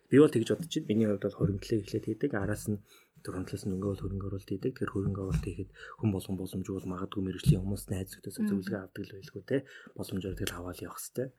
би 0.07 0.17
бол 0.23 0.31
тэгж 0.31 0.55
бодож 0.55 0.71
байна. 0.71 0.87
Миний 0.87 1.07
хувьд 1.11 1.25
бол 1.27 1.39
хоримтлыг 1.43 1.79
эхлээд 1.83 2.05
хийдэг. 2.07 2.31
Араас 2.39 2.65
нь 2.71 2.79
төрөмтлөөс 3.27 3.63
нь 3.67 3.75
өнгөө 3.75 3.99
хөрөнгө 3.99 4.27
оруулалт 4.31 4.49
хийдэг. 4.49 4.73
Тэр 4.79 4.89
хөрөнгө 4.95 5.21
оруулалт 5.21 5.45
хийхэд 5.45 5.69
хүн 5.99 6.09
болгон 6.15 6.35
боломж 6.39 6.67
бол 6.71 6.91
магадгүй 6.95 7.21
мэрэгжлийн 7.27 7.61
хүмүүс 7.61 7.83
найз 7.91 8.15
зөвхөн 8.15 8.47
зөвлөгөө 8.47 8.81
авдаг 8.87 9.03
л 9.03 9.13
байлгүй 9.19 9.43
те 9.43 9.57
боломжоор 9.99 10.35
тэгэл 10.39 10.57
аваад 10.57 10.79
явах 10.79 11.03
хэвээр 11.03 11.29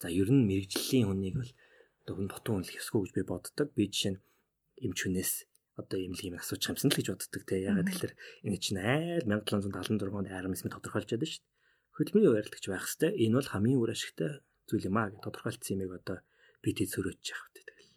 за 0.00 0.08
ер 0.08 0.28
нь 0.32 0.48
мэрэгжлийн 0.48 1.06
хүнийг 1.12 1.36
бол 1.36 1.52
одоо 2.02 2.14
хүн 2.16 2.28
дотун 2.32 2.56
үнэлэх 2.64 2.80
ёсгүй 2.80 3.00
гэж 3.04 3.12
би 3.14 3.22
боддог. 3.28 3.68
Би 3.76 3.84
жишээ 3.92 4.16
нь 4.16 4.22
эмч 4.80 4.98
хүнээс 5.04 5.32
одоо 5.76 5.96
л 6.00 6.08
юм 6.08 6.36
асууж 6.40 6.62
хамсан 6.64 6.88
л 6.88 6.96
гэж 6.96 7.06
боддог 7.12 7.42
те. 7.44 7.60
Ягаад 7.60 7.88
гэхээр 7.92 8.14
энэ 8.48 8.58
чинь 8.60 8.80
айл 8.80 9.24
1776 9.28 10.08
онд 10.08 10.28
арам 10.32 10.56
эсмэ 10.56 10.72
тодорхойлж 10.72 11.08
чадсан 11.12 11.28
шүү 11.28 11.44
дээ. 11.44 11.56
Хөдөлмөрийн 11.96 12.32
урайлтгч 12.32 12.64
байх 12.68 12.84
хэвээр 12.88 13.14
энэ 13.20 13.36
бол 13.36 13.52
хамгийн 13.52 13.80
үр 13.80 13.92
ашигтай 13.92 14.30
зүйл 14.68 14.88
юм 14.88 14.96
аа 14.96 15.12
гэж 15.12 15.20
тодорхойлцсон 15.20 15.76
юмыг 15.76 15.92
одоо 16.00 16.18
би 16.64 16.70
тэд 16.72 16.88
сөрөөж 16.92 17.20
явах 17.20 17.48
гэдэг 17.52 17.64
тэгэл. 17.68 17.92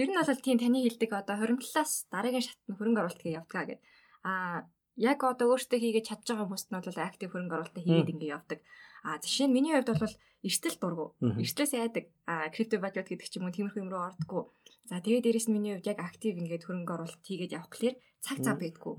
Ер 0.00 0.08
нь 0.08 0.18
бол 0.18 0.40
тийм 0.42 0.58
таны 0.58 0.78
хэлдэг 0.82 1.10
одоо 1.12 1.36
хоримтлаас 1.38 1.92
дараагийн 2.10 2.46
шатны 2.46 2.74
хөрөнгө 2.74 3.00
оруулалт 3.02 3.22
гэж 3.22 3.34
явдгаа 3.38 3.64
гэдэг. 3.68 3.84
Аа 4.24 4.66
яг 4.96 5.18
одоо 5.24 5.46
өөртөө 5.52 5.78
хийгээд 5.78 6.08
чадж 6.08 6.24
байгаа 6.32 6.46
хүмүүст 6.48 6.68
нь 6.70 6.76
бол 6.78 6.98
актив 7.00 7.28
хөрөнгө 7.30 7.54
оруулалт 7.56 7.76
хийгээд 7.76 8.12
ингэ 8.12 8.32
явдаг. 8.32 8.58
А 9.02 9.18
жишээ 9.18 9.46
нь 9.50 9.54
миний 9.56 9.74
хувьд 9.74 9.90
бол 9.98 10.14
эрсдэл 10.42 10.78
дургу. 10.78 11.06
Эрсдлээс 11.20 11.74
айдаг. 11.74 12.04
А 12.26 12.50
крипто 12.50 12.78
валют 12.78 13.06
гэдэг 13.06 13.28
ч 13.30 13.38
юм 13.38 13.46
уу 13.46 13.54
тиймэрхүү 13.54 13.82
юм 13.82 13.90
руу 13.90 14.10
ордоггүй. 14.10 14.42
За 14.90 14.98
тэгээ 14.98 15.22
дээрэс 15.22 15.46
нь 15.46 15.54
миний 15.54 15.74
хувьд 15.78 15.90
яг 15.90 15.98
актив 16.02 16.34
ингээд 16.34 16.66
хөрөнгө 16.66 16.94
оруулалт 16.94 17.22
хийгээд 17.22 17.54
явах 17.54 17.70
гэхээр 17.70 17.96
цаг 18.22 18.38
цаа 18.42 18.56
байдгүй. 18.58 18.94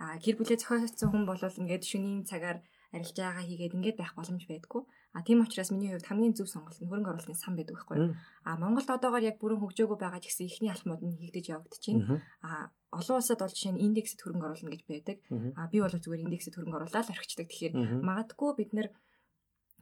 А 0.00 0.18
гэр 0.20 0.36
бүлээ 0.36 0.58
зохиоцсон 0.60 1.08
хүн 1.12 1.24
бол 1.24 1.40
ингээд 1.40 1.84
шөнийн 1.84 2.28
цагаар 2.28 2.58
арилж 2.94 3.16
байгаа 3.18 3.44
хийгээд 3.44 3.76
ингээд 3.76 3.98
байх 3.98 4.12
боломж 4.14 4.44
байдгүй. 4.46 4.82
А 5.14 5.22
тийм 5.22 5.42
учраас 5.42 5.70
миний 5.70 5.90
хувьд 5.90 6.06
хамгийн 6.06 6.34
зөв 6.34 6.46
сонголт 6.50 6.78
нь 6.78 6.90
хөрөнгө 6.90 7.10
оруулалтын 7.10 7.38
сан 7.38 7.54
байдаг 7.58 7.74
байхгүй. 7.78 8.14
А 8.46 8.58
Монголд 8.58 8.90
одоогоор 8.90 9.22
яг 9.22 9.36
бүрэн 9.38 9.62
хөгжөөгөө 9.62 9.98
байгаа 9.98 10.20
ч 10.22 10.30
гэсэн 10.30 10.46
ихний 10.46 10.70
алхмууд 10.70 11.02
нь 11.02 11.18
хийгдэж 11.18 11.46
явагдчихээн. 11.54 12.22
А 12.42 12.70
олон 12.94 13.18
улсад 13.18 13.38
бол 13.42 13.54
жишээ 13.54 13.74
нь 13.74 13.84
индексэд 13.86 14.22
хөрөнгө 14.22 14.46
оруулна 14.46 14.70
гэж 14.74 14.82
байдаг. 14.90 15.16
А 15.58 15.70
би 15.70 15.78
бол 15.82 15.94
зүгээр 15.94 16.24
индексэд 16.26 16.54
хөрөнгө 16.54 16.78
оруулаад 16.82 17.10
орхичдаг. 17.14 17.46
Тэгэхээр 17.50 17.74
магадгүй 18.02 18.50
бид 18.58 18.70
нэр 18.74 18.88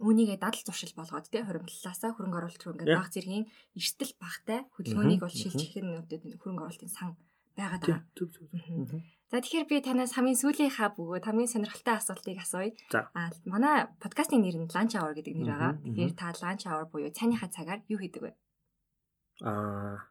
үүнийгээ 0.00 0.38
дадал 0.40 0.62
зуршил 0.64 0.94
болгоод 0.96 1.26
тий 1.28 1.42
хуримтлалаасаа 1.44 2.10
хөрөнгө 2.16 2.38
оруулалт 2.40 2.62
руу 2.64 2.74
ингээд 2.74 2.96
баг 2.96 3.10
зэргийн 3.12 3.44
эрсдэл 3.76 4.14
багтай 4.16 4.58
хөдөлгөөнийг 4.76 5.20
бол 5.20 5.34
шилж 5.34 5.60
ихэнх 5.60 6.08
нүдэд 6.08 6.40
хөрөнгө 6.40 6.64
оруулалтын 6.64 6.92
сан 6.96 7.10
байгаад 7.56 7.82
байгаа. 7.84 8.02
За 9.32 9.40
тэгэхээр 9.40 9.68
би 9.68 9.76
танаас 9.80 10.12
хамгийн 10.12 10.36
сүүлийнхаа 10.36 10.92
бөгөөд 10.92 11.24
хамгийн 11.24 11.48
сонирхолтой 11.48 11.96
асуултыг 11.96 12.36
асууя. 12.40 12.72
Аа 13.16 13.32
манай 13.48 13.88
подкастын 14.00 14.44
нэр 14.44 14.56
нь 14.60 14.72
Lunch 14.72 14.96
Hour 14.96 15.16
гэдэг 15.16 15.34
нэр 15.36 15.48
байгаа. 15.52 15.72
Тэгэхээр 15.80 16.12
та 16.16 16.36
Lunch 16.36 16.64
Hour 16.68 16.84
буюу 16.92 17.12
цайныхаа 17.12 17.48
цагаар 17.48 17.80
юу 17.88 18.00
хийдэг 18.00 18.22
вэ? 18.28 18.32
Аа 19.40 20.04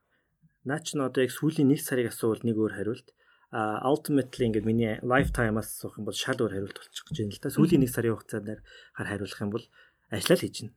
наач 0.65 0.93
нь 0.93 1.05
одоо 1.05 1.21
яг 1.21 1.33
сүүлийн 1.33 1.69
нэг 1.69 1.81
сарыг 1.85 2.09
асуувал 2.09 2.41
нэг 2.41 2.57
өөр 2.57 2.73
хариулт. 2.77 3.13
Ultimately 3.51 4.47
ингээд 4.47 4.63
миний 4.63 4.95
lifetime-аас 5.03 5.75
асуух 5.75 5.99
юм 5.99 6.07
бол 6.07 6.15
шал 6.15 6.39
өөр 6.39 6.55
хариулт 6.55 6.77
болчих 6.79 7.03
гэж 7.03 7.17
байна 7.19 7.35
л 7.35 7.43
да. 7.43 7.51
Сүүлийн 7.51 7.81
нэг 7.83 7.91
сарын 7.91 8.15
хугацаанд 8.15 8.63
хар 8.95 9.07
хариулах 9.11 9.43
юм 9.43 9.51
бол 9.51 9.65
ажиллаа 10.07 10.37
л 10.39 10.43
хийж 10.47 10.55
байна. 10.63 10.73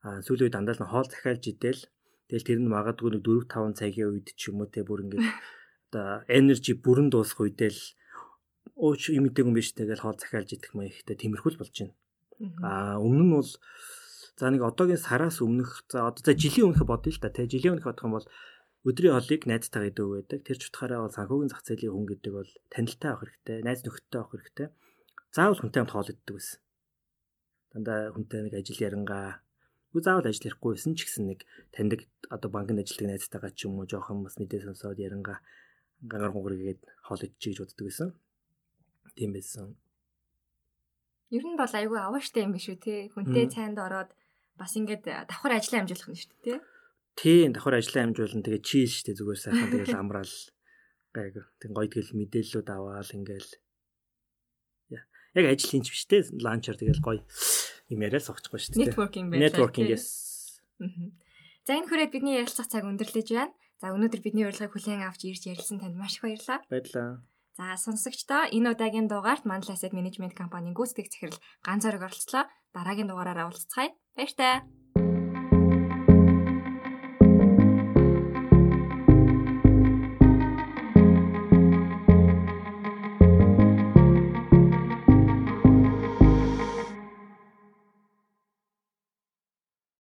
А 0.00 0.08
сүүлийн 0.24 0.48
үед 0.48 0.56
дандаа 0.56 0.74
л 0.80 0.88
хоол 0.88 1.08
захиалж 1.12 1.44
идэл 1.44 1.82
тэгэл 2.32 2.48
тэр 2.48 2.58
нь 2.64 2.72
магадгүй 2.72 3.20
нэг 3.20 3.22
4 3.28 3.52
5 3.52 3.76
цагийн 3.76 4.08
үед 4.16 4.28
ч 4.32 4.48
юм 4.48 4.64
уу 4.64 4.72
те 4.72 4.80
бүр 4.80 5.04
ингээд 5.04 5.28
одоо 5.92 6.24
energy 6.24 6.72
бүрэн 6.72 7.12
дуусах 7.12 7.44
үедээ 7.44 7.68
л 7.68 7.82
ууч 8.80 9.12
юм 9.12 9.28
идэг 9.28 9.44
юм 9.44 9.52
биш 9.52 9.76
тэгэл 9.76 10.00
хоол 10.00 10.16
захиалж 10.16 10.56
идэх 10.56 10.72
маягтай 10.72 11.20
тиймэрхүү 11.20 11.52
л 11.52 11.60
болж 11.60 11.74
байна. 11.76 11.94
А 12.64 12.96
өмнө 12.96 13.24
нь 13.28 13.34
бол 13.36 13.50
за 14.40 14.48
нэг 14.48 14.64
одоогийн 14.64 14.96
сараас 14.96 15.44
өмнөх 15.44 15.84
за 15.92 16.08
одоо 16.08 16.22
за 16.24 16.32
жилийн 16.32 16.72
өмнөх 16.72 16.88
бодъё 16.88 17.12
л 17.12 17.20
та 17.20 17.28
те 17.28 17.44
жилийн 17.44 17.76
өмнөх 17.76 17.92
бодох 17.92 18.08
юм 18.08 18.16
бол 18.16 18.28
өдрийн 18.88 19.14
хоолыг 19.14 19.42
найзтайгаа 19.44 19.90
идэв 19.92 20.08
байдаг. 20.08 20.40
Тэр 20.46 20.58
ч 20.60 20.64
утгаараа 20.68 21.04
бол 21.04 21.16
санхүүгийн 21.16 21.52
зах 21.52 21.62
зээлийн 21.66 21.92
хүн 21.92 22.06
гэдэг 22.08 22.32
бол 22.32 22.50
танилтаа 22.72 23.10
авах 23.12 23.22
хэрэгтэй, 23.28 23.58
найз 23.66 23.80
нөхөдтэй 23.84 24.18
авах 24.20 24.32
хэрэгтэй. 24.32 24.68
Заавал 25.36 25.60
хүнтэй 25.60 25.80
хамт 25.80 25.94
хоол 25.94 26.12
иддэг 26.12 26.34
байсан. 26.36 26.58
Дандаа 27.70 27.98
хүнтэй 28.14 28.40
нэг 28.44 28.54
ажил 28.56 28.80
ярангаа 28.80 29.44
Үгүй 29.90 30.06
заавал 30.06 30.30
ажил 30.30 30.46
ярихгүй 30.46 30.70
байсан 30.78 30.94
ч 30.94 31.02
гэсэн 31.02 31.24
нэг 31.26 31.40
таньдаг 31.74 32.06
одоо 32.30 32.46
банкнд 32.54 32.78
ажилладаг 32.78 33.10
найзтайгаа 33.10 33.50
ч 33.50 33.66
юм 33.66 33.82
уу 33.82 33.90
жоохон 33.90 34.22
бас 34.22 34.38
мэдээ 34.38 34.62
сонсоод 34.62 35.02
ярангаа 35.02 35.42
гангар 36.06 36.30
хугаргээд 36.30 36.80
хоол 37.02 37.26
идчихэж 37.26 37.58
боддог 37.58 37.84
байсан. 37.90 38.08
Тийм 39.18 39.34
байсан. 39.34 39.74
Ер 41.34 41.42
нь 41.42 41.58
бол 41.58 41.74
айгүй 41.74 41.98
авааштай 41.98 42.46
юм 42.46 42.54
биш 42.54 42.70
үү 42.70 42.78
те. 42.78 43.10
Хүнтэй 43.10 43.50
цайнд 43.50 43.82
ороод 43.82 44.14
бас 44.54 44.78
ингээд 44.78 45.26
давхар 45.26 45.58
ажлаа 45.58 45.82
амжуулах 45.82 46.10
нь 46.14 46.20
шүү 46.22 46.30
дээ 46.38 46.42
те. 46.46 46.62
Тийм 47.20 47.52
давхар 47.52 47.76
ажлаа 47.78 48.08
амжуулна 48.08 48.40
тэгээ 48.40 48.64
чийл 48.64 48.90
штэ 48.90 49.12
зүгээр 49.14 49.40
сайхан 49.40 49.70
тэгэл 49.76 50.00
амраал 50.00 50.34
гайг 51.12 51.36
тэг 51.60 51.70
гоё 51.76 51.88
тэгэл 51.92 52.16
мэдээллүүд 52.16 52.68
аваал 52.72 53.12
ингээл 53.12 53.50
яг 55.36 55.44
ажил 55.46 55.70
хийж 55.70 55.86
биш 55.92 56.04
те 56.08 56.24
ланчер 56.40 56.80
тэгэл 56.80 57.04
гоё 57.04 57.20
юм 57.92 58.00
яриа 58.00 58.24
согчгүй 58.24 58.58
штэ 58.58 58.80
networking 58.80 59.28
байлаа 59.28 59.44
networking 59.46 59.86
yes 59.92 60.30
За 61.68 61.76
энэ 61.76 61.86
хүрээд 61.86 62.10
бидний 62.10 62.40
ярилцах 62.40 62.66
цаг 62.72 62.88
өндөрлөж 62.88 63.28
байна. 63.36 63.52
За 63.78 63.92
өнөөдөр 63.92 64.20
бидний 64.24 64.48
урилгыг 64.48 64.72
хүлээн 64.72 65.04
авч 65.04 65.28
ирж 65.28 65.44
ярилцсан 65.52 65.78
танд 65.78 65.94
маш 65.94 66.16
их 66.16 66.24
баярлалаа. 66.24 66.64
Баярлалаа. 66.72 67.20
За 67.54 67.64
сонсогчдоо 67.76 68.48
энэ 68.48 68.72
удаагийн 68.72 69.06
дугаарт 69.06 69.44
Mandala 69.44 69.76
Asset 69.76 69.92
Management 69.92 70.32
компанийн 70.32 70.74
гүйцэтгэх 70.74 71.12
захирал 71.12 71.38
ганц 71.62 71.84
зориг 71.84 72.02
оролцлоо. 72.02 72.48
Дараагийн 72.72 73.08
дугаараараа 73.12 73.52
уулзцгаая. 73.52 73.92
Баяр 74.16 74.32
таа. 74.34 74.56